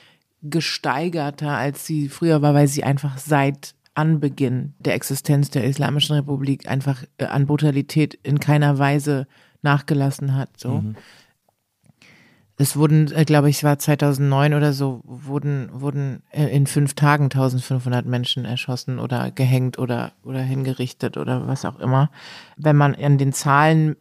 [0.42, 6.68] gesteigerter, als sie früher war, weil sie einfach seit Anbeginn der Existenz der Islamischen Republik
[6.68, 9.26] einfach äh, an Brutalität in keiner Weise
[9.62, 10.50] nachgelassen hat.
[10.56, 10.84] So.
[12.60, 16.94] Es wurden, äh, glaube ich, es war 2009 oder so, wurden, wurden äh, in fünf
[16.94, 22.10] Tagen 1500 Menschen erschossen oder gehängt oder, oder hingerichtet oder was auch immer.
[22.56, 23.96] Wenn man an den Zahlen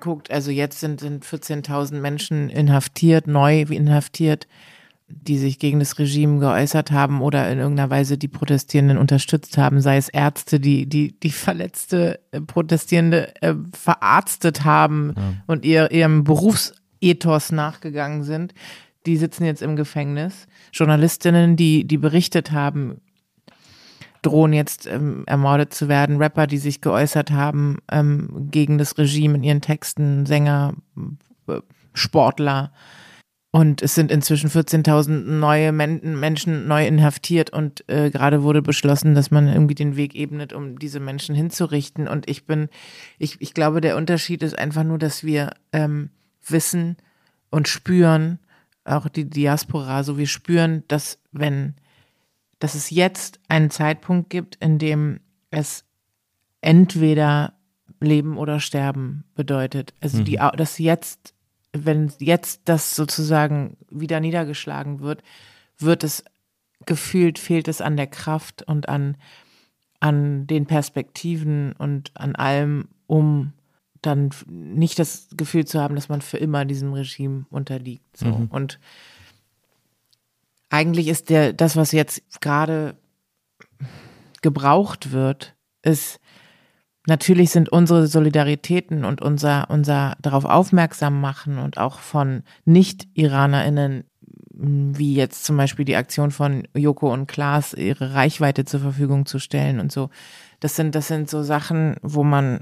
[0.00, 4.46] guckt, also jetzt sind, sind 14.000 Menschen inhaftiert, neu inhaftiert,
[5.08, 9.80] die sich gegen das Regime geäußert haben oder in irgendeiner Weise die Protestierenden unterstützt haben,
[9.80, 15.14] sei es Ärzte, die die, die verletzte äh, Protestierende äh, verarztet haben
[15.46, 16.24] und ihr, ihrem
[17.00, 18.54] Berufsethos nachgegangen sind.
[19.06, 20.46] Die sitzen jetzt im Gefängnis.
[20.72, 23.00] Journalistinnen, die, die berichtet haben,
[24.22, 26.18] drohen jetzt ähm, ermordet zu werden.
[26.18, 30.74] Rapper, die sich geäußert haben ähm, gegen das Regime in ihren Texten, Sänger,
[31.46, 31.60] äh,
[31.94, 32.72] Sportler.
[33.50, 39.14] Und es sind inzwischen 14.000 neue Men Menschen neu inhaftiert und äh, gerade wurde beschlossen,
[39.14, 42.08] dass man irgendwie den Weg ebnet, um diese Menschen hinzurichten.
[42.08, 42.68] Und ich bin,
[43.18, 46.10] ich, ich glaube, der Unterschied ist einfach nur, dass wir ähm,
[46.50, 46.96] wissen
[47.50, 48.38] und spüren,
[48.84, 51.74] auch die Diaspora, so wir spüren, dass wenn,
[52.58, 55.20] dass es jetzt einen Zeitpunkt gibt, in dem
[55.50, 55.84] es
[56.60, 57.54] entweder
[58.00, 59.94] Leben oder Sterben bedeutet.
[60.00, 61.34] Also die, dass jetzt
[61.72, 65.22] wenn jetzt das sozusagen wieder niedergeschlagen wird,
[65.78, 66.24] wird es
[66.86, 69.16] gefühlt, fehlt es an der Kraft und an,
[70.00, 73.52] an den Perspektiven und an allem, um
[74.02, 78.16] dann nicht das Gefühl zu haben, dass man für immer diesem Regime unterliegt.
[78.16, 78.26] So.
[78.26, 78.46] Mhm.
[78.46, 78.78] Und
[80.70, 82.96] eigentlich ist der, das, was jetzt gerade
[84.42, 86.20] gebraucht wird, ist
[87.08, 94.04] Natürlich sind unsere Solidaritäten und unser, unser darauf aufmerksam machen und auch von Nicht-IranerInnen,
[94.50, 99.38] wie jetzt zum Beispiel die Aktion von Joko und Klaas, ihre Reichweite zur Verfügung zu
[99.38, 100.10] stellen und so.
[100.60, 102.60] Das sind, das sind so Sachen, wo man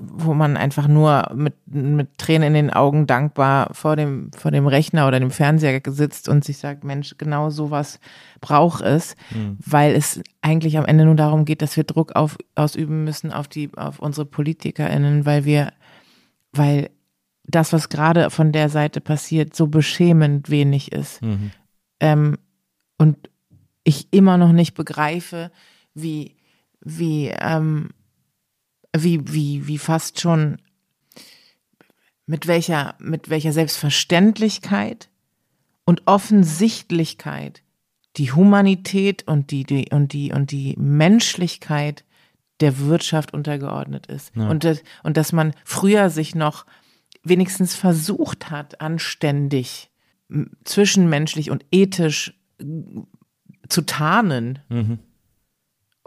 [0.00, 4.66] wo man einfach nur mit, mit Tränen in den Augen dankbar vor dem, vor dem
[4.66, 8.00] Rechner oder dem Fernseher sitzt und sich sagt, Mensch, genau sowas
[8.40, 9.58] braucht es, mhm.
[9.64, 13.48] weil es eigentlich am Ende nur darum geht, dass wir Druck auf, ausüben müssen auf
[13.48, 15.72] die, auf unsere PolitikerInnen, weil wir,
[16.52, 16.90] weil
[17.44, 21.22] das, was gerade von der Seite passiert, so beschämend wenig ist.
[21.22, 21.50] Mhm.
[22.00, 22.38] Ähm,
[22.98, 23.30] und
[23.84, 25.50] ich immer noch nicht begreife,
[25.94, 26.36] wie,
[26.80, 27.90] wie, ähm,
[29.02, 30.58] wie, wie, wie fast schon
[32.26, 35.08] mit welcher, mit welcher Selbstverständlichkeit
[35.84, 37.62] und Offensichtlichkeit
[38.16, 42.04] die Humanität und die, die, und die, und die Menschlichkeit
[42.60, 44.34] der Wirtschaft untergeordnet ist.
[44.34, 44.48] Ja.
[44.48, 46.64] Und, das, und dass man früher sich noch
[47.22, 49.90] wenigstens versucht hat, anständig,
[50.64, 52.34] zwischenmenschlich und ethisch
[53.68, 54.60] zu tarnen.
[54.68, 54.98] Mhm.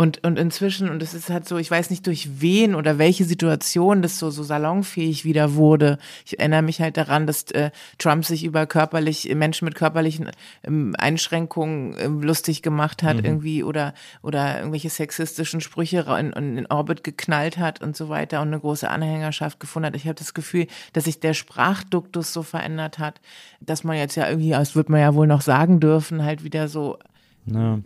[0.02, 3.26] Und, und inzwischen, und es ist halt so, ich weiß nicht durch wen oder welche
[3.26, 5.98] Situation das so, so salonfähig wieder wurde.
[6.26, 10.32] Ich erinnere mich halt daran, dass äh, Trump sich über körperlich, Menschen mit körperlichen
[10.64, 17.04] ähm, Einschränkungen ähm, lustig gemacht hat irgendwie oder, oder irgendwelche sexistischen Sprüche in, in Orbit
[17.04, 19.98] geknallt hat und so weiter und eine große Anhängerschaft gefunden hat.
[19.98, 23.20] Ich habe das Gefühl, dass sich der Sprachduktus so verändert hat,
[23.60, 26.70] dass man jetzt ja irgendwie, das wird man ja wohl noch sagen dürfen, halt wieder
[26.70, 26.98] so
[27.46, 27.80] Ja.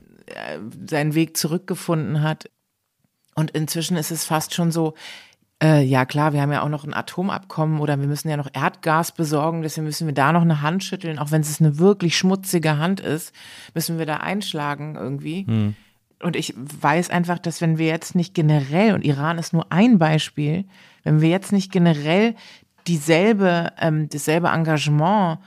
[0.88, 2.49] Seinen Weg zurückgefunden hat.
[3.36, 4.93] Und inzwischen ist es fast schon so,
[5.61, 8.49] äh, ja klar, wir haben ja auch noch ein Atomabkommen oder wir müssen ja noch
[8.53, 12.17] Erdgas besorgen, deswegen müssen wir da noch eine Hand schütteln, auch wenn es eine wirklich
[12.17, 13.34] schmutzige Hand ist,
[13.74, 15.45] müssen wir da einschlagen irgendwie.
[16.21, 19.99] Und ich weiß einfach, dass wenn wir jetzt nicht generell, und Iran ist nur ein
[19.99, 20.65] Beispiel,
[21.03, 22.36] wenn wir jetzt nicht generell
[22.88, 25.39] dieselbe, ähm, dasselbe Engagement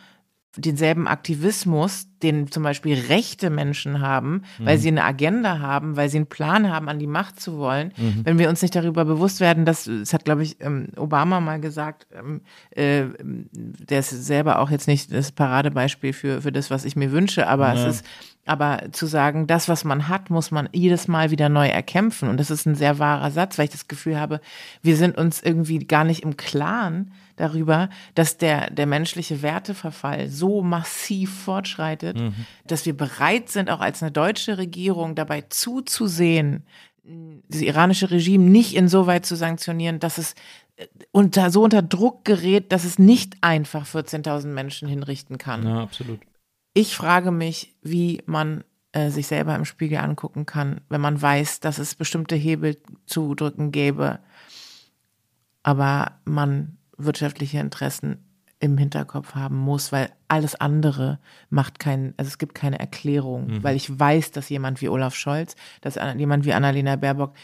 [0.57, 6.17] denselben Aktivismus, den zum Beispiel rechte Menschen haben, weil sie eine Agenda haben, weil sie
[6.17, 7.93] einen Plan haben, an die Macht zu wollen.
[8.25, 11.61] Wenn wir uns nicht darüber bewusst werden, dass, das hat, glaube ich, ähm, Obama mal
[11.61, 12.41] gesagt, ähm,
[12.71, 17.13] äh, der ist selber auch jetzt nicht das Paradebeispiel für, für das, was ich mir
[17.13, 18.05] wünsche, aber es ist,
[18.47, 22.29] aber zu sagen, das, was man hat, muss man jedes Mal wieder neu erkämpfen.
[22.29, 24.41] Und das ist ein sehr wahrer Satz, weil ich das Gefühl habe,
[24.83, 30.63] wir sind uns irgendwie gar nicht im Klaren darüber, dass der, der menschliche Werteverfall so
[30.63, 32.19] massiv fortschreitet,
[32.67, 36.65] dass wir bereit sind, auch als eine deutsche Regierung dabei zuzusehen,
[37.49, 40.35] das iranische Regime nicht insoweit zu sanktionieren, dass es
[40.77, 45.67] äh, unter, so unter Druck gerät, dass es nicht einfach 14.000 Menschen hinrichten kann.
[45.67, 46.21] ja, absolut.
[46.75, 51.61] Ich frage mich, wie man äh, sich selber im Spiegel angucken kann, wenn man weiß,
[51.61, 52.77] dass es bestimmte Hebel
[53.07, 54.19] zu drücken gäbe,
[55.63, 58.19] aber man wirtschaftliche Interessen
[58.59, 61.19] im Hinterkopf haben muss, weil alles andere
[61.51, 65.57] macht keinen, also es gibt keine Erklärung, weil ich weiß, dass jemand wie Olaf Scholz,
[65.83, 67.35] dass jemand wie Annalena Baerbock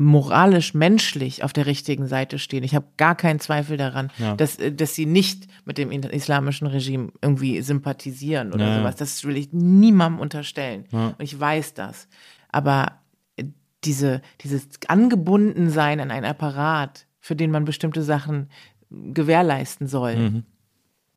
[0.00, 2.62] moralisch, menschlich auf der richtigen Seite stehen.
[2.62, 4.36] Ich habe gar keinen Zweifel daran, Ja.
[4.36, 8.78] dass, äh, dass sie nicht mit dem islamischen Regime irgendwie sympathisieren oder Ja, ja.
[8.78, 8.94] sowas.
[8.96, 10.84] Das will ich niemandem unterstellen.
[10.92, 11.08] Ja.
[11.08, 12.06] Und ich weiß das.
[12.50, 12.92] Aber
[13.36, 13.44] äh,
[13.82, 18.50] diese, dieses Angebundensein an einen Apparat, für den man bestimmte Sachen
[18.90, 20.44] gewährleisten soll, Mhm.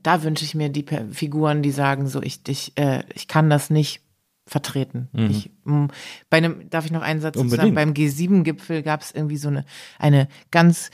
[0.04, 3.70] da wünsche ich mir die Figuren, die sagen so, ich, ich, äh, ich kann das
[3.70, 4.02] nicht
[4.48, 5.08] vertreten.
[5.30, 5.88] Ich, m,
[6.30, 7.70] bei einem, darf ich noch einen Satz sagen?
[7.72, 7.76] Mhm.
[7.76, 9.64] Beim G7-Gipfel gab es irgendwie so eine,
[10.00, 10.90] eine ganz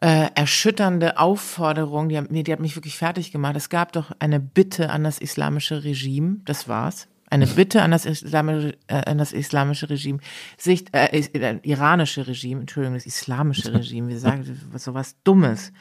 [0.00, 3.56] äh, erschütternde Aufforderung, die hat, die hat mich wirklich fertig gemacht.
[3.56, 7.08] Es gab doch eine Bitte an das islamische Regime, das war's.
[7.30, 10.18] Eine Bitte an das islamische, äh, an das islamische Regime,
[10.56, 14.44] sich, äh, äh, iranische Regime, Entschuldigung, das islamische Regime, wir sagen
[14.76, 15.72] so was Dummes,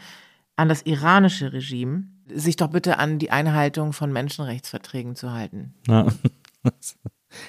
[0.57, 2.03] an das iranische Regime,
[2.33, 5.73] sich doch bitte an die Einhaltung von Menschenrechtsverträgen zu halten.
[5.87, 6.07] Ja.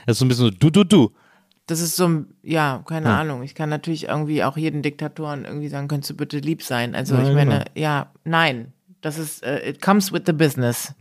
[0.07, 1.13] Das ist so ein bisschen so, du, du, du.
[1.67, 3.19] Das ist so, ja, keine Ja.
[3.21, 3.43] Ahnung.
[3.43, 6.95] Ich kann natürlich irgendwie auch jeden Diktatoren irgendwie sagen, könntest du bitte lieb sein.
[6.95, 7.65] Also Ja, ich meine, genau.
[7.75, 8.73] ja, nein.
[9.01, 10.95] Das ist, äh, it comes with the business.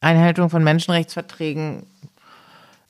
[0.00, 1.86] Einhaltung von Menschenrechtsverträgen,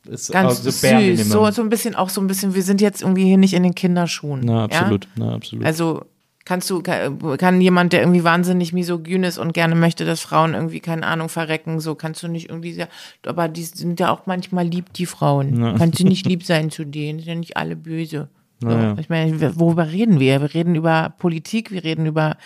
[0.09, 1.28] Ist ganz also süß.
[1.28, 3.62] So, so ein bisschen, auch so ein bisschen, wir sind jetzt irgendwie hier nicht in
[3.62, 4.40] den Kinderschuhen.
[4.44, 4.64] Na, Ja?
[4.64, 5.09] absolut.
[5.16, 5.64] Na, absolut.
[5.64, 6.05] Also
[6.44, 10.81] kannst du, kann, jemand, der irgendwie wahnsinnig misogyn ist und gerne möchte, dass Frauen irgendwie,
[10.81, 12.89] keine Ahnung, verrecken, so kannst du nicht irgendwie, sehr,
[13.24, 15.62] aber die sind ja auch manchmal lieb, die Frauen.
[15.62, 15.74] Ja.
[15.78, 18.28] Kannst du nicht lieb sein zu denen, sind ja nicht alle böse.
[18.60, 18.68] So.
[18.68, 18.97] Ja, ja.
[18.98, 20.40] Ich meine, worüber reden wir?
[20.40, 22.36] Wir reden über Politik, wir reden über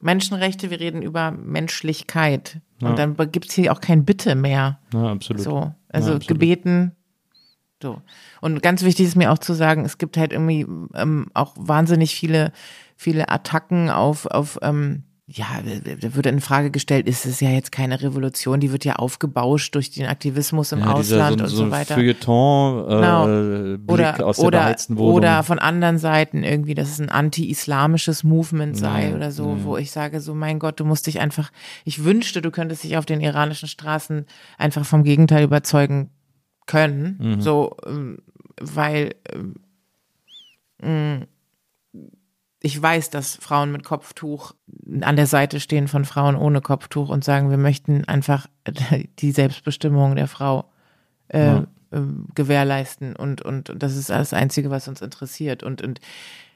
[0.00, 2.60] Menschenrechte, wir reden über Menschlichkeit.
[2.88, 4.78] Und dann gibt es hier auch kein Bitte mehr.
[4.92, 5.42] Na, absolut.
[5.42, 6.28] So, also Ja, absolut.
[6.28, 6.92] gebeten.
[7.82, 8.02] So.
[8.40, 12.14] Und ganz wichtig ist mir auch zu sagen, es gibt halt irgendwie ähm, auch wahnsinnig
[12.14, 12.52] viele,
[12.96, 15.46] viele Attacken auf, auf ähm, ja,
[16.00, 19.72] da wird in Frage gestellt, ist es ja jetzt keine Revolution, die wird ja aufgebauscht
[19.76, 21.94] durch den Aktivismus im ja, dieser, Ausland so, und so weiter.
[21.94, 23.76] Feuilleton, äh, Genau.
[23.78, 25.14] Blick Oder, aus der oder, beheizten Wohnung.
[25.14, 29.64] oder von anderen Seiten irgendwie, dass es ein anti-islamisches Movement sei Nein, oder so, nein.
[29.64, 31.52] wo ich sage, so mein Gott, du musst dich einfach,
[31.84, 34.26] ich wünschte, du könntest dich auf den iranischen Straßen
[34.58, 36.10] einfach vom Gegenteil überzeugen
[36.66, 37.40] können, Mhm.
[37.40, 38.18] so, ähm,
[38.60, 39.54] weil ähm,
[40.82, 41.26] mh,
[42.62, 44.52] ich weiß, dass Frauen mit Kopftuch
[45.00, 48.46] an der Seite stehen von Frauen ohne Kopftuch und sagen, wir möchten einfach
[49.18, 50.66] die Selbstbestimmung der Frau
[51.28, 51.66] äh, Ja.
[51.92, 53.16] ähm, gewährleisten.
[53.16, 55.62] Und, und, und das ist das Einzige, was uns interessiert.
[55.62, 56.00] Und, und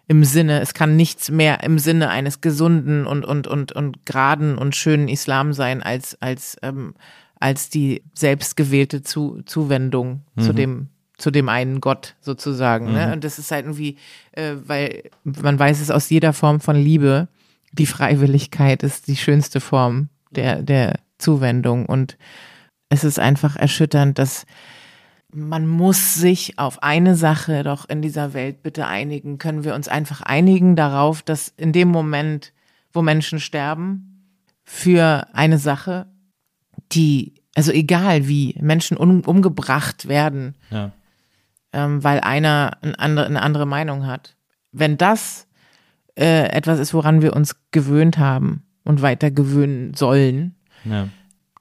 [0.07, 4.59] im Sinne, es kann nichts mehr im Sinne eines gesunden und, und, und, und geraden
[4.59, 6.95] und schönen Islam sein, als, als, ähm,
[7.41, 12.93] als die selbstgewählte Zu, Zuwendung zu dem zu dem einen Gott sozusagen.
[12.93, 13.13] Ne?
[13.13, 13.97] Und das ist halt irgendwie,
[14.33, 17.29] äh, weil man weiß es aus jeder Form von Liebe,
[17.73, 21.87] die Freiwilligkeit ist die schönste Form der, der Zuwendung.
[21.87, 22.17] Und
[22.89, 24.47] es ist einfach erschütternd, dass
[25.33, 29.39] man muss sich auf eine Sache doch in dieser Welt bitte einigen.
[29.39, 32.53] Können wir uns einfach einigen darauf, dass in dem Moment,
[32.93, 34.11] wo Menschen sterben,
[34.65, 36.07] für eine Sache,
[36.93, 40.93] die, also egal wie, Menschen um, umgebracht werden, ja.
[41.75, 44.37] Ähm, weil einer ein andere, eine andere Meinung hat.
[44.73, 45.47] Wenn das
[46.17, 51.09] äh, etwas ist, woran wir uns gewöhnt haben und weiter gewöhnen sollen, Ja.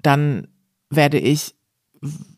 [0.01, 0.47] dann
[0.89, 1.55] werde ich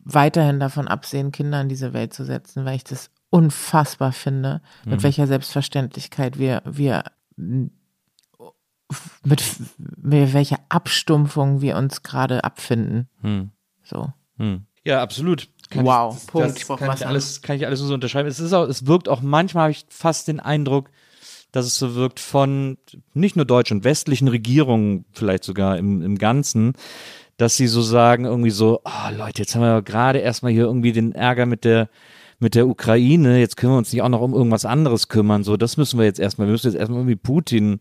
[0.04, 5.04] weiterhin davon absehen, Kinder in diese Welt zu setzen, weil ich das unfassbar finde, mit
[5.04, 7.04] welcher Selbstverständlichkeit wir, wir
[9.24, 9.44] mit,
[9.98, 13.10] mit welcher Abstumpfung wir uns gerade abfinden.
[13.22, 13.50] Hm.
[13.84, 14.14] So.
[14.38, 14.66] Hm.
[14.86, 15.50] Ja, absolut.
[15.74, 18.28] Wow, ich, Punkt, Das ich brauch kann, ich alles, kann ich alles nur so unterschreiben.
[18.28, 20.90] Es, ist auch, es wirkt auch manchmal, habe ich fast den Eindruck,
[21.52, 22.78] dass es so wirkt von
[23.14, 26.74] nicht nur deutschen, westlichen Regierungen vielleicht sogar im, im Ganzen,
[27.38, 30.92] dass sie so sagen, irgendwie so, oh Leute, jetzt haben wir gerade erstmal hier irgendwie
[30.92, 31.90] den Ärger mit der
[32.40, 35.56] mit der Ukraine, jetzt können wir uns nicht auch noch um irgendwas anderes kümmern, so,
[35.58, 37.80] das müssen wir jetzt erstmal, wir müssen jetzt erstmal irgendwie Putin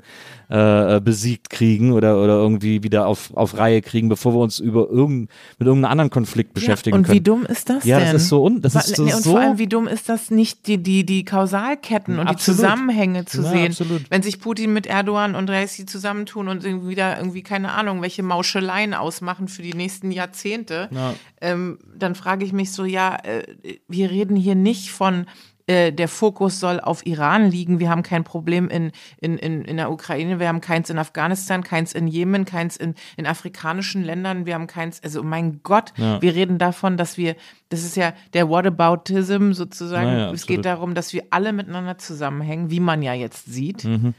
[0.49, 4.89] äh, besiegt kriegen oder, oder irgendwie wieder auf, auf Reihe kriegen, bevor wir uns über
[4.89, 7.17] irgend, mit irgendeinem anderen Konflikt beschäftigen ja, und können.
[7.17, 8.13] wie dumm ist das Ja, denn?
[8.13, 10.67] das ist so un- das ist so- und vor allem, wie dumm ist das nicht,
[10.69, 12.59] die, die, die Kausalketten und Absolut.
[12.59, 13.67] die Zusammenhänge zu Ja, sehen.
[13.69, 14.03] absolut.
[14.11, 18.23] Wenn sich Putin mit Erdogan und Reisi zusammentun und irgendwie wieder irgendwie, keine Ahnung, welche
[18.23, 21.15] Mauscheleien ausmachen für die nächsten Jahrzehnte, Ja.
[21.41, 23.43] ähm, dann frage ich mich so, ja, äh,
[23.89, 25.27] wir reden hier nicht von
[25.67, 27.79] äh, der Fokus soll auf Iran liegen.
[27.81, 31.63] Wir haben kein Problem in, in, in, in der Ukraine, wir haben keins in Afghanistan,
[31.65, 36.21] keins in Jemen, keins in, in afrikanischen Ländern, wir haben keins, also mein Gott, Ja.
[36.21, 37.35] wir reden davon, dass wir,
[37.71, 40.09] das ist ja der Whataboutism sozusagen.
[40.09, 43.85] Ja, es geht darum, dass wir alle miteinander zusammenhängen, wie man ja jetzt sieht.
[43.85, 44.13] Mhm.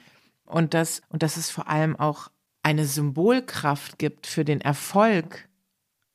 [0.46, 2.30] Und das, und dass es vor allem auch
[2.64, 5.48] eine Symbolkraft gibt für den Erfolg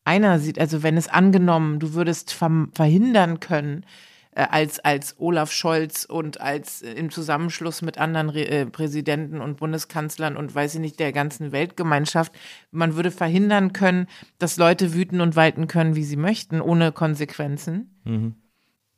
[0.05, 3.85] einer sieht, also wenn es angenommen, du würdest verhindern können,
[4.33, 9.41] äh, als, als Olaf Scholz und als äh, im Zusammenschluss mit anderen Re äh, Präsidenten
[9.41, 12.33] und Bundeskanzlern und weiß ich nicht, der ganzen Weltgemeinschaft,
[12.71, 14.07] man würde verhindern können,
[14.39, 18.41] dass Leute wüten und walten können, wie sie möchten, ohne Konsequenzen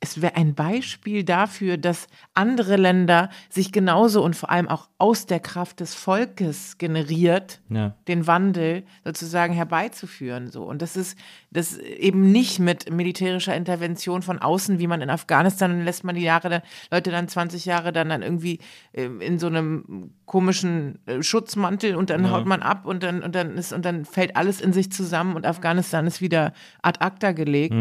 [0.03, 5.27] es wäre ein Beispiel dafür, dass andere Länder sich genauso und vor allem auch aus
[5.27, 7.95] der Kraft des Volkes generiert, Ja.
[8.09, 10.51] den Wandel sozusagen herbeizuführen.
[10.51, 10.65] So.
[10.65, 11.17] Und das ist
[11.51, 16.15] das eben nicht mit militärischer Intervention von außen, wie man in Afghanistan, dann lässt man
[16.15, 18.59] die Jahre, Leute dann 20 Jahre dann, dann irgendwie
[18.93, 23.35] ähm, in so einem komischen äh, Schutzmantel und dann haut man ab und dann, und
[23.35, 26.51] dann ist, und dann fällt alles in sich zusammen und Afghanistan ist wieder
[26.81, 27.73] ad acta gelegt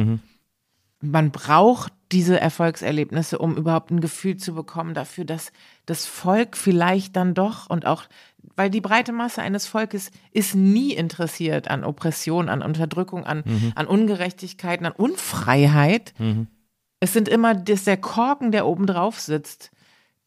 [1.02, 5.52] man braucht diese Erfolgserlebnisse, um überhaupt ein Gefühl zu bekommen dafür, dass
[5.86, 8.05] das Volk vielleicht dann doch und auch,
[8.56, 13.43] weil die breite Masse eines Volkes ist nie interessiert an Oppression, an Unterdrückung, an,
[13.74, 16.12] an Ungerechtigkeiten, an Unfreiheit.
[17.01, 19.70] Es sind immer das, der Korken, der oben drauf sitzt.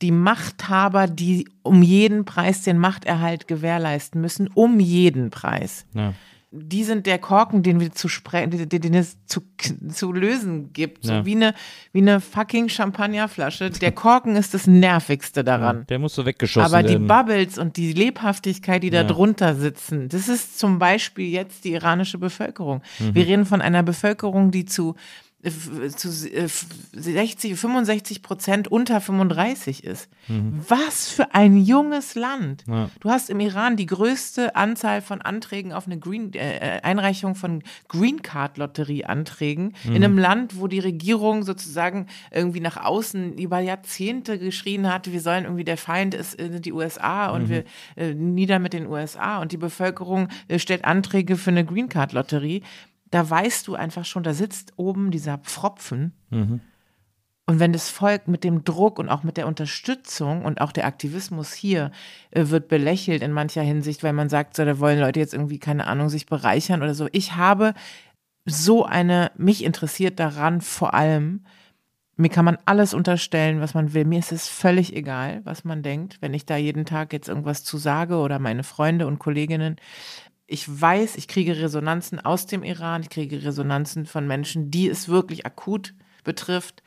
[0.02, 6.14] Die Machthaber, die um jeden Preis den Machterhalt gewährleisten müssen, um jeden Preis Ja.
[6.58, 9.42] Die sind der Korken, den wir zu sprechen, den, den es zu,
[9.90, 11.04] zu lösen gibt.
[11.06, 11.26] So Ja.
[11.26, 11.54] wie eine,
[11.92, 13.70] wie eine fucking Champagnerflasche.
[13.70, 15.86] Der Korken ist das Nervigste daran.
[15.90, 17.08] Der muss so weggeschossen Aber die werden.
[17.08, 19.04] Bubbles und die Lebhaftigkeit, die da Ja.
[19.08, 22.82] drunter sitzen, das ist zum Beispiel jetzt die iranische Bevölkerung.
[23.00, 23.16] Mhm.
[23.16, 24.96] Wir reden von einer Bevölkerung, die zu,
[25.96, 30.10] zu äh, f- 60, 65 Prozent unter 35 ist.
[30.28, 32.68] Was für ein junges Land.
[32.68, 32.74] Mhm.
[32.74, 32.90] Ja.
[33.00, 37.62] Du hast im Iran die größte Anzahl von Anträgen auf eine Green, äh, Einreichung von
[37.88, 39.96] Green Card Lotterieanträgen Mhm.
[39.96, 45.22] in einem Land, wo die Regierung sozusagen irgendwie nach außen über Jahrzehnte geschrien hat, wir
[45.22, 47.64] sollen irgendwie der Feind ist äh, die USA und wir
[47.96, 52.14] äh, nieder mit den USA und die Bevölkerung äh, stellt Anträge für eine Green Card
[52.14, 52.62] Lotterie.
[53.16, 56.14] Da weißt du einfach schon, da sitzt oben dieser Pfropfen
[57.48, 60.86] und wenn das Volk mit dem Druck und auch mit der Unterstützung und auch der
[60.86, 61.92] Aktivismus hier
[62.32, 65.60] äh, wird belächelt in mancher Hinsicht, weil man sagt, so, da wollen Leute jetzt irgendwie,
[65.60, 67.08] keine Ahnung, sich bereichern oder so.
[67.12, 67.74] Ich habe
[68.46, 71.46] so eine, mich interessiert daran vor allem,
[72.18, 74.06] mir kann man alles unterstellen, was man will.
[74.06, 77.64] Mir ist es völlig egal, was man denkt, wenn ich da jeden Tag jetzt irgendwas
[77.64, 79.76] zu sage oder meine Freunde und Kolleginnen.
[80.48, 85.10] Ich weiß, ich kriege Resonanzen aus dem Iran, ich kriege Resonanzen von Menschen, die es
[85.10, 85.94] wirklich akut
[86.24, 86.84] betrifft.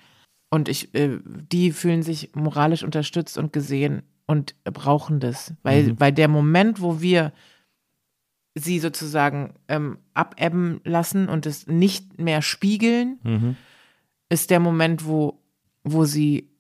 [0.50, 5.54] Und ich, äh, die fühlen sich moralisch unterstützt und gesehen und brauchen das.
[5.62, 7.32] Weil, weil der Moment, wo wir
[8.54, 13.56] sie sozusagen ähm, abebben lassen und es nicht mehr spiegeln, Mhm.
[14.30, 15.40] ist der Moment, wo,
[15.84, 16.50] wo sie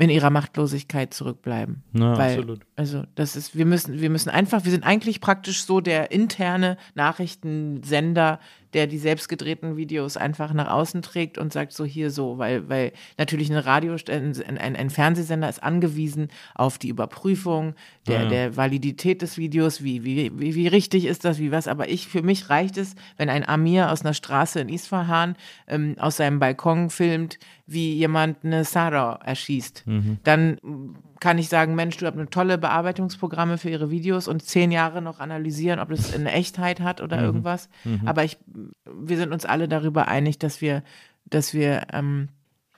[0.00, 1.82] in ihrer Machtlosigkeit zurückbleiben.
[1.92, 2.60] Ja, Weil, absolut.
[2.76, 6.78] Also das ist, wir müssen, wir müssen einfach, wir sind eigentlich praktisch so der interne
[6.94, 8.40] Nachrichtensender,
[8.74, 12.92] der die selbstgedrehten Videos einfach nach außen trägt und sagt so hier so, weil, weil
[13.18, 17.74] natürlich ein Radio, ein, ein, ein Fernsehsender ist angewiesen auf die Überprüfung
[18.06, 18.28] der, Ja.
[18.28, 21.68] der Validität des Videos, wie, wie, wie, wie richtig ist das, wie was.
[21.68, 25.36] Aber ich, für mich reicht es, wenn ein Amir aus einer Straße in Isfahan
[25.66, 29.84] ähm, aus seinem Balkon filmt, wie jemand eine Sarah erschießt.
[30.24, 34.42] Dann mm, kann ich sagen, Mensch, du hast eine tolle Bearbeitungsprogramme für ihre Videos und
[34.42, 37.68] zehn Jahre noch analysieren, ob das eine Echtheit hat oder irgendwas.
[38.06, 38.38] Aber ich,
[38.84, 40.82] wir sind uns alle darüber einig, dass wir,
[41.26, 42.28] dass wir ähm,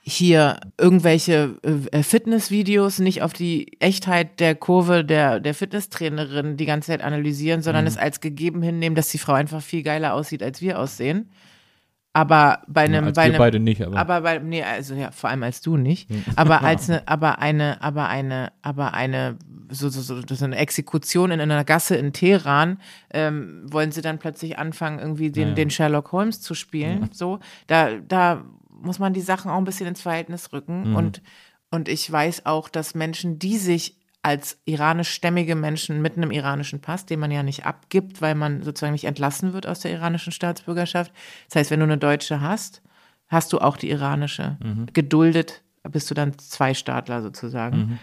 [0.05, 6.87] hier irgendwelche äh, Fitnessvideos nicht auf die Echtheit der Kurve der, der Fitnesstrainerin die ganze
[6.87, 10.61] Zeit analysieren, sondern es als gegeben hinnehmen, dass die Frau einfach viel geiler aussieht, als
[10.61, 11.29] wir aussehen.
[12.15, 13.97] Aber bei einem, als bei einem, beide nicht, aber.
[13.97, 16.07] aber bei, nee, also ja, vor allem als du nicht.
[16.35, 19.37] Aber als eine, aber eine, aber eine, aber eine,
[19.69, 22.79] so, so, so, so eine Exekution in einer Gasse in Teheran,
[23.11, 25.53] ähm, wollen sie dann plötzlich anfangen, irgendwie den, Ja.
[25.55, 27.09] den Sherlock Holmes zu spielen.
[27.13, 30.95] So, da, da muss man die Sachen auch ein bisschen ins Verhältnis rücken.
[30.95, 31.23] Und,
[31.71, 37.05] und ich weiß auch, dass Menschen, die sich als iranischstämmige Menschen mit einem iranischen Pass,
[37.05, 41.11] den man ja nicht abgibt, weil man sozusagen nicht entlassen wird aus der iranischen Staatsbürgerschaft.
[41.49, 42.81] Das heißt, wenn du eine deutsche hast,
[43.27, 44.57] hast du auch die iranische.
[44.93, 47.99] Geduldet bist du dann Zweistaatler sozusagen.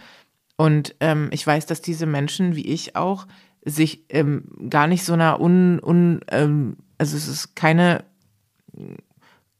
[0.56, 3.26] Und ähm, ich weiß, dass diese Menschen, wie ich auch,
[3.64, 8.04] sich ähm, gar nicht so einer un, un ähm, also es ist keine,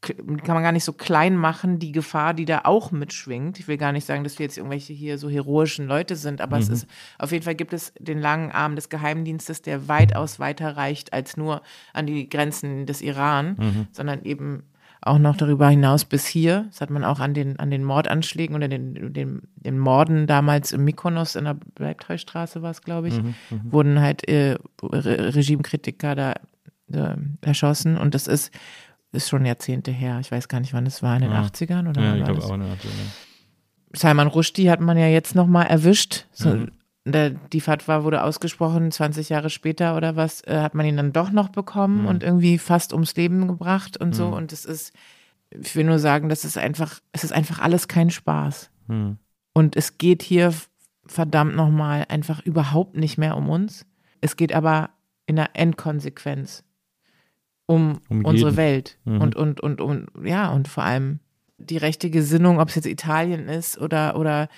[0.00, 3.58] kann man gar nicht so klein machen, die Gefahr, die da auch mitschwingt.
[3.58, 6.58] Ich will gar nicht sagen, dass wir jetzt irgendwelche hier so heroischen Leute sind, aber
[6.58, 6.86] es ist,
[7.18, 11.36] auf jeden Fall gibt es den langen Arm des Geheimdienstes, der weitaus weiter reicht als
[11.36, 11.62] nur
[11.92, 13.56] an die Grenzen des Iran,
[13.92, 14.62] sondern eben
[15.02, 16.66] auch noch darüber hinaus bis hier.
[16.68, 20.72] Das hat man auch an den, an den Mordanschlägen oder den, den, den Morden damals
[20.72, 23.20] im Mykonos in der Bleibtreustraße war es, glaube ich,
[23.64, 26.34] wurden halt äh, Re Regimekritiker da
[26.92, 27.96] äh, erschossen.
[27.96, 28.52] Und das ist,
[29.12, 30.18] ist schon Jahrzehnte her.
[30.20, 31.42] Ich weiß gar nicht, wann es war, in den Ja.
[31.42, 32.56] 80ern oder ja, ich glaube auch.
[32.56, 32.76] Ne,
[33.92, 36.26] Salman Rushdie hat man ja jetzt nochmal erwischt.
[36.32, 36.70] So, Mhm.
[37.04, 41.12] der, die Fatwa wurde ausgesprochen, 20 Jahre später oder was, äh, hat man ihn dann
[41.12, 42.06] doch noch bekommen Mhm.
[42.06, 44.28] und irgendwie fast ums Leben gebracht und so.
[44.28, 44.92] Und es ist,
[45.50, 48.70] ich will nur sagen, das ist einfach, es ist einfach alles kein Spaß.
[48.86, 49.18] Hm.
[49.52, 50.54] Und es geht hier
[51.04, 53.84] verdammt nochmal einfach überhaupt nicht mehr um uns.
[54.20, 54.90] Es geht aber
[55.26, 56.62] in der Endkonsequenz
[57.70, 58.56] um, Um unsere.
[58.56, 59.20] Welt Mhm.
[59.20, 61.20] und, und, und, und, ja, und vor allem
[61.58, 64.48] die rechte Gesinnung, ob es jetzt Italien ist oder, oder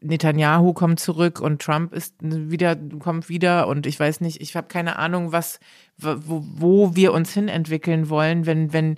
[0.00, 4.68] Netanyahu kommt zurück und Trump ist wieder, kommt wieder und ich weiß nicht, ich habe
[4.68, 5.60] keine Ahnung, was,
[5.96, 8.96] wo, wo wir uns hin entwickeln wollen, wenn, wenn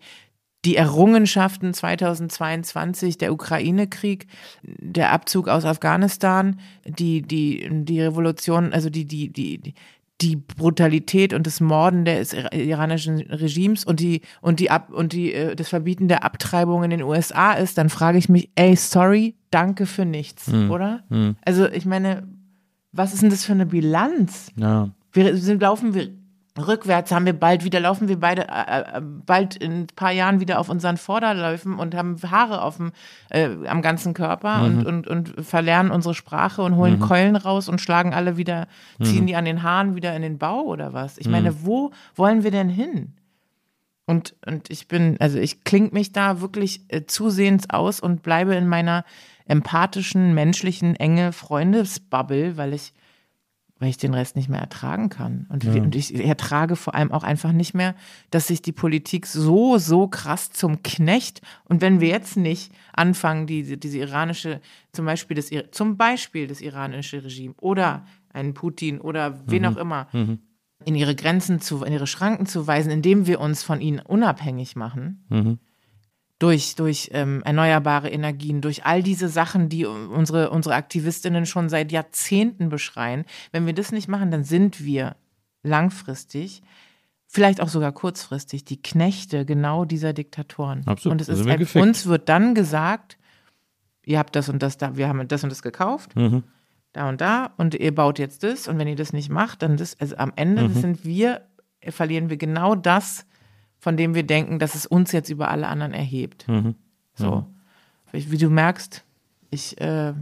[0.65, 4.27] die Errungenschaften 2022, der Ukraine-Krieg,
[4.63, 9.75] der Abzug aus Afghanistan, die, die, die Revolution, also die, die, die,
[10.21, 15.33] die Brutalität und das Morden des iranischen Regimes und die und die Ab und die
[15.35, 19.35] äh, das Verbieten der Abtreibung in den USA ist, dann frage ich mich, ey, sorry,
[19.51, 20.71] danke für nichts, Hm.
[20.71, 21.03] oder?
[21.45, 22.23] Also ich meine,
[22.93, 24.53] was ist denn das für eine Bilanz?
[24.57, 24.91] Ja.
[25.13, 26.09] Wir sind, laufen wir
[26.57, 30.41] rückwärts, haben wir bald wieder, laufen wir beide äh, äh, bald in ein paar Jahren
[30.41, 32.93] wieder auf unseren Vorderläufen und haben Haare auf dem,
[33.31, 37.81] äh, am ganzen Körper und, und, und verlernen unsere Sprache und holen Keulen raus und
[37.81, 38.69] schlagen alle wieder,
[39.03, 41.19] ziehen die an den Haaren wieder in den Bau oder was?
[41.19, 43.15] Ich meine, wo wollen wir denn hin?
[44.07, 48.55] Und, und ich bin, also ich kling mich da wirklich äh, zusehends aus und bleibe
[48.55, 49.05] in meiner
[49.47, 52.93] empathischen, menschlichen, enge Freundesbubble, weil ich,
[53.85, 55.47] weil ich den Rest nicht mehr ertragen kann.
[55.51, 57.95] Und, wir- und ich ertrage vor allem auch einfach nicht mehr,
[58.31, 63.47] dass sich die Politik so, so krass zum Knecht und wenn wir jetzt nicht anfangen,
[63.47, 64.61] diese, diese iranische,
[64.93, 70.09] zum Beispiel das, zum Beispiel das iranische Regime oder einen Putin oder wen auch immer,
[70.87, 74.77] in ihre Grenzen zu, in ihre Schranken zu weisen, indem wir uns von ihnen unabhängig
[74.77, 75.25] machen.
[76.45, 81.91] Durch, durch ähm, erneuerbare Energien, durch all diese Sachen, die unsere, unsere Aktivistinnen schon seit
[81.91, 83.25] Jahrzehnten beschreien.
[83.51, 85.17] Wenn wir das nicht machen, dann sind wir
[85.63, 86.61] langfristig,
[87.27, 90.83] vielleicht auch sogar kurzfristig, die Knechte genau dieser Diktatoren.
[90.87, 91.13] Absolut.
[91.13, 93.17] Und es ist wir uns wird dann gesagt,
[94.05, 96.43] ihr habt das und das da, wir haben das und das gekauft Mhm.
[96.93, 99.79] da und da und ihr baut jetzt das und wenn ihr das nicht macht, dann
[99.79, 100.75] das, also am Ende Mhm.
[100.75, 101.41] sind wir,
[101.89, 103.25] verlieren wir genau das,
[103.85, 106.49] von dem wir denken, dass es uns jetzt über alle anderen erhebt.
[106.49, 106.75] Mhm.
[107.15, 107.45] So.
[108.13, 109.05] Wie, wie du merkst,
[109.51, 110.15] ich, äh,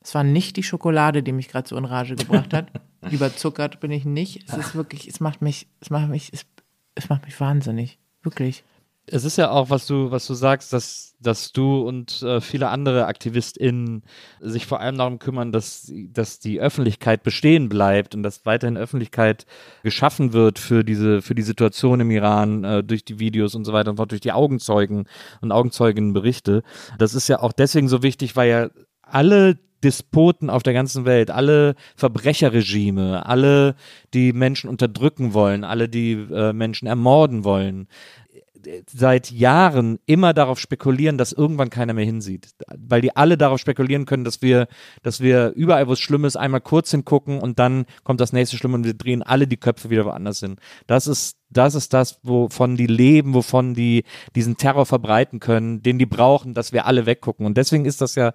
[0.00, 2.68] es war nicht die Schokolade, die mich gerade so in Rage gebracht hat.
[3.10, 4.48] Überzuckert bin ich nicht.
[4.48, 6.46] Es ist wirklich, es macht mich, es macht mich, es,
[6.94, 7.98] es macht mich wahnsinnig.
[8.22, 8.62] Wirklich.
[9.08, 12.68] Es ist ja auch, was du, was du sagst, dass, dass du und äh, viele
[12.68, 14.02] andere AktivistInnen
[14.40, 19.46] sich vor allem darum kümmern, dass, dass die Öffentlichkeit bestehen bleibt und dass weiterhin Öffentlichkeit
[19.84, 23.72] geschaffen wird für diese, für die Situation im Iran, äh, durch die Videos und so
[23.72, 25.06] weiter und durch die Augenzeugen
[25.40, 26.64] und Augenzeuginnenberichte.
[26.98, 28.70] Das ist ja auch deswegen so wichtig, weil ja
[29.02, 33.76] alle Despoten auf der ganzen Welt, alle Verbrecherregime, alle,
[34.14, 37.86] die Menschen unterdrücken wollen, alle, die äh, Menschen ermorden wollen,
[38.92, 42.50] seit Jahren immer darauf spekulieren, dass irgendwann keiner mehr hinsieht.
[42.76, 44.68] Weil die alle darauf spekulieren können, dass wir,
[45.02, 48.56] dass wir überall, wo es schlimm ist, einmal kurz hingucken und dann kommt das nächste
[48.56, 50.56] Schlimme und wir drehen alle die Köpfe wieder woanders hin.
[50.86, 54.04] Das ist, das ist das, wovon die leben, wovon die
[54.34, 57.46] diesen Terror verbreiten können, den die brauchen, dass wir alle weggucken.
[57.46, 58.32] Und deswegen ist das ja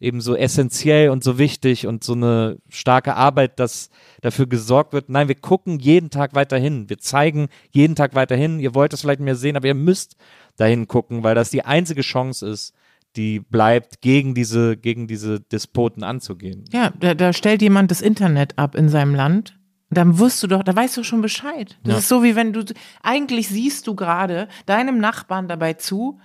[0.00, 3.90] eben so essentiell und so wichtig und so eine starke Arbeit, dass
[4.20, 6.88] dafür gesorgt wird, nein, wir gucken jeden Tag weiterhin.
[6.88, 8.60] Wir zeigen jeden Tag weiterhin.
[8.60, 10.16] Ihr wollt es vielleicht mehr sehen, aber ihr müsst
[10.56, 12.74] dahin gucken, weil das die einzige Chance ist,
[13.16, 16.64] die bleibt, gegen diese, gegen diese Despoten anzugehen.
[16.72, 19.58] Ja, da, da stellt jemand das Internet ab in seinem Land.
[19.92, 21.78] Dann wirst du doch, da weißt du schon Bescheid.
[21.84, 21.98] Das Ja.
[21.98, 22.64] ist so wie wenn du,
[23.02, 26.18] eigentlich siehst du gerade deinem Nachbarn dabei zu,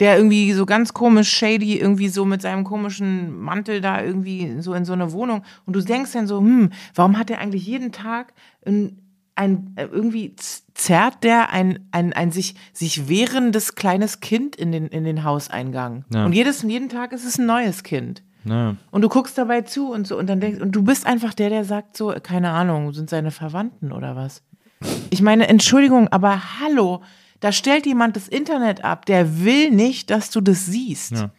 [0.00, 4.72] der irgendwie so ganz komisch shady irgendwie so mit seinem komischen Mantel da irgendwie so
[4.74, 7.92] in so eine Wohnung und du denkst dann so, hm, warum hat der eigentlich jeden
[7.92, 8.32] Tag
[8.64, 9.02] ein,
[9.34, 10.34] ein äh, irgendwie
[10.74, 16.06] zerrt der ein, ein, ein sich, sich wehrendes kleines Kind in den, in den Hauseingang.
[16.14, 16.24] Ja.
[16.24, 18.22] Und jedes, jeden Tag ist es ein neues Kind.
[18.44, 18.76] Ja.
[18.90, 21.50] Und du guckst dabei zu und so und dann denkst und du bist einfach der,
[21.50, 24.42] der sagt so, keine Ahnung, sind seine Verwandten oder was?
[25.10, 27.02] Ich meine, Entschuldigung, aber hallo,
[27.40, 31.12] da stellt jemand das Internet ab, der will nicht, dass du das siehst.
[31.12, 31.30] Ja.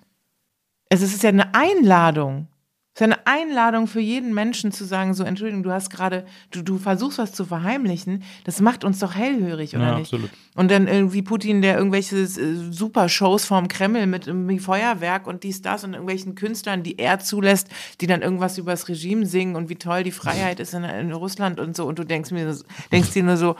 [0.90, 2.48] Es ist ja eine Einladung.
[2.94, 6.62] Es ist eine Einladung für jeden Menschen zu sagen, so, Entschuldigung, du hast gerade, du,
[6.62, 8.24] du versuchst was zu verheimlichen.
[8.44, 10.14] Das macht uns doch hellhörig, oder Ja, nicht?
[10.14, 10.30] absolut.
[10.56, 15.62] Und dann irgendwie Putin, der irgendwelche äh, Super-Shows vorm Kreml mit irgendwie Feuerwerk und dies,
[15.62, 17.70] das und irgendwelchen Künstlern, die er zulässt,
[18.02, 21.14] die dann irgendwas über das Regime singen und wie toll die Freiheit ist in, in
[21.14, 21.86] Russland und so.
[21.86, 22.54] Und du denkst mir,
[22.92, 23.56] denkst dir nur so,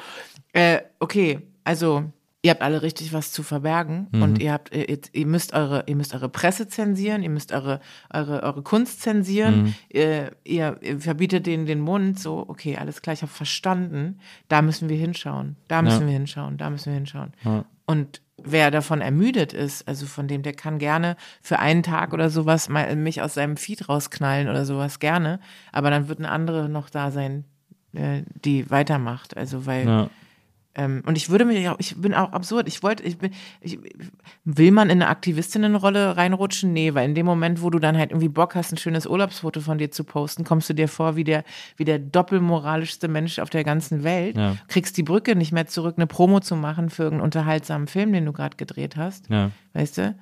[0.52, 2.04] äh, okay, also
[2.44, 5.96] ihr habt alle richtig was zu verbergen und ihr habt, ihr, ihr müsst eure, ihr
[5.96, 7.80] müsst eure Presse zensieren, ihr müsst eure,
[8.12, 13.14] eure, eure Kunst zensieren, ihr, ihr, ihr verbietet denen den Mund, so, okay, alles klar,
[13.14, 17.34] ich habe verstanden, da müssen wir hinschauen, da müssen wir hinschauen, da müssen wir hinschauen.
[17.86, 22.32] Und wer davon ermüdet ist, also von dem, der kann gerne für einen Tag oder
[22.32, 25.40] sowas mal mich aus seinem Feed rausknallen oder sowas gerne,
[25.72, 27.46] aber dann wird eine andere noch da sein,
[27.94, 30.10] äh, die weitermacht, also weil Ja.
[30.74, 32.68] Ähm, und ich würde mir ja, ich bin auch absurd.
[32.68, 33.78] Ich wollte, ich bin, ich,
[34.46, 36.72] will man in eine Aktivistinnenrolle reinrutschen?
[36.72, 39.60] Nee, weil in dem Moment, wo du dann halt irgendwie Bock hast, ein schönes Urlaubsfoto
[39.60, 41.44] von dir zu posten, kommst du dir vor wie der,
[41.76, 44.56] wie der doppelmoralischste Mensch auf der ganzen Welt, Ja.
[44.70, 48.26] kriegst die Brücke nicht mehr zurück, eine Promo zu machen für irgendeinen unterhaltsamen Film, den
[48.26, 49.30] du gerade gedreht hast.
[49.30, 49.52] Ja.
[49.74, 50.16] Weißt du?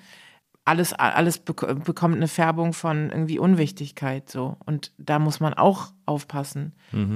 [0.70, 4.58] Alles, alles bek bekommt eine Färbung von irgendwie Unwichtigkeit so.
[4.66, 6.74] Und da muss man auch aufpassen,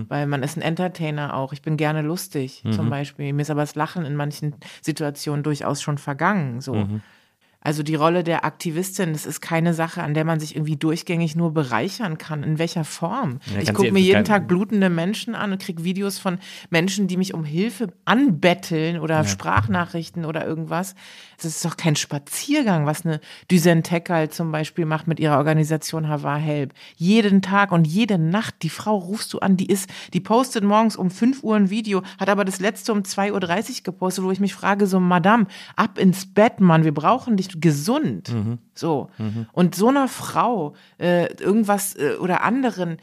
[0.09, 1.53] weil man ist ein Entertainer auch.
[1.53, 3.31] Ich bin gerne lustig zum Beispiel.
[3.31, 6.61] Mir ist aber das Lachen in manchen Situationen durchaus schon vergangen.
[6.61, 6.73] So.
[7.63, 11.35] Also die Rolle der Aktivistin, das ist keine Sache, an der man sich irgendwie durchgängig
[11.35, 12.43] nur bereichern kann.
[12.43, 13.39] In welcher Form?
[13.53, 17.17] Ja, ich gucke mir jeden Tag blutende Menschen an und kriege Videos von Menschen, die
[17.17, 20.95] mich um Hilfe anbetteln oder Sprachnachrichten oder irgendwas.
[21.37, 26.09] Das ist doch kein Spaziergang, was eine Düsen Tekal zum Beispiel macht mit ihrer Organisation
[26.09, 26.73] Havar Help.
[26.97, 30.95] Jeden Tag und jede Nacht, die Frau rufst du an, die ist, die postet morgens
[30.95, 34.39] um 5 Uhr ein Video, hat aber das letzte um 2.30 Uhr gepostet, wo ich
[34.39, 38.33] mich frage, so, Madame, ab ins Bett, Mann, wir brauchen dich gesund.
[38.73, 39.09] So.
[39.51, 42.97] Und so einer Frau, äh, irgendwas äh, oder anderen,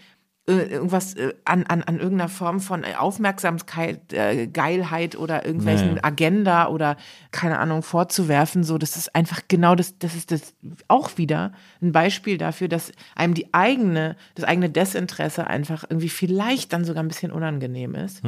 [0.48, 6.04] äh, irgendwas äh, an, an, an irgendeiner Form von Aufmerksamkeit, äh, Geilheit oder irgendwelchen Ja.
[6.04, 6.96] Agenda oder
[7.30, 10.54] keine Ahnung vorzuwerfen, so das ist einfach genau das, das ist das
[10.88, 16.72] auch wieder ein Beispiel dafür, dass einem die eigene, das eigene Desinteresse einfach irgendwie vielleicht
[16.72, 18.22] dann sogar ein bisschen unangenehm ist.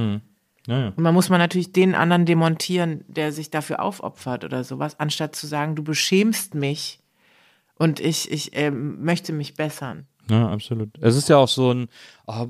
[0.67, 0.89] Ja, ja.
[0.89, 5.35] Und man muss man natürlich den anderen demontieren, der sich dafür aufopfert oder sowas, anstatt
[5.35, 7.01] zu sagen, du beschämst mich
[7.77, 10.07] und ich, ich ähm, möchte mich bessern.
[10.31, 10.91] Ja, absolut.
[11.01, 11.89] Es ist ja auch so ein,
[12.27, 12.47] oh,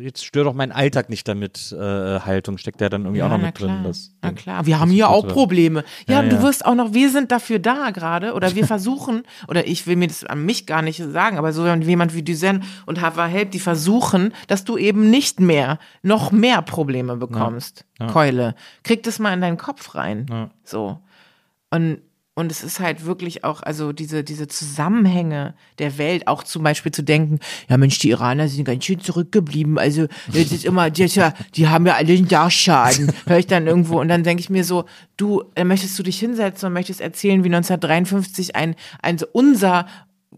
[0.00, 3.38] jetzt stör doch meinen Alltag nicht damit, äh, Haltung steckt ja dann irgendwie auch noch
[3.38, 3.70] mit klar.
[3.70, 3.84] drin.
[3.84, 5.26] Das, na klar, wir haben hier auch.
[5.26, 5.84] Probleme.
[6.06, 6.42] Ja, Ja, du ja.
[6.42, 10.08] wirst auch noch, wir sind dafür da gerade oder wir versuchen, oder ich will mir
[10.08, 13.60] das an mich gar nicht sagen, aber so jemand wie Duzen und Hava Help, die
[13.60, 17.84] versuchen, dass du eben nicht mehr, noch mehr Probleme bekommst.
[18.12, 18.54] Keule.
[18.82, 20.26] Krieg das mal in deinen Kopf rein.
[20.30, 20.50] Ja.
[20.62, 21.00] So.
[21.70, 22.00] Und,
[22.36, 26.90] und es ist halt wirklich auch, also diese, diese Zusammenhänge der Welt, auch zum Beispiel
[26.90, 27.38] zu denken,
[27.68, 31.68] ja Mensch, die Iraner sind ganz schön zurückgeblieben, also das ist immer, ist ja, die
[31.68, 34.00] haben ja alle einen Dachschaden, höre ich dann irgendwo.
[34.00, 34.84] Und dann denke ich mir so,
[35.16, 39.86] du, äh, möchtest du dich hinsetzen und möchtest erzählen, wie 1953 ein, ein unser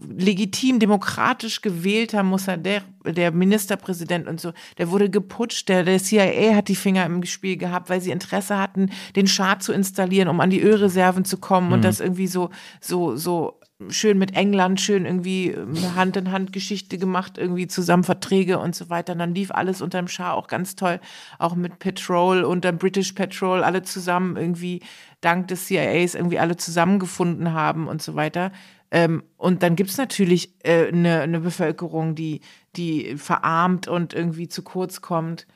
[0.08, 6.68] legitim demokratisch gewählter Mossadegh, der Ministerpräsident und so, der wurde geputscht, der, der CIA hat
[6.68, 10.50] die Finger im Spiel gehabt, weil sie Interesse hatten, den Schah zu installieren, um an
[10.50, 12.50] die Ölreserven zu kommen und das irgendwie so,
[12.80, 18.04] so, so schön mit England, schön irgendwie ähm, Hand in Hand Geschichte gemacht, irgendwie zusammen
[18.04, 19.12] Verträge und so weiter.
[19.12, 20.98] Und dann lief alles unter dem Schah auch ganz toll,
[21.38, 24.80] auch mit Petrol, unter British Petrol, alle zusammen irgendwie
[25.20, 28.50] dank des CIAs irgendwie alle zusammengefunden haben und so weiter.
[28.90, 32.40] Ähm, und dann gibt's natürlich eine äh, ne- eine Bevölkerung, die,
[32.76, 35.46] die verarmt und irgendwie zu kurz kommt.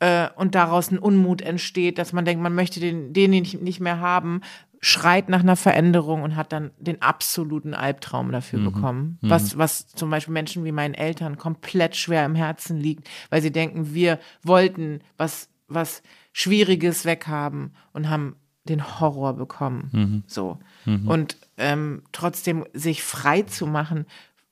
[0.00, 3.80] Äh, und daraus ein Unmut entsteht, dass man denkt, man möchte den, den nicht, nicht
[3.80, 4.40] mehr haben,
[4.80, 9.18] schreit nach einer Veränderung und hat dann den absoluten Albtraum dafür bekommen.
[9.22, 13.52] Was, was zum Beispiel Menschen wie meinen Eltern komplett schwer im Herzen liegt, weil sie
[13.52, 16.02] denken, wir wollten was, was
[16.34, 19.90] Schwieriges weghaben und haben den Horror bekommen.
[20.26, 20.58] So.
[21.06, 24.06] Und ähm, trotzdem sich frei zu machen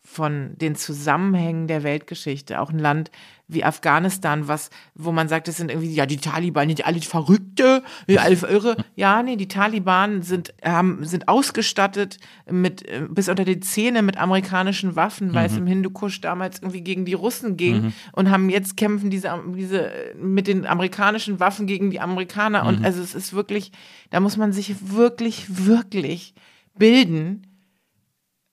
[0.05, 2.60] von den Zusammenhängen der Weltgeschichte.
[2.60, 3.10] Auch ein Land
[3.53, 7.83] wie Afghanistan, was, wo man sagt, es sind irgendwie, ja, die Taliban, die alle Verrückte,
[8.09, 8.77] die alle Irre.
[8.95, 12.19] Ja, nee, die Taliban sind, haben, sind ausgestattet
[12.51, 16.83] mit, äh, bis unter die Zähne mit amerikanischen Waffen, weil es im Hindukusch damals irgendwie
[16.83, 21.66] gegen die Russen ging und haben jetzt kämpfen diese, diese, äh, mit den amerikanischen Waffen
[21.66, 22.66] gegen die Amerikaner.
[22.66, 23.73] Und also es ist wirklich,
[24.11, 26.35] da muss man sich wirklich, wirklich
[26.74, 27.47] bilden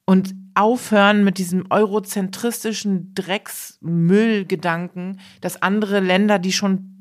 [0.05, 6.95] und aufhören mit diesem eurozentristischen Drecksmüllgedanken, dass andere Länder, die schon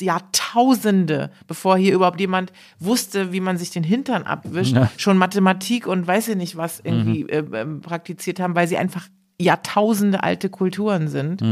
[0.00, 4.90] Jahrtausende, bevor hier überhaupt jemand wusste, wie man sich den Hintern abwischt, Ja.
[4.96, 9.06] schon Mathematik und weiß ich nicht was irgendwie äh, ähm, praktiziert haben, weil sie einfach
[9.40, 11.42] Jahrtausende alte Kulturen sind.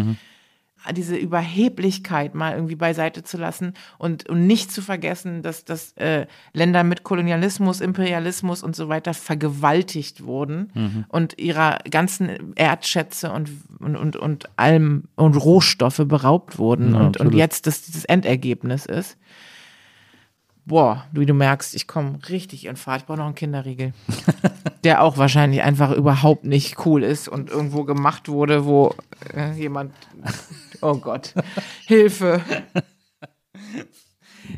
[0.93, 6.27] Diese Überheblichkeit mal irgendwie beiseite zu lassen und, und nicht zu vergessen, dass, dass äh,
[6.53, 13.97] Länder mit Kolonialismus, Imperialismus und so weiter vergewaltigt wurden und ihrer ganzen Erdschätze und, und,
[13.97, 19.17] und, und allem und Rohstoffe beraubt wurden Ja, und, und jetzt das, das Endergebnis ist.
[20.65, 23.03] Boah, wie du merkst, ich komme richtig in Fahrt.
[23.03, 23.93] Ich brauche noch einen Kinderriegel.
[24.87, 28.95] der auch wahrscheinlich einfach überhaupt nicht cool ist und irgendwo gemacht wurde, wo
[29.35, 29.93] äh, jemand.
[30.83, 31.35] Oh Gott.
[31.87, 32.43] Hilfe.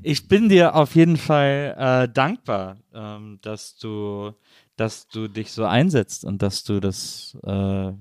[0.02, 4.32] Ich bin dir auf jeden Fall äh, dankbar, ähm, dass du,
[4.76, 7.92] dass du dich so einsetzt und dass du das, äh,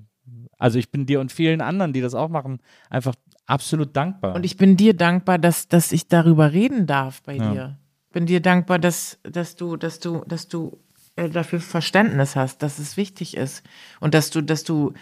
[0.58, 3.14] also ich bin dir und vielen anderen, die das auch machen, einfach
[3.46, 4.34] absolut dankbar.
[4.34, 7.52] Und ich bin dir dankbar, dass, dass ich darüber reden darf bei Ja.
[7.52, 7.78] dir.
[8.12, 10.78] Bin dir dankbar, dass, dass du, dass du, dass du
[11.16, 13.62] äh, dafür Verständnis hast, dass es wichtig ist.
[14.00, 14.92] Und dass du, dass du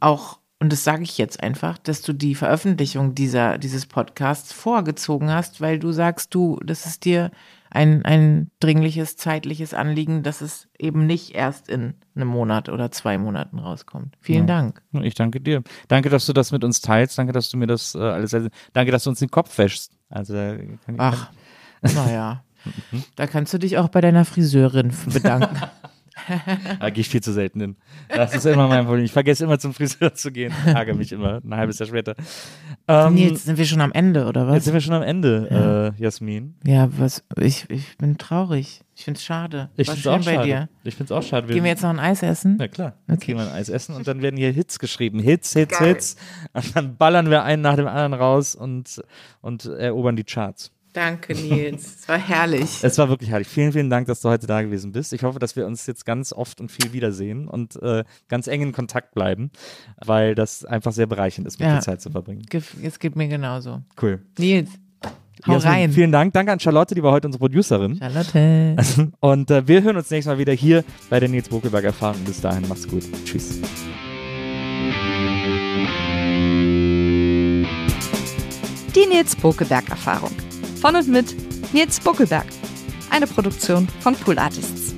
[0.00, 5.30] auch, und das sage ich jetzt einfach, dass du die Veröffentlichung dieser, dieses Podcasts vorgezogen
[5.30, 7.30] hast, weil du sagst, du, das ist dir
[7.70, 13.18] ein, ein dringliches zeitliches Anliegen, dass es eben nicht erst in einem Monat oder zwei
[13.18, 14.16] Monaten rauskommt.
[14.20, 14.82] Vielen Dank.
[15.02, 15.62] Ich danke dir.
[15.86, 17.18] Danke, dass du das mit uns teilst.
[17.18, 18.34] Danke, dass du mir das äh, alles.
[18.72, 19.92] Danke, dass du uns den Kopf wäschst.
[20.08, 21.30] Also, da kann ich, Ach,
[21.82, 22.42] naja.
[23.16, 25.56] Da kannst du dich auch bei deiner Friseurin bedanken.
[26.80, 27.76] Da gehe ich viel zu selten hin.
[28.08, 29.04] Das ist immer mein Problem.
[29.04, 30.52] Ich vergesse immer zum Friseur zu gehen.
[30.66, 32.14] Ärgere mich immer ein halbes Jahr später.
[32.86, 34.64] Ähm, Nils, sind wir schon am Ende, oder jetzt was?
[34.64, 36.54] sind wir schon am Ende, äh, Jasmin.
[36.66, 38.82] Ja, was, ich, ich bin traurig.
[38.96, 39.70] Ich find's schade.
[39.76, 40.46] Ich finde es auch bei schade.
[40.46, 40.68] dir.
[40.84, 41.46] Ich finde es auch schade.
[41.46, 42.56] Gehen wir jetzt noch ein Eis essen?
[42.58, 43.26] Na klar, jetzt Okay.
[43.26, 45.20] gehen wir ein Eis essen und dann werden hier Hits geschrieben.
[45.20, 46.16] Hits, Hits, Hits.
[46.52, 49.00] Und dann ballern wir einen nach dem anderen raus und,
[49.40, 50.72] und erobern die Charts.
[50.92, 51.96] Danke, Nils.
[52.00, 52.82] Es war herrlich.
[52.82, 53.46] Es war wirklich herrlich.
[53.46, 55.12] Vielen, vielen Dank, dass du heute da gewesen bist.
[55.12, 58.62] Ich hoffe, dass wir uns jetzt ganz oft und viel wiedersehen und äh, ganz eng
[58.62, 59.50] in Kontakt bleiben,
[60.04, 61.76] weil das einfach sehr bereichernd ist, mit Ja.
[61.76, 62.42] dir Zeit zu verbringen.
[62.48, 63.82] Ge- Es geht mir genauso.
[64.00, 64.20] Cool.
[64.38, 64.70] Nils,
[65.46, 65.92] hau Jasmin, rein.
[65.92, 66.32] Vielen Dank.
[66.32, 67.96] Danke an Charlotte, die war heute unsere Producerin.
[67.98, 68.76] Charlotte.
[69.20, 72.24] Und äh, wir hören uns nächstes Mal wieder hier bei der Nils Bokelberg Erfahrung.
[72.24, 73.04] Bis dahin, macht's gut.
[73.24, 73.60] Tschüss.
[78.94, 80.32] Die Nils Bokelberg Erfahrung.
[80.80, 82.46] Von und mit Nils Bokelberg.
[83.10, 84.94] Eine Produktion von Pool Artists.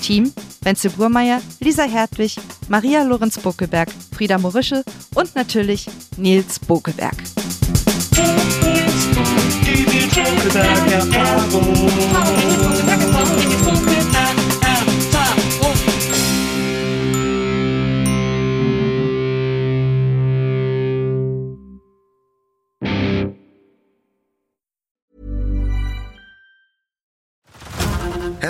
[0.00, 2.36] Team Wenzel Burmeier, Lisa Hertwig,
[2.68, 4.84] Maria Lorenz Bokelberg, Frieda Morische
[5.14, 7.16] und natürlich Nils Bokelberg.
[9.66, 10.14] Die Nils